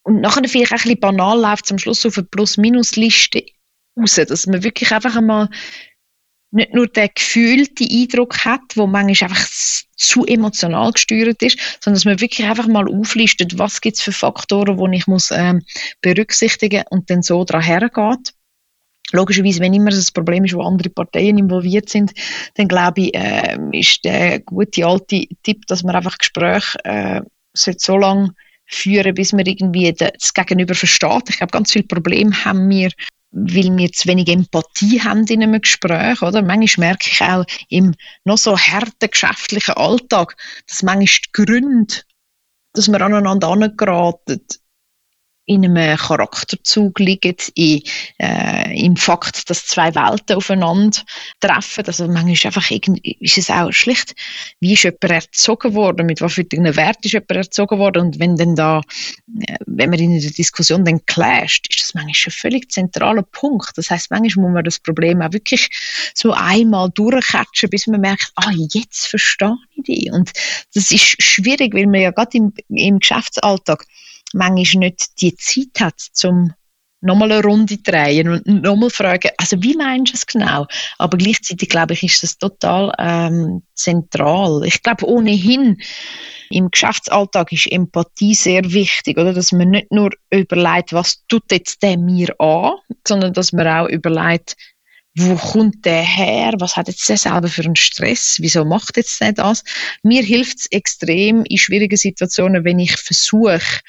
Und 0.03 0.21
nachher 0.21 0.47
vielleicht 0.47 0.71
ein 0.71 0.77
bisschen 0.77 0.99
banal 0.99 1.39
läuft 1.39 1.69
am 1.71 1.77
Schluss 1.77 2.05
auf 2.05 2.17
eine 2.17 2.27
Plus-Minus-Liste 2.27 3.43
raus, 3.99 4.15
dass 4.15 4.47
man 4.47 4.63
wirklich 4.63 4.91
einfach 4.91 5.15
einmal 5.15 5.49
nicht 6.51 6.73
nur 6.73 6.87
den 6.87 7.09
gefühlten 7.13 7.87
Eindruck 7.89 8.43
hat, 8.45 8.61
wo 8.75 8.87
manchmal 8.87 9.29
einfach 9.29 9.47
zu 9.95 10.25
emotional 10.25 10.91
gesteuert 10.91 11.41
ist, 11.43 11.59
sondern 11.81 11.95
dass 11.95 12.05
man 12.05 12.21
wirklich 12.21 12.47
einfach 12.47 12.67
mal 12.67 12.87
auflistet, 12.87 13.57
was 13.59 13.81
gibt 13.81 13.97
es 13.97 14.03
für 14.03 14.11
Faktoren, 14.11 14.77
die 14.77 14.97
ich 14.97 15.07
muss 15.07 15.29
ähm, 15.31 15.61
berücksichtigen 16.01 16.83
und 16.89 17.09
dann 17.09 17.21
so 17.21 17.43
daran 17.43 17.63
hergeht. 17.63 18.33
Logischerweise, 19.11 19.59
wenn 19.59 19.73
immer 19.73 19.89
das 19.89 20.11
Problem 20.11 20.45
ist, 20.45 20.53
wo 20.53 20.61
andere 20.61 20.89
Parteien 20.89 21.37
involviert 21.37 21.89
sind, 21.89 22.13
dann 22.55 22.67
glaube 22.67 23.01
ich, 23.01 23.15
äh, 23.15 23.57
ist 23.71 24.05
der 24.05 24.39
gute 24.39 24.85
alte 24.85 25.25
Tipp, 25.43 25.65
dass 25.67 25.83
man 25.83 25.95
einfach 25.95 26.17
Gespräche 26.17 26.77
äh, 26.83 27.21
so 27.53 27.97
lange 27.97 28.33
führen, 28.67 29.15
bis 29.15 29.33
man 29.33 29.45
irgendwie 29.45 29.91
das 29.93 30.33
Gegenüber 30.33 30.75
versteht. 30.75 31.29
Ich 31.29 31.37
glaube, 31.37 31.51
ganz 31.51 31.71
viele 31.71 31.85
Probleme 31.85 32.45
haben 32.45 32.69
wir 32.69 32.91
weil 33.31 33.77
wir 33.77 33.91
zu 33.91 34.07
wenig 34.07 34.27
Empathie 34.27 35.01
haben 35.01 35.25
in 35.27 35.43
einem 35.43 35.61
Gespräch, 35.61 36.21
oder? 36.21 36.41
Manchmal 36.41 36.89
merke 36.89 37.09
ich 37.11 37.21
auch 37.21 37.45
im 37.69 37.93
noch 38.23 38.37
so 38.37 38.57
harten 38.57 39.09
geschäftlichen 39.11 39.75
Alltag, 39.75 40.35
dass 40.67 40.83
manchmal 40.83 41.05
die 41.05 41.31
Gründe, 41.31 41.95
dass 42.73 42.87
wir 42.87 43.01
aneinander 43.01 43.49
angeraten, 43.49 44.45
in 45.49 45.65
einem 45.65 45.97
Charakterzug 45.97 46.99
liegen, 46.99 47.35
in, 47.55 47.81
äh, 48.19 48.85
im 48.85 48.95
Fakt, 48.95 49.49
dass 49.49 49.65
zwei 49.65 49.95
Welten 49.95 50.35
aufeinander 50.35 51.01
treffen. 51.39 51.85
Also 51.87 52.07
manchmal 52.07 52.33
ist, 52.33 52.45
einfach 52.45 52.69
ist 52.69 53.37
es 53.37 53.49
auch 53.49 53.71
schlicht, 53.71 54.13
wie 54.59 54.73
ist 54.73 54.83
jemand 54.83 55.03
erzogen 55.05 55.73
worden, 55.73 56.05
mit 56.05 56.21
was 56.21 56.37
Wert 56.37 57.03
ist 57.03 57.13
jemand 57.13 57.31
erzogen 57.31 57.79
worden 57.79 58.03
und 58.03 58.19
wenn 58.19 58.35
dann 58.35 58.55
da, 58.55 58.81
äh, 59.41 59.55
wenn 59.65 59.89
man 59.89 59.97
in 59.97 60.21
der 60.21 60.29
Diskussion 60.29 60.85
dann 60.85 61.03
clasht, 61.07 61.67
ist 61.67 61.81
das 61.81 61.95
manchmal 61.95 62.13
ein 62.27 62.31
völlig 62.31 62.71
zentraler 62.71 63.23
Punkt. 63.23 63.71
Das 63.75 63.89
heißt, 63.89 64.11
manchmal 64.11 64.45
muss 64.45 64.53
man 64.53 64.63
das 64.63 64.77
Problem 64.77 65.19
auch 65.23 65.33
wirklich 65.33 65.67
so 66.13 66.31
einmal 66.31 66.91
durchcatchen, 66.91 67.71
bis 67.71 67.87
man 67.87 68.01
merkt, 68.01 68.31
ah, 68.35 68.51
jetzt 68.71 69.07
verstehe 69.07 69.55
ich 69.75 69.83
dich. 69.83 70.11
Und 70.11 70.31
das 70.75 70.91
ist 70.91 71.23
schwierig, 71.23 71.73
weil 71.73 71.87
man 71.87 72.01
ja 72.01 72.11
gerade 72.11 72.37
im, 72.37 72.53
im 72.69 72.99
Geschäftsalltag 72.99 73.83
manchmal 74.33 74.89
nicht 74.89 75.21
die 75.21 75.35
Zeit 75.35 75.79
hat, 75.79 75.99
zum 76.13 76.53
nochmal 77.01 77.31
eine 77.31 77.43
Runde 77.43 77.77
drehen 77.77 78.29
und 78.29 78.45
nochmal 78.45 78.89
fragen, 78.89 79.31
also 79.37 79.61
wie 79.63 79.75
meinst 79.75 80.13
du 80.13 80.17
es 80.17 80.25
genau? 80.25 80.67
Aber 80.97 81.17
gleichzeitig 81.17 81.69
glaube 81.69 81.93
ich, 81.93 82.03
ist 82.03 82.23
das 82.23 82.37
total 82.37 82.91
ähm, 82.99 83.63
zentral. 83.73 84.63
Ich 84.65 84.83
glaube 84.83 85.07
ohnehin, 85.07 85.81
im 86.49 86.71
Geschäftsalltag 86.71 87.51
ist 87.51 87.71
Empathie 87.71 88.33
sehr 88.33 88.63
wichtig, 88.71 89.17
oder? 89.17 89.33
Dass 89.33 89.51
man 89.51 89.69
nicht 89.69 89.91
nur 89.91 90.09
überlegt, 90.29 90.93
was 90.93 91.23
tut 91.27 91.43
jetzt 91.51 91.81
der 91.83 91.97
mir 91.97 92.33
an, 92.39 92.73
sondern 93.07 93.33
dass 93.33 93.53
man 93.53 93.67
auch 93.67 93.87
überlegt, 93.87 94.55
wo 95.19 95.35
kommt 95.35 95.85
der 95.85 96.01
her? 96.01 96.53
Was 96.59 96.75
hat 96.75 96.87
jetzt 96.87 97.07
der 97.09 97.17
selber 97.17 97.47
für 97.47 97.63
einen 97.63 97.75
Stress? 97.75 98.37
Wieso 98.39 98.63
macht 98.63 98.97
jetzt 98.97 99.19
der 99.19 99.33
das? 99.33 99.63
Mir 100.03 100.23
hilft 100.23 100.59
es 100.59 100.65
extrem 100.71 101.43
in 101.45 101.57
schwierigen 101.57 101.97
Situationen, 101.97 102.63
wenn 102.63 102.79
ich 102.79 102.95
versuche, 102.95 103.81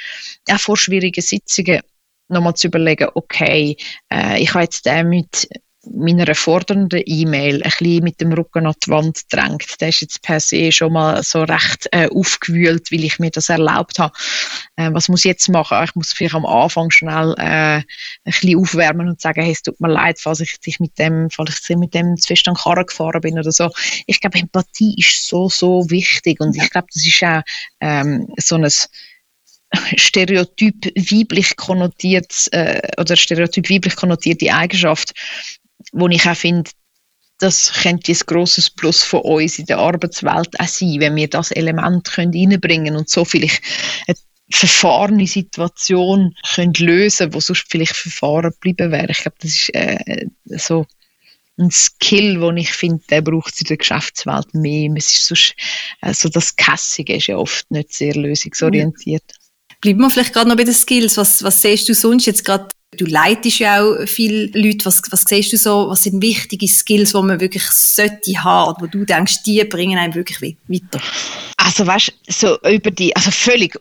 auch 0.50 0.58
vor 0.58 0.76
schwierigen 0.76 1.22
Sitzungen 1.22 1.80
nochmal 2.28 2.54
zu 2.54 2.68
überlegen, 2.68 3.08
okay, 3.14 3.76
äh, 4.12 4.42
ich 4.42 4.54
habe 4.54 4.64
jetzt 4.64 4.86
den 4.86 5.08
mit 5.08 5.48
meiner 5.86 6.34
fordernden 6.34 7.02
E-Mail 7.04 7.62
ein 7.62 7.70
bisschen 7.70 8.04
mit 8.04 8.20
dem 8.20 8.32
Rücken 8.32 8.66
an 8.66 8.74
die 8.84 8.90
Wand 8.90 9.32
drängt. 9.32 9.80
Der 9.80 9.88
ist 9.88 10.02
jetzt 10.02 10.22
per 10.22 10.38
se 10.38 10.70
schon 10.72 10.92
mal 10.92 11.22
so 11.22 11.42
recht 11.42 11.88
äh, 11.92 12.08
aufgewühlt, 12.08 12.92
weil 12.92 13.04
ich 13.04 13.18
mir 13.18 13.30
das 13.30 13.48
erlaubt 13.48 13.98
habe. 13.98 14.12
Äh, 14.76 14.90
was 14.92 15.08
muss 15.08 15.24
ich 15.24 15.30
jetzt 15.30 15.48
machen? 15.48 15.82
Ich 15.82 15.94
muss 15.94 16.12
vielleicht 16.12 16.34
am 16.34 16.44
Anfang 16.44 16.90
schnell 16.90 17.34
äh, 17.38 17.76
ein 17.78 17.84
bisschen 18.24 18.58
aufwärmen 18.58 19.08
und 19.08 19.20
sagen, 19.20 19.42
hey, 19.42 19.52
es 19.52 19.62
tut 19.62 19.80
mir 19.80 19.88
leid, 19.88 20.18
falls 20.20 20.40
ich 20.40 20.60
dich 20.60 20.80
mit 20.80 20.98
dem, 20.98 21.30
falls 21.30 21.62
ich 21.68 21.76
mit 21.76 21.94
dem 21.94 22.16
zu 22.16 22.26
fest 22.26 22.46
an 22.48 22.54
Karren 22.54 22.86
gefahren 22.86 23.20
bin 23.22 23.38
oder 23.38 23.52
so. 23.52 23.70
Ich 24.06 24.20
glaube, 24.20 24.38
Empathie 24.38 24.94
ist 24.98 25.26
so, 25.26 25.48
so 25.48 25.88
wichtig 25.88 26.40
und 26.40 26.56
ich 26.56 26.70
glaube, 26.70 26.88
das 26.92 27.06
ist 27.06 27.22
auch 27.24 27.40
ähm, 27.80 28.28
so 28.38 28.56
ein 28.56 28.68
stereotyp 29.96 30.86
weiblich 30.96 31.56
konnotiert 31.56 32.48
äh, 32.52 32.80
oder 32.98 33.16
stereotyp 33.16 33.70
weiblich 33.70 33.96
konnotierte 33.96 34.52
Eigenschaft, 34.52 35.12
wo 35.92 36.08
ich 36.08 36.28
auch 36.28 36.36
finde, 36.36 36.70
das 37.38 37.72
könnte 37.72 38.12
ein 38.12 38.18
grosses 38.26 38.70
Plus 38.70 39.02
von 39.02 39.20
uns 39.22 39.58
in 39.58 39.66
der 39.66 39.78
Arbeitswelt 39.78 40.60
auch 40.60 40.68
sein, 40.68 41.00
wenn 41.00 41.16
wir 41.16 41.28
das 41.28 41.50
Element 41.50 42.16
reinbringen 42.16 42.60
können 42.60 42.96
und 42.96 43.08
so 43.08 43.24
vielleicht 43.24 43.62
eine 44.06 44.16
verfahrene 44.52 45.26
Situation 45.26 46.34
können 46.54 46.74
lösen 46.74 47.32
wo 47.32 47.40
sonst 47.40 47.66
vielleicht 47.68 47.96
verfahren 47.96 48.52
bleiben 48.60 48.92
wäre. 48.92 49.10
Ich 49.10 49.18
glaube, 49.18 49.36
das 49.40 49.52
ist 49.52 49.74
äh, 49.74 50.26
so 50.44 50.86
ein 51.58 51.70
Skill, 51.70 52.40
den 52.40 52.56
ich 52.56 52.72
finde, 52.72 53.02
der 53.10 53.22
braucht 53.22 53.54
es 53.54 53.60
in 53.60 53.66
der 53.68 53.76
Geschäftswelt 53.76 54.54
mehr. 54.54 54.90
Es 54.96 55.12
ist 55.12 55.26
sonst, 55.26 55.54
also 56.00 56.28
das 56.28 56.56
Kässige 56.56 57.16
ist 57.16 57.28
ja 57.28 57.36
oft 57.36 57.70
nicht 57.70 57.92
sehr 57.92 58.14
lösungsorientiert. 58.14 59.24
Bleiben 59.80 60.00
wir 60.00 60.10
vielleicht 60.10 60.32
gerade 60.32 60.48
noch 60.48 60.56
bei 60.56 60.64
den 60.64 60.74
Skills. 60.74 61.16
Was, 61.16 61.42
was 61.42 61.62
siehst 61.62 61.88
du 61.88 61.94
sonst 61.94 62.26
jetzt 62.26 62.44
gerade 62.44 62.68
Du 62.96 63.04
leitest 63.06 63.60
ja 63.60 63.82
auch 63.82 64.04
viele 64.06 64.46
Leute. 64.46 64.84
Was, 64.84 65.00
was 65.10 65.22
siehst 65.22 65.52
du 65.52 65.56
so? 65.56 65.88
Was 65.88 66.02
sind 66.02 66.20
wichtige 66.20 66.66
Skills, 66.66 67.12
die 67.12 67.22
man 67.22 67.40
wirklich 67.40 67.62
sollte 67.62 68.42
haben, 68.42 68.74
wo 68.80 68.86
du 68.86 69.04
denkst, 69.04 69.44
die 69.44 69.62
bringen 69.64 69.98
einen 69.98 70.14
wirklich 70.14 70.42
weiter? 70.42 71.00
Also 71.56 71.86
weißt, 71.86 72.12
so 72.28 72.58
über 72.62 72.90
die, 72.90 73.14
also 73.14 73.30
völlig 73.30 73.78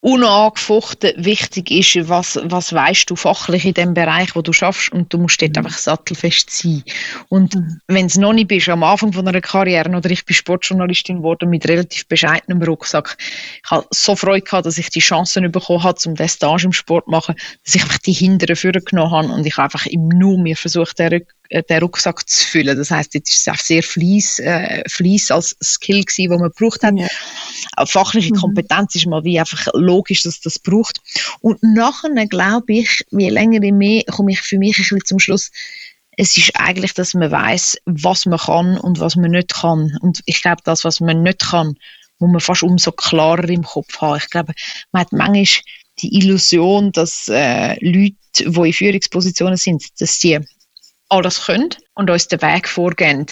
unangefochten 0.00 1.12
wichtig 1.16 1.70
ist, 1.70 2.08
was, 2.08 2.38
was 2.44 2.72
weißt 2.72 3.10
du 3.10 3.16
fachlich 3.16 3.64
in 3.64 3.74
dem 3.74 3.94
Bereich, 3.94 4.36
wo 4.36 4.42
du 4.42 4.52
schaffst 4.52 4.92
und 4.92 5.12
du 5.12 5.18
musst 5.18 5.40
dort 5.40 5.56
mhm. 5.56 5.64
einfach 5.64 5.78
sattelfest 5.78 6.50
sein. 6.50 6.84
Und 7.28 7.54
mhm. 7.54 7.80
wenn 7.88 8.06
es 8.06 8.16
noch 8.16 8.32
nicht 8.32 8.48
bist, 8.48 8.68
am 8.68 8.82
Anfang 8.82 9.12
von 9.12 9.26
einer 9.26 9.40
Karriere, 9.40 9.90
oder 9.90 10.10
ich 10.10 10.24
bin 10.24 10.34
Sportjournalistin 10.34 11.18
geworden 11.18 11.48
mit 11.48 11.66
relativ 11.66 12.06
bescheidenem 12.06 12.62
Rucksack, 12.62 13.16
ich 13.64 13.70
habe 13.70 13.86
so 13.90 14.14
Freude 14.14 14.42
gehabt, 14.42 14.66
dass 14.66 14.78
ich 14.78 14.90
die 14.90 15.00
Chancen 15.00 15.50
bekommen 15.50 15.82
habe, 15.82 15.98
um 16.06 16.14
den 16.14 16.28
Stage 16.28 16.66
im 16.66 16.72
Sport 16.72 17.06
zu 17.06 17.10
machen, 17.10 17.34
dass 17.64 17.74
ich 17.74 17.82
einfach 17.82 17.98
die 17.98 18.12
hinteren 18.12 18.56
Führer 18.56 18.80
genommen 18.80 19.12
habe 19.12 19.28
und 19.28 19.46
ich 19.46 19.58
einfach 19.58 19.86
im 19.86 20.08
Nu 20.08 20.36
mir 20.36 20.56
versucht, 20.56 20.98
den 20.98 21.26
den 21.50 21.78
Rucksack 21.82 22.28
zu 22.28 22.46
füllen. 22.46 22.76
Das 22.76 22.90
heißt, 22.90 23.14
jetzt 23.14 23.30
ist 23.30 23.46
es 23.46 23.48
auch 23.48 23.58
sehr 23.58 23.82
Fließ, 23.82 24.40
äh, 24.40 24.82
Fließ 24.88 25.30
als 25.30 25.56
Skill 25.62 26.04
gewesen, 26.04 26.30
wo 26.30 26.38
man 26.38 26.50
gebraucht 26.50 26.82
hat. 26.82 26.94
Ja. 26.96 27.08
Fachliche 27.86 28.34
mhm. 28.34 28.38
Kompetenz 28.38 28.94
ist 28.94 29.06
mal 29.06 29.24
wie 29.24 29.38
einfach 29.38 29.66
logisch, 29.74 30.22
dass 30.22 30.40
das 30.40 30.58
braucht. 30.58 31.00
Und 31.40 31.62
nachher 31.62 32.26
glaube 32.26 32.72
ich, 32.72 33.04
je 33.10 33.28
länger 33.28 33.62
ich 33.62 33.72
mehr, 33.72 34.02
komme 34.04 34.32
ich 34.32 34.40
für 34.40 34.58
mich 34.58 34.78
ein 34.78 34.82
bisschen 34.82 35.04
zum 35.04 35.18
Schluss, 35.18 35.50
es 36.16 36.36
ist 36.36 36.52
eigentlich, 36.54 36.94
dass 36.94 37.14
man 37.14 37.30
weiß, 37.30 37.76
was 37.84 38.24
man 38.26 38.38
kann 38.38 38.78
und 38.78 39.00
was 39.00 39.16
man 39.16 39.32
nicht 39.32 39.54
kann. 39.54 39.96
Und 40.00 40.22
ich 40.24 40.40
glaube, 40.40 40.62
das, 40.64 40.84
was 40.84 41.00
man 41.00 41.22
nicht 41.22 41.40
kann, 41.50 41.76
muss 42.18 42.30
man 42.30 42.40
fast 42.40 42.62
umso 42.62 42.92
klarer 42.92 43.48
im 43.48 43.62
Kopf 43.62 44.00
haben. 44.00 44.18
Ich 44.18 44.30
glaube, 44.30 44.54
man 44.92 45.02
hat 45.02 45.12
manchmal 45.12 45.62
die 46.00 46.16
Illusion, 46.18 46.92
dass 46.92 47.28
äh, 47.28 47.76
Leute, 47.84 48.16
die 48.34 48.44
in 48.44 48.72
Führungspositionen 48.72 49.56
sind, 49.56 49.84
dass 50.00 50.20
sie 50.20 50.38
alles 51.08 51.44
können 51.44 51.70
und 51.94 52.10
uns 52.10 52.28
den 52.28 52.42
Weg 52.42 52.68
vorgehen. 52.68 53.26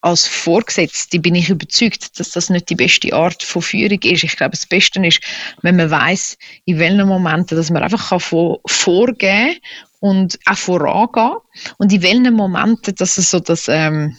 Als 0.00 0.26
Vorgesetzte 0.26 1.18
bin 1.18 1.34
ich 1.34 1.48
überzeugt, 1.48 2.20
dass 2.20 2.30
das 2.30 2.50
nicht 2.50 2.70
die 2.70 2.76
beste 2.76 3.12
Art 3.12 3.42
von 3.42 3.62
Führung 3.62 3.98
ist. 4.02 4.24
Ich 4.24 4.36
glaube, 4.36 4.52
das 4.52 4.66
Beste 4.66 5.04
ist, 5.04 5.20
wenn 5.62 5.76
man 5.76 5.90
weiß, 5.90 6.38
in 6.66 6.78
welchen 6.78 7.08
Momenten, 7.08 7.56
dass 7.56 7.70
man 7.70 7.82
einfach 7.82 8.20
vorgehen 8.20 9.18
kann 9.18 9.56
und 10.00 10.38
auch 10.44 10.56
vorangehen 10.56 11.38
und 11.78 11.92
in 11.92 12.02
welchen 12.02 12.34
Momenten, 12.34 12.94
dass 12.94 13.18
es 13.18 13.30
so 13.30 13.40
das 13.40 13.66
ähm, 13.68 14.16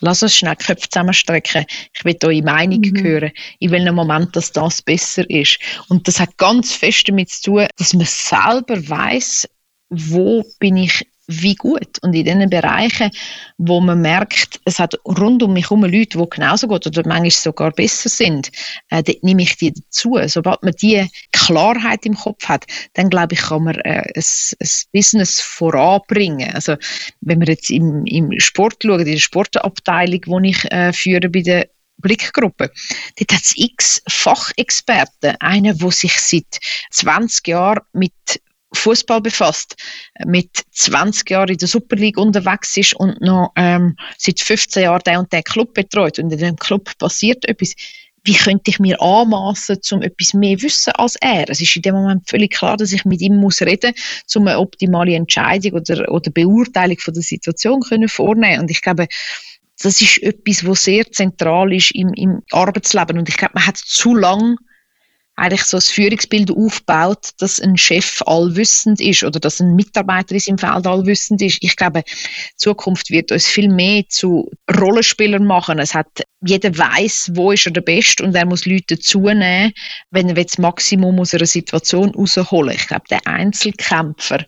Lass 0.00 0.22
uns 0.22 0.36
schnell 0.36 0.54
Köpfe 0.56 0.88
zusammenstrecken. 0.88 1.66
Ich 1.92 2.04
will 2.04 2.16
eure 2.22 2.42
Meinung 2.42 2.80
mhm. 2.80 3.02
hören, 3.02 3.32
in 3.58 3.70
welchem 3.70 3.94
Moment 3.94 4.36
dass 4.36 4.52
das 4.52 4.80
besser 4.80 5.28
ist. 5.28 5.58
Und 5.88 6.06
das 6.06 6.20
hat 6.20 6.36
ganz 6.38 6.72
fest 6.72 7.08
damit 7.08 7.30
zu 7.30 7.50
tun, 7.50 7.66
dass 7.76 7.94
man 7.94 8.06
selber 8.06 8.88
weiß, 8.88 9.48
wo 9.90 10.44
bin 10.60 10.76
ich 10.76 11.04
wie 11.28 11.54
gut. 11.54 12.02
Und 12.02 12.14
in 12.14 12.24
den 12.24 12.50
Bereichen, 12.50 13.10
wo 13.58 13.80
man 13.80 14.00
merkt, 14.00 14.60
es 14.64 14.78
hat 14.78 14.94
rund 15.04 15.42
um 15.42 15.52
mich 15.52 15.66
herum 15.66 15.84
Leute, 15.84 16.18
die 16.18 16.30
genauso 16.30 16.66
gut 16.66 16.86
oder 16.86 17.06
manchmal 17.06 17.30
sogar 17.30 17.70
besser 17.70 18.08
sind, 18.08 18.50
äh, 18.88 19.02
dort 19.02 19.22
nehme 19.22 19.42
ich 19.42 19.56
die 19.56 19.72
dazu. 19.72 20.18
Sobald 20.26 20.62
man 20.62 20.74
diese 20.80 21.08
Klarheit 21.32 22.06
im 22.06 22.14
Kopf 22.14 22.48
hat, 22.48 22.66
dann 22.94 23.10
glaube 23.10 23.34
ich, 23.34 23.40
kann 23.40 23.64
man 23.64 23.76
äh, 23.76 24.04
ein, 24.14 24.22
ein 24.60 24.68
Business 24.92 25.40
voranbringen. 25.40 26.52
Also 26.54 26.76
wenn 27.20 27.40
wir 27.40 27.48
jetzt 27.48 27.70
im, 27.70 28.06
im 28.06 28.32
Sport 28.40 28.78
schauen, 28.82 29.00
in 29.00 29.12
der 29.12 29.18
Sportabteilung, 29.18 30.42
die 30.42 30.50
ich 30.50 30.72
äh, 30.72 30.92
führe 30.92 31.28
bei 31.28 31.42
der 31.42 31.68
Blickgruppe. 31.98 32.70
Dort 33.18 33.32
hat 33.32 33.42
es 33.42 33.54
x 33.56 34.02
Fachexperten. 34.08 35.34
Einer, 35.40 35.74
der 35.74 35.90
sich 35.90 36.18
seit 36.20 36.60
20 36.92 37.48
Jahren 37.48 37.80
mit 37.92 38.12
Fußball 38.78 39.20
befasst, 39.20 39.76
mit 40.24 40.50
20 40.72 41.30
Jahren 41.30 41.48
in 41.50 41.58
der 41.58 41.68
Super 41.68 41.96
League 41.96 42.18
unterwegs 42.18 42.76
ist 42.76 42.94
und 42.94 43.20
noch 43.20 43.52
ähm, 43.56 43.96
seit 44.16 44.40
15 44.40 44.84
Jahren 44.84 45.02
der 45.04 45.18
und 45.18 45.32
der 45.32 45.42
Club 45.42 45.74
betreut 45.74 46.18
und 46.18 46.32
in 46.32 46.38
dem 46.38 46.56
Club 46.56 46.96
passiert 46.98 47.44
etwas, 47.46 47.74
wie 48.24 48.34
könnte 48.34 48.70
ich 48.70 48.78
mir 48.78 49.00
anmaßen, 49.00 49.78
um 49.92 50.02
etwas 50.02 50.34
mehr 50.34 50.60
wissen 50.60 50.92
als 50.96 51.16
er? 51.16 51.48
Es 51.48 51.60
ist 51.60 51.74
in 51.76 51.82
dem 51.82 51.94
Moment 51.94 52.28
völlig 52.28 52.52
klar, 52.52 52.76
dass 52.76 52.92
ich 52.92 53.04
mit 53.04 53.20
ihm 53.20 53.36
muss 53.36 53.62
reden, 53.62 53.94
um 54.34 54.46
eine 54.46 54.58
optimale 54.58 55.14
Entscheidung 55.14 55.80
oder, 55.80 56.10
oder 56.12 56.30
Beurteilung 56.30 56.98
von 56.98 57.14
der 57.14 57.22
Situation 57.22 57.80
können 57.80 58.08
vornehmen. 58.08 58.60
Und 58.60 58.70
ich 58.70 58.82
glaube, 58.82 59.06
das 59.80 60.00
ist 60.00 60.22
etwas, 60.22 60.66
was 60.66 60.82
sehr 60.82 61.10
zentral 61.10 61.72
ist 61.72 61.92
im, 61.92 62.12
im 62.14 62.42
Arbeitsleben. 62.50 63.18
Und 63.18 63.28
ich 63.28 63.36
glaube, 63.36 63.54
man 63.54 63.66
hat 63.66 63.78
zu 63.78 64.14
lange 64.14 64.56
eigentlich 65.38 65.62
so 65.64 65.76
ein 65.76 65.80
Führungsbild 65.80 66.50
aufbaut, 66.50 67.30
dass 67.38 67.60
ein 67.60 67.76
Chef 67.76 68.22
allwissend 68.26 69.00
ist 69.00 69.22
oder 69.22 69.38
dass 69.38 69.60
ein 69.60 69.74
Mitarbeiter 69.74 70.34
in 70.34 70.40
seinem 70.40 70.58
Feld 70.58 70.86
allwissend 70.86 71.40
ist. 71.42 71.58
Ich 71.60 71.76
glaube, 71.76 72.02
Zukunft 72.56 73.10
wird 73.10 73.30
uns 73.30 73.46
viel 73.46 73.68
mehr 73.68 74.02
zu 74.08 74.50
Rollenspielern 74.68 75.44
machen. 75.44 75.78
Es 75.78 75.94
hat, 75.94 76.08
jeder 76.44 76.76
weiß, 76.76 77.32
wo 77.34 77.52
ist 77.52 77.66
er 77.66 77.72
der 77.72 77.82
Beste 77.82 78.24
und 78.24 78.34
er 78.34 78.46
muss 78.46 78.66
Leute 78.66 78.96
dazunehmen, 78.96 79.72
wenn 80.10 80.28
er 80.28 80.42
das 80.42 80.58
Maximum 80.58 81.20
aus 81.20 81.34
einer 81.34 81.46
Situation 81.46 82.14
rausholen. 82.14 82.74
Ich 82.74 82.88
glaube, 82.88 83.04
der 83.08 83.26
Einzelkämpfer, 83.26 84.44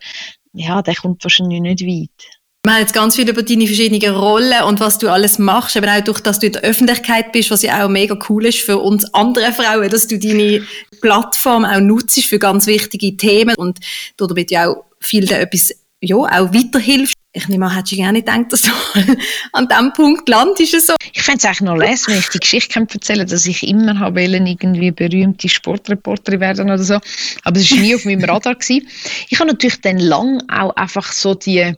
ja, 0.53 0.83
der 0.83 0.96
kommt 0.96 1.22
wahrscheinlich 1.22 1.61
nicht 1.61 1.83
weit. 1.83 2.39
Wir 2.62 2.74
haben 2.74 2.80
jetzt 2.82 2.92
ganz 2.92 3.16
viel 3.16 3.26
über 3.26 3.42
deine 3.42 3.66
verschiedenen 3.66 4.14
Rollen 4.14 4.62
und 4.64 4.80
was 4.80 4.98
du 4.98 5.08
alles 5.08 5.38
machst, 5.38 5.78
aber 5.78 5.96
auch 5.96 6.04
durch, 6.04 6.20
dass 6.20 6.40
du 6.40 6.46
in 6.46 6.52
der 6.52 6.62
Öffentlichkeit 6.62 7.32
bist, 7.32 7.50
was 7.50 7.62
ja 7.62 7.82
auch 7.82 7.88
mega 7.88 8.18
cool 8.28 8.44
ist 8.44 8.58
für 8.58 8.76
uns 8.76 9.14
andere 9.14 9.50
Frauen, 9.52 9.88
dass 9.88 10.06
du 10.06 10.18
deine 10.18 10.66
Plattform 11.00 11.64
auch 11.64 11.80
nutzt 11.80 12.22
für 12.26 12.38
ganz 12.38 12.66
wichtige 12.66 13.16
Themen 13.16 13.56
und 13.56 13.78
damit 14.18 14.50
ja 14.50 14.68
auch 14.68 14.84
viel 15.00 15.30
etwas 15.32 15.72
ja, 16.02 16.16
auch 16.16 16.52
weiterhilfst. 16.52 17.14
Ich 17.32 17.46
nehme 17.46 17.66
an, 17.66 17.74
hättest 17.74 17.92
du 17.92 17.96
gerne 17.96 18.18
gedacht, 18.18 18.46
dass 18.52 18.62
du 18.62 18.70
an 19.52 19.68
diesem 19.68 19.92
Punkt 19.92 20.28
landest. 20.28 20.84
So. 20.84 20.94
Ich 21.12 21.22
fände 21.22 21.38
es 21.38 21.44
eigentlich 21.44 21.60
noch 21.60 21.76
les, 21.76 22.08
wenn 22.08 22.18
ich 22.18 22.28
die 22.28 22.40
Geschichte 22.40 22.80
erzählen 22.80 23.26
dass 23.26 23.46
ich 23.46 23.62
immer 23.62 24.00
habe 24.00 24.22
irgendwie 24.22 24.90
berühmte 24.90 25.48
Sportreporterin 25.48 26.40
werden 26.40 26.66
oder 26.66 26.82
so. 26.82 26.98
Aber 27.44 27.60
es 27.60 27.70
war 27.70 27.78
nie 27.78 27.94
auf 27.94 28.04
meinem 28.04 28.24
Radar. 28.24 28.56
Gewesen. 28.56 28.88
Ich 29.28 29.38
habe 29.38 29.50
natürlich 29.50 29.80
dann 29.80 29.98
lang 29.98 30.42
auch 30.50 30.74
einfach 30.74 31.12
so 31.12 31.34
die, 31.34 31.72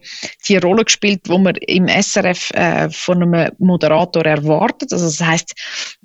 die 0.48 0.56
Rolle 0.56 0.84
gespielt, 0.84 1.20
wo 1.26 1.36
man 1.36 1.56
im 1.56 1.86
SRF 1.86 2.50
äh, 2.52 2.88
von 2.88 3.22
einem 3.22 3.52
Moderator 3.58 4.24
erwartet. 4.24 4.92
Also 4.92 5.04
das 5.04 5.20
heißt, 5.20 5.52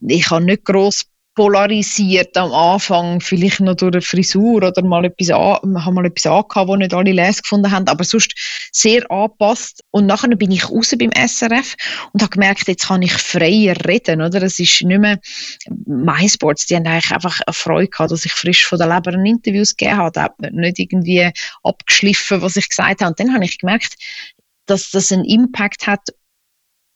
ich 0.01 0.29
habe 0.29 0.43
nicht 0.43 0.65
gross 0.65 1.05
polarisiert 1.37 2.35
am 2.35 2.51
Anfang, 2.51 3.21
vielleicht 3.21 3.59
noch 3.59 3.75
durch 3.75 3.93
eine 3.93 4.01
Frisur 4.01 4.63
oder 4.63 4.83
mal 4.83 5.05
etwas 5.05 5.29
an, 5.29 5.85
haben 5.85 5.93
mal 5.93 6.07
etwas 6.07 6.25
angehabt, 6.25 6.67
wo 6.67 6.75
nicht 6.75 6.95
alle 6.95 7.11
les 7.11 7.43
gefunden 7.43 7.71
haben, 7.71 7.87
aber 7.87 8.03
sonst 8.03 8.33
sehr 8.71 9.09
angepasst. 9.11 9.83
Und 9.91 10.07
nachher 10.07 10.35
bin 10.35 10.49
ich 10.49 10.67
raus 10.67 10.95
beim 10.97 11.11
SRF 11.11 11.75
und 12.11 12.23
habe 12.23 12.31
gemerkt, 12.31 12.67
jetzt 12.67 12.87
kann 12.87 13.03
ich 13.03 13.13
freier 13.13 13.75
reden, 13.87 14.23
oder? 14.23 14.41
Es 14.41 14.57
ist 14.57 14.81
nicht 14.81 14.99
mehr 14.99 15.19
MySports, 15.85 16.65
die 16.65 16.75
haben 16.75 16.87
eigentlich 16.87 17.11
einfach 17.11 17.39
eine 17.45 17.53
Freude 17.53 17.89
gehabt, 17.89 18.11
dass 18.11 18.25
ich 18.25 18.33
frisch 18.33 18.65
von 18.65 18.79
der 18.79 18.87
Leber 18.87 19.13
Interviews 19.13 19.75
gegeben 19.75 19.97
habe, 19.97 20.33
nicht 20.53 20.79
irgendwie 20.79 21.29
abgeschliffen, 21.61 22.41
was 22.41 22.55
ich 22.55 22.67
gesagt 22.67 23.01
habe. 23.01 23.11
Und 23.11 23.19
dann 23.19 23.35
habe 23.35 23.45
ich 23.45 23.59
gemerkt, 23.59 23.93
dass 24.65 24.89
das 24.89 25.11
einen 25.11 25.23
Impact 25.23 25.85
hat 25.85 26.01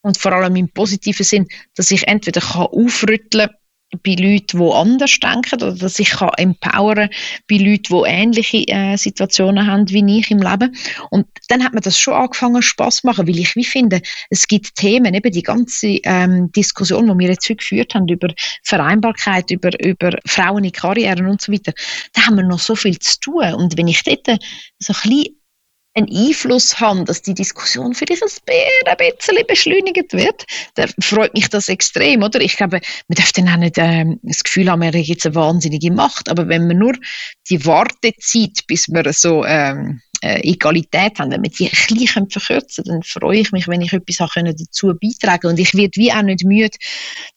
und 0.02 0.18
vor 0.18 0.32
allem 0.32 0.56
im 0.56 0.70
positiven 0.70 1.24
Sinn, 1.24 1.48
dass 1.76 1.92
ich 1.92 2.08
entweder 2.08 2.42
kann 2.42 2.66
aufrütteln 2.66 3.50
kann, 3.50 3.61
bei 4.04 4.16
Leuten, 4.16 4.60
die 4.60 4.72
anders 4.74 5.20
denken 5.20 5.62
oder 5.62 5.74
dass 5.74 6.00
ich 6.00 6.12
kann 6.12 6.32
empowern 6.38 7.10
bei 7.50 7.58
Leuten, 7.58 7.94
die 7.94 8.10
ähnliche 8.10 8.68
äh, 8.68 8.98
Situationen 8.98 9.68
haben 9.68 9.90
wie 9.90 10.20
ich 10.20 10.32
im 10.32 10.40
Leben. 10.40 10.76
Und 11.10 11.28
dann 11.50 11.64
hat 11.64 11.74
mir 11.74 11.82
das 11.82 12.00
schon 12.00 12.14
angefangen 12.14 12.62
Spaß 12.62 13.04
machen, 13.04 13.28
weil 13.28 13.38
ich 13.38 13.56
wie 13.56 13.66
finde, 13.66 14.02
es 14.30 14.48
gibt 14.48 14.76
Themen, 14.76 15.14
eben 15.14 15.32
die 15.32 15.44
ganze 15.44 16.00
ähm, 16.04 16.52
Diskussion, 16.52 17.08
die 17.08 17.20
wir 17.20 17.30
jetzt 17.32 17.50
heute 17.50 17.58
geführt 17.58 17.94
haben 17.94 18.08
über 18.08 18.30
Vereinbarkeit, 18.64 19.52
über, 19.52 19.72
über 19.84 20.18
Frauen 20.26 20.64
in 20.64 20.72
Karrieren 20.72 21.28
und 21.28 21.42
so 21.42 21.52
weiter, 21.52 21.74
da 22.14 22.26
haben 22.26 22.38
wir 22.38 22.44
noch 22.44 22.60
so 22.60 22.76
viel 22.76 22.98
zu 23.00 23.20
tun. 23.20 23.54
Und 23.54 23.78
wenn 23.78 23.88
ich 23.88 24.04
dort 24.04 24.26
so 24.80 24.94
ein 24.94 25.10
bisschen 25.10 25.41
einen 25.94 26.08
Einfluss 26.10 26.80
haben, 26.80 27.06
dass 27.06 27.22
die 27.22 27.34
Diskussion 27.34 27.94
vielleicht 27.94 28.24
ein 28.24 28.98
bisschen 28.98 29.48
beschleunigt 29.48 30.14
wird, 30.14 30.46
dann 30.76 30.90
freut 31.02 31.34
mich 31.34 31.50
das 31.50 31.68
extrem, 31.70 32.24
oder? 32.24 32.40
Ich 32.40 32.56
glaube, 32.56 32.80
man 33.08 33.16
darf 33.16 33.32
dann 33.34 33.50
auch 33.50 33.58
nicht 33.58 33.78
ähm, 33.78 34.20
das 34.24 34.44
Gefühl 34.44 34.70
haben, 34.70 34.80
man 34.80 34.90
hat 34.90 34.96
jetzt 34.96 35.26
eine 35.26 35.36
wahnsinnige 35.36 35.92
Macht, 35.92 36.30
aber 36.30 36.48
wenn 36.48 36.68
man 36.68 36.78
nur 36.78 36.94
die 37.50 37.66
Wartezeit, 37.66 38.66
bis 38.68 38.88
man 38.88 39.12
so 39.12 39.44
ähm, 39.44 40.02
äh, 40.22 40.40
Egalität 40.42 41.20
haben, 41.20 41.32
wenn 41.32 41.44
wir 41.44 41.50
die 41.50 41.70
ein 42.16 42.30
verkürzen 42.30 42.84
dann 42.86 43.04
freue 43.04 43.40
ich 43.40 43.52
mich, 43.52 43.68
wenn 43.68 43.82
ich 43.82 43.94
etwas 43.94 44.32
können 44.32 44.56
dazu 44.56 44.94
beitragen 45.00 45.48
Und 45.48 45.60
ich 45.60 45.74
werde 45.74 45.96
wie 45.96 46.12
auch 46.12 46.22
nicht 46.22 46.44
müde, 46.44 46.78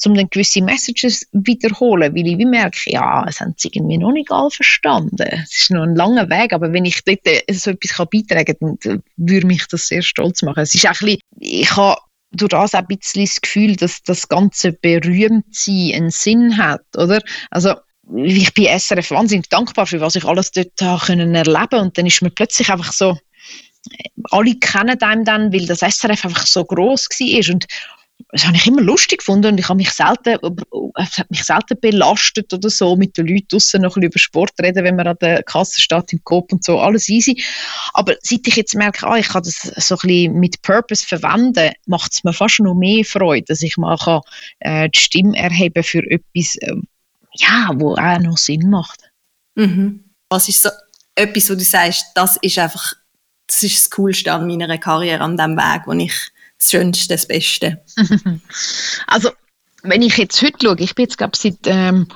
um 0.05 0.14
dann 0.14 0.29
gewisse 0.31 0.62
Messages 0.62 1.27
wiederholen, 1.33 2.14
weil 2.14 2.27
ich 2.27 2.38
wie 2.38 2.44
merke, 2.44 2.79
ja, 2.90 3.25
es 3.29 3.40
haben 3.40 3.55
sie 3.57 3.70
irgendwie 3.73 3.99
noch 3.99 4.12
nicht 4.12 4.31
alle 4.31 4.51
verstanden. 4.51 5.27
Es 5.44 5.62
ist 5.62 5.70
noch 5.70 5.83
ein 5.83 5.97
langer 5.97 6.29
Weg, 6.29 6.53
aber 6.53 6.73
wenn 6.73 6.85
ich 6.85 7.03
dort 7.05 7.27
äh, 7.27 7.42
so 7.53 7.70
etwas 7.70 7.92
kann 7.92 8.09
beitragen 8.12 8.57
kann, 8.59 8.79
dann 8.83 9.03
würde 9.16 9.47
mich 9.47 9.66
das 9.68 9.88
sehr 9.88 10.03
stolz 10.03 10.42
machen. 10.42 10.61
Es 10.61 10.75
ist 10.75 10.87
auch 10.87 11.01
ein 11.01 11.07
bisschen, 11.07 11.20
ich 11.40 11.77
habe 11.77 12.01
durch 12.33 12.51
das 12.51 12.75
auch 12.75 12.81
ein 12.81 12.87
bisschen 12.87 13.25
das 13.25 13.40
Gefühl, 13.40 13.77
dass 13.77 14.03
das 14.03 14.29
ganze 14.29 14.73
Berühmtsein 14.73 15.92
einen 15.94 16.11
Sinn 16.11 16.59
hat, 16.59 16.83
oder? 16.97 17.20
Also, 17.51 17.75
ich 18.17 18.53
bin 18.55 18.79
SRF 18.79 19.11
wahnsinnig 19.11 19.49
dankbar 19.49 19.87
für 19.87 20.01
was 20.01 20.17
ich 20.17 20.25
alles 20.25 20.51
dort 20.51 20.73
habe 20.81 21.05
können 21.05 21.35
erleben. 21.35 21.81
Und 21.81 21.99
dann 21.99 22.07
ist 22.07 22.23
mir 22.23 22.31
plötzlich 22.31 22.71
einfach 22.71 22.93
so 22.93 23.17
alle 24.31 24.55
kennen 24.57 25.01
einem 25.03 25.25
dann, 25.25 25.53
weil 25.53 25.67
das 25.67 25.81
SRF 25.81 26.25
einfach 26.25 26.47
so 26.47 26.64
groß 26.64 27.09
war 27.09 27.55
und 27.55 27.67
das 28.31 28.47
habe 28.47 28.57
ich 28.57 28.67
immer 28.67 28.81
lustig 28.81 29.19
gefunden. 29.19 29.53
Und 29.53 29.59
ich 29.59 29.69
habe 29.69 29.77
mich 29.77 29.90
selten, 29.90 30.38
es 30.97 31.19
hat 31.19 31.31
mich 31.31 31.45
selten 31.45 31.79
belastet 31.81 32.53
oder 32.53 32.71
so, 32.71 32.97
mit 32.97 33.17
den 33.17 33.27
Leuten 33.27 33.47
draussen 33.49 33.83
noch 33.83 33.97
ein 33.97 34.01
bisschen 34.01 34.11
über 34.11 34.19
Sport 34.19 34.53
reden, 34.62 34.85
wenn 34.85 34.97
man 34.97 35.09
an 35.09 35.17
der 35.21 35.43
Kasse 35.43 35.81
steht 35.81 36.12
im 36.12 36.23
Coop 36.25 36.53
und 36.53 36.64
so, 36.64 36.79
alles 36.79 37.09
easy. 37.09 37.43
Aber 37.93 38.14
seit 38.23 38.47
ich 38.47 38.57
jetzt 38.57 38.75
merke, 38.75 39.07
ah, 39.07 39.17
ich 39.17 39.29
kann 39.29 39.43
das 39.43 39.62
so 39.77 39.97
ein 39.97 40.09
bisschen 40.09 40.35
mit 40.35 40.62
Purpose 40.62 41.07
verwenden, 41.07 41.73
macht 41.87 42.12
es 42.12 42.25
mir 42.25 42.33
fast 42.33 42.61
noch 42.61 42.75
mehr 42.75 43.05
Freude, 43.05 43.47
dass 43.49 43.62
ich 43.62 43.77
mal 43.77 43.97
kann, 43.99 44.21
äh, 44.61 44.88
die 44.90 45.01
Stimme 45.01 45.37
erheben 45.37 45.83
für 45.83 46.03
etwas, 46.11 46.57
äh, 46.57 46.75
ja, 47.35 47.70
wo 47.75 47.94
auch 47.94 48.18
noch 48.20 48.38
Sinn 48.38 48.70
macht. 48.70 49.11
Mhm. 49.55 50.05
Was 50.29 50.49
ist 50.49 50.62
so 50.62 50.70
etwas, 51.14 51.51
wo 51.51 51.55
du 51.55 51.64
sagst, 51.64 52.07
das 52.14 52.37
ist 52.38 52.59
einfach, 52.59 52.94
das 53.47 53.62
ist 53.62 53.77
das 53.77 53.90
Coolste 53.90 54.33
an 54.33 54.47
meiner 54.47 54.79
Karriere, 54.79 55.23
an 55.23 55.37
dem 55.37 55.57
Weg, 55.57 55.83
wo 55.87 55.92
ich 55.92 56.12
das 56.59 56.70
Schönste, 56.70 57.14
das 57.14 57.27
Beste? 57.27 57.83
also, 59.07 59.31
wenn 59.83 60.03
ich 60.03 60.16
jetzt 60.16 60.40
heute 60.42 60.57
schaue, 60.62 60.77
ich 60.79 60.94
bin 60.94 61.05
jetzt, 61.05 61.18
glaube 61.18 61.37
seit 61.37 61.59
ähm, 61.66 62.09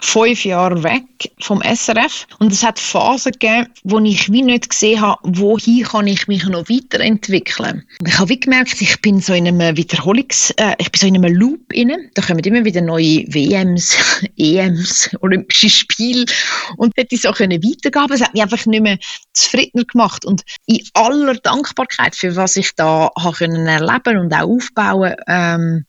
fünf 0.00 0.44
Jahre 0.44 0.82
weg 0.82 1.04
vom 1.40 1.62
SRF 1.62 2.26
und 2.38 2.52
es 2.52 2.62
hat 2.62 2.78
Phasen 2.78 3.32
gegeben, 3.32 3.68
wo 3.84 3.98
ich 4.00 4.30
wie 4.32 4.42
nicht 4.42 4.70
gesehen 4.70 5.00
habe, 5.00 5.20
wohin 5.24 5.84
kann 5.84 6.06
ich 6.06 6.28
mich 6.28 6.44
noch 6.44 6.68
weiterentwickeln. 6.68 7.84
Und 8.00 8.08
ich 8.08 8.18
habe 8.18 8.28
wie 8.30 8.40
gemerkt, 8.40 8.80
ich 8.80 9.00
bin 9.00 9.20
so 9.20 9.32
in 9.32 9.46
einem 9.46 9.76
Wiederholungs, 9.76 10.50
äh, 10.56 10.74
ich 10.78 10.90
bin 10.90 11.00
so 11.00 11.06
in 11.06 11.16
einem 11.16 11.34
Loop 11.34 11.72
inne. 11.72 12.10
Da 12.14 12.22
kommen 12.22 12.40
immer 12.40 12.64
wieder 12.64 12.80
neue 12.80 13.24
WMs, 13.28 13.96
EMs, 14.36 15.10
Olympische 15.20 15.70
Spiele 15.70 16.24
und 16.76 16.96
hätte 16.96 17.16
so 17.16 17.32
können 17.32 17.62
weitergeben. 17.62 18.12
Es 18.12 18.22
hat 18.22 18.34
mich 18.34 18.42
einfach 18.42 18.64
nicht 18.66 18.82
mehr 18.82 18.98
zufriedener 19.32 19.84
gemacht 19.84 20.24
und 20.24 20.42
in 20.66 20.80
aller 20.94 21.34
Dankbarkeit 21.34 22.16
für 22.16 22.36
was 22.36 22.56
ich 22.56 22.74
da 22.74 23.10
habe 23.18 23.36
können 23.36 23.66
erleben 23.66 24.18
und 24.18 24.34
auch 24.34 24.48
aufbauen. 24.48 25.14
Ähm, 25.26 25.84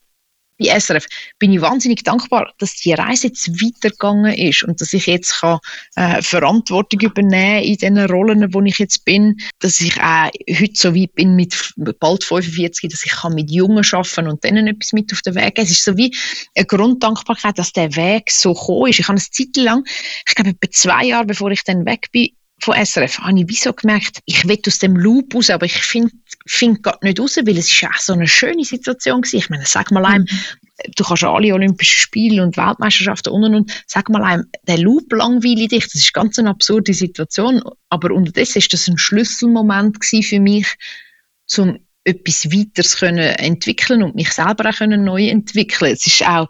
bei 0.62 0.78
SRF, 0.78 1.06
bin 1.38 1.52
ich 1.52 1.60
wahnsinnig 1.60 2.02
dankbar, 2.04 2.52
dass 2.58 2.74
die 2.74 2.92
Reise 2.92 3.28
jetzt 3.28 3.48
weitergegangen 3.62 4.34
ist 4.34 4.64
und 4.64 4.80
dass 4.80 4.92
ich 4.92 5.06
jetzt 5.06 5.40
kann, 5.40 5.58
äh, 5.96 6.22
Verantwortung 6.22 7.00
übernehmen 7.00 7.64
in 7.64 7.76
den 7.76 7.98
Rollen, 7.98 8.52
wo 8.54 8.60
ich 8.62 8.78
jetzt 8.78 9.04
bin, 9.04 9.36
dass 9.60 9.80
ich 9.80 10.00
auch 10.00 10.30
heute 10.48 10.72
so 10.74 10.94
weit 10.94 11.14
bin 11.14 11.34
mit 11.34 11.74
bald 12.00 12.24
45, 12.24 12.90
dass 12.90 13.04
ich 13.04 13.12
kann 13.12 13.34
mit 13.34 13.50
Jungen 13.50 13.84
arbeiten 13.92 14.28
und 14.28 14.44
denen 14.44 14.66
etwas 14.66 14.92
mit 14.92 15.12
auf 15.12 15.22
den 15.22 15.34
Weg 15.34 15.54
geben. 15.56 15.66
Es 15.66 15.70
ist 15.70 15.84
so 15.84 15.96
wie 15.96 16.14
eine 16.54 16.66
Grunddankbarkeit, 16.66 17.58
dass 17.58 17.72
der 17.72 17.94
Weg 17.96 18.30
so 18.30 18.54
gekommen 18.54 18.90
ist. 18.90 19.00
Ich 19.00 19.08
habe 19.08 19.18
eine 19.18 19.30
Zeit 19.30 19.56
lang, 19.56 19.84
ich 20.26 20.34
glaube 20.34 20.50
etwa 20.50 20.70
zwei 20.70 21.04
Jahre, 21.04 21.26
bevor 21.26 21.50
ich 21.50 21.64
dann 21.64 21.86
weg 21.86 22.08
bin, 22.12 22.30
von 22.62 22.76
SRF 22.76 23.18
habe 23.18 23.38
ich 23.40 23.46
wieso 23.48 23.72
gemerkt, 23.72 24.20
ich 24.24 24.46
will 24.46 24.60
aus 24.66 24.78
dem 24.78 24.96
Loop 24.96 25.34
raus, 25.34 25.50
aber 25.50 25.66
ich 25.66 25.82
finde 25.82 26.12
find 26.46 26.82
gerade 26.82 26.98
nicht 27.02 27.20
raus, 27.20 27.36
weil 27.36 27.58
es 27.58 27.72
ist 27.72 27.84
auch 27.84 27.98
so 27.98 28.12
eine 28.12 28.28
schöne 28.28 28.64
Situation 28.64 29.22
gewesen. 29.22 29.36
Ich 29.36 29.50
meine, 29.50 29.64
sag 29.66 29.90
mal 29.90 30.04
einem, 30.04 30.26
du 30.96 31.04
kannst 31.04 31.24
alle 31.24 31.54
Olympischen 31.54 31.96
Spiele 31.96 32.42
und 32.42 32.56
Weltmeisterschaften 32.56 33.32
und 33.32 33.44
und 33.44 33.54
und, 33.54 33.84
sag 33.86 34.08
mal 34.08 34.22
einem, 34.22 34.46
der 34.66 34.78
Loop 34.78 35.12
langweilt 35.12 35.72
dich, 35.72 35.84
das 35.84 35.94
ist 35.94 36.14
ganz 36.14 36.38
eine 36.38 36.50
absurde 36.50 36.94
Situation, 36.94 37.62
aber 37.88 38.12
unterdessen 38.12 38.58
ist 38.58 38.72
das 38.72 38.88
ein 38.88 38.98
Schlüsselmoment 38.98 40.00
gewesen 40.00 40.22
für 40.22 40.40
mich, 40.40 40.66
um 41.56 41.78
etwas 42.04 42.46
weiteres 42.46 42.96
können 42.96 43.18
entwickeln 43.18 44.02
und 44.02 44.16
mich 44.16 44.30
selber 44.30 44.68
auch 44.68 44.76
können 44.76 45.04
neu 45.04 45.28
entwickeln. 45.28 45.92
Es 45.92 46.06
ist 46.06 46.26
auch 46.26 46.48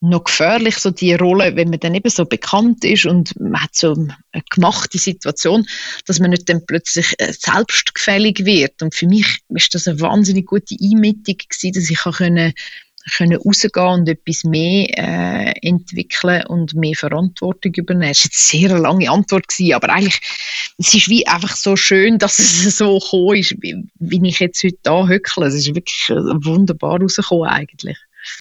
noch 0.00 0.24
gefährlich, 0.24 0.76
so 0.76 0.90
die 0.90 1.14
Rolle, 1.14 1.56
wenn 1.56 1.70
man 1.70 1.80
dann 1.80 1.94
eben 1.94 2.10
so 2.10 2.26
bekannt 2.26 2.84
ist 2.84 3.06
und 3.06 3.38
man 3.40 3.62
hat 3.62 3.74
so 3.74 3.92
eine 3.92 4.42
gemachte 4.50 4.98
Situation, 4.98 5.66
dass 6.06 6.20
man 6.20 6.30
nicht 6.30 6.48
dann 6.48 6.64
plötzlich 6.66 7.14
äh, 7.18 7.32
selbstgefällig 7.32 8.44
wird. 8.44 8.82
Und 8.82 8.94
für 8.94 9.06
mich 9.06 9.38
ist 9.48 9.74
das 9.74 9.88
eine 9.88 10.00
wahnsinnig 10.00 10.46
gute 10.46 10.76
Einmittlung 10.80 11.38
gewesen, 11.38 11.72
dass 11.72 11.90
ich 11.90 11.98
können 11.98 12.52
können 13.16 13.36
rausgehen 13.36 13.86
und 13.86 14.08
etwas 14.08 14.44
mehr 14.44 14.88
äh, 14.98 15.52
entwickeln 15.62 16.44
und 16.46 16.74
mehr 16.74 16.96
Verantwortung 16.96 17.72
übernehmen. 17.74 18.12
Das 18.12 18.24
war 18.24 18.30
jetzt 18.30 18.54
eine 18.54 18.68
sehr 18.68 18.78
lange 18.78 19.10
Antwort, 19.10 19.48
gewesen, 19.48 19.74
aber 19.74 19.90
eigentlich, 19.90 20.20
es 20.78 20.92
ist 20.92 21.08
wie 21.08 21.26
einfach 21.26 21.54
so 21.54 21.76
schön, 21.76 22.18
dass 22.18 22.38
es 22.38 22.76
so 22.78 22.98
gekommen 22.98 23.36
ist, 23.36 23.54
wie, 23.60 23.76
wie 24.00 24.28
ich 24.28 24.40
jetzt 24.40 24.62
heute 24.64 24.78
da 24.82 25.06
höckle. 25.06 25.46
Es 25.46 25.54
ist 25.54 25.74
wirklich 25.74 26.08
wunderbar 26.08 27.00
rausgekommen 27.00 27.48
eigentlich. 27.48 27.96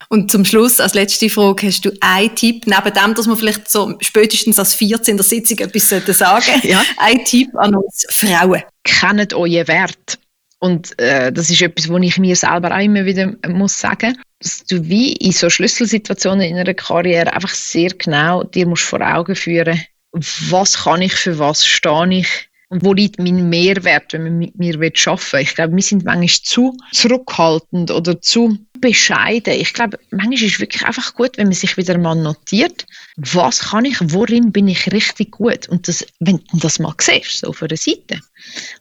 Und 0.09 0.31
zum 0.31 0.45
Schluss, 0.45 0.79
als 0.79 0.93
letzte 0.93 1.29
Frage, 1.29 1.67
hast 1.67 1.85
du 1.85 1.91
einen 2.01 2.35
Tipp, 2.35 2.65
neben 2.67 2.93
dem, 2.93 3.13
dass 3.15 3.27
man 3.27 3.37
vielleicht 3.37 3.69
so 3.69 3.95
spätestens 4.01 4.59
als 4.59 4.73
14 4.73 5.11
in 5.11 5.17
der 5.17 5.23
Sitzung 5.23 5.59
etwas 5.59 5.89
sagen 5.89 6.13
sollte, 6.13 6.51
ja. 6.67 6.83
ein 6.97 7.23
Tipp 7.25 7.49
an 7.55 7.75
uns 7.75 8.05
Frauen? 8.09 8.63
Kennt 8.83 9.33
euren 9.33 9.67
Wert. 9.67 10.19
Und 10.59 10.97
äh, 10.99 11.31
das 11.31 11.49
ist 11.49 11.61
etwas, 11.61 11.89
was 11.89 12.01
ich 12.01 12.17
mir 12.17 12.35
selber 12.35 12.75
auch 12.75 12.81
immer 12.81 13.05
wieder 13.05 13.33
muss 13.47 13.79
sagen 13.79 14.17
dass 14.39 14.65
du 14.65 14.87
wie 14.87 15.13
in 15.13 15.31
so 15.31 15.49
Schlüsselsituationen 15.49 16.47
in 16.47 16.57
einer 16.57 16.73
Karriere 16.73 17.33
einfach 17.33 17.53
sehr 17.53 17.89
genau 17.89 18.43
dir 18.43 18.67
musst 18.67 18.83
vor 18.83 19.01
Augen 19.01 19.35
führen, 19.35 19.81
was 20.11 20.83
kann 20.83 21.01
ich, 21.01 21.13
für 21.13 21.39
was 21.39 21.65
stehe 21.65 22.19
ich 22.19 22.49
und 22.69 22.83
wo 22.85 22.93
liegt 22.93 23.19
mein 23.19 23.49
Mehrwert, 23.49 24.13
wenn 24.13 24.23
man 24.23 24.37
mit 24.37 24.55
mir 24.57 24.75
arbeiten 24.75 25.31
will. 25.31 25.39
Ich 25.39 25.55
glaube, 25.55 25.75
wir 25.75 25.83
sind 25.83 26.05
manchmal 26.05 26.27
zu 26.27 26.77
zurückhaltend 26.91 27.91
oder 27.91 28.21
zu 28.21 28.57
bescheiden. 28.85 29.53
Ich 29.53 29.73
glaube, 29.73 29.97
manchmal 30.11 30.33
ist 30.35 30.43
es 30.43 30.59
wirklich 30.59 30.85
einfach 30.85 31.15
gut, 31.15 31.37
wenn 31.37 31.47
man 31.47 31.53
sich 31.53 31.75
wieder 31.75 31.97
mal 31.97 32.15
notiert, 32.15 32.85
was 33.17 33.59
kann 33.59 33.85
ich, 33.85 33.97
worin 33.99 34.51
bin 34.51 34.67
ich 34.67 34.91
richtig 34.91 35.31
gut. 35.31 35.67
Und 35.69 35.87
das, 35.87 36.05
wenn 36.19 36.37
du 36.51 36.57
das 36.59 36.77
mal 36.77 36.93
siehst, 36.99 37.39
so 37.39 37.47
auf 37.47 37.63
einer 37.63 37.77
Seite, 37.77 38.19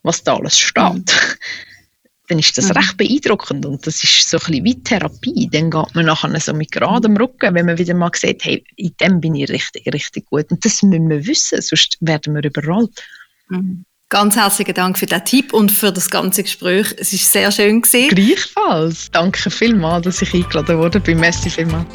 was 0.03 0.23
da 0.23 0.37
alles 0.37 0.59
steht, 0.59 0.85
mhm. 0.85 1.05
dann 2.29 2.39
ist 2.39 2.59
das 2.59 2.67
mhm. 2.67 2.73
recht 2.73 2.97
beeindruckend 2.99 3.65
und 3.65 3.87
das 3.87 4.05
ist 4.05 4.29
so 4.29 4.37
ein 4.37 4.41
bisschen 4.47 4.65
wie 4.65 4.83
Therapie. 4.83 5.49
Dann 5.51 5.71
geht 5.71 5.95
man 5.95 6.05
nachher 6.05 6.39
so 6.39 6.53
mit 6.53 6.71
geradem 6.71 7.17
Rücken, 7.17 7.55
wenn 7.55 7.67
man 7.67 7.79
wieder 7.79 7.95
mal 7.95 8.11
sieht, 8.15 8.45
hey, 8.45 8.63
in 8.77 8.95
dem 9.01 9.21
bin 9.23 9.35
ich 9.35 9.49
richtig, 9.49 9.87
richtig 9.93 10.27
gut. 10.27 10.51
Und 10.51 10.63
das 10.65 10.83
müssen 10.83 11.09
wir 11.09 11.27
wissen, 11.27 11.63
sonst 11.63 11.97
werden 12.01 12.35
wir 12.35 12.45
überrollt. 12.45 13.03
Mhm. 13.49 13.87
Ganz 14.11 14.37
herzlichen 14.37 14.75
Dank 14.75 14.99
für 14.99 15.07
den 15.07 15.25
Tipp 15.25 15.53
und 15.53 15.73
für 15.73 15.91
das 15.91 16.11
ganze 16.11 16.43
Gespräch. 16.43 16.95
Es 16.99 17.13
ist 17.13 17.33
sehr 17.33 17.51
schön. 17.51 17.81
Gleichfalls. 17.83 19.11
Danke 19.11 19.51
vielmals, 19.51 20.05
dass 20.05 20.23
ich 20.23 20.35
eingeladen 20.35 20.79
wurde. 20.79 21.03
Merci 21.15 21.51
vielmals. 21.51 21.87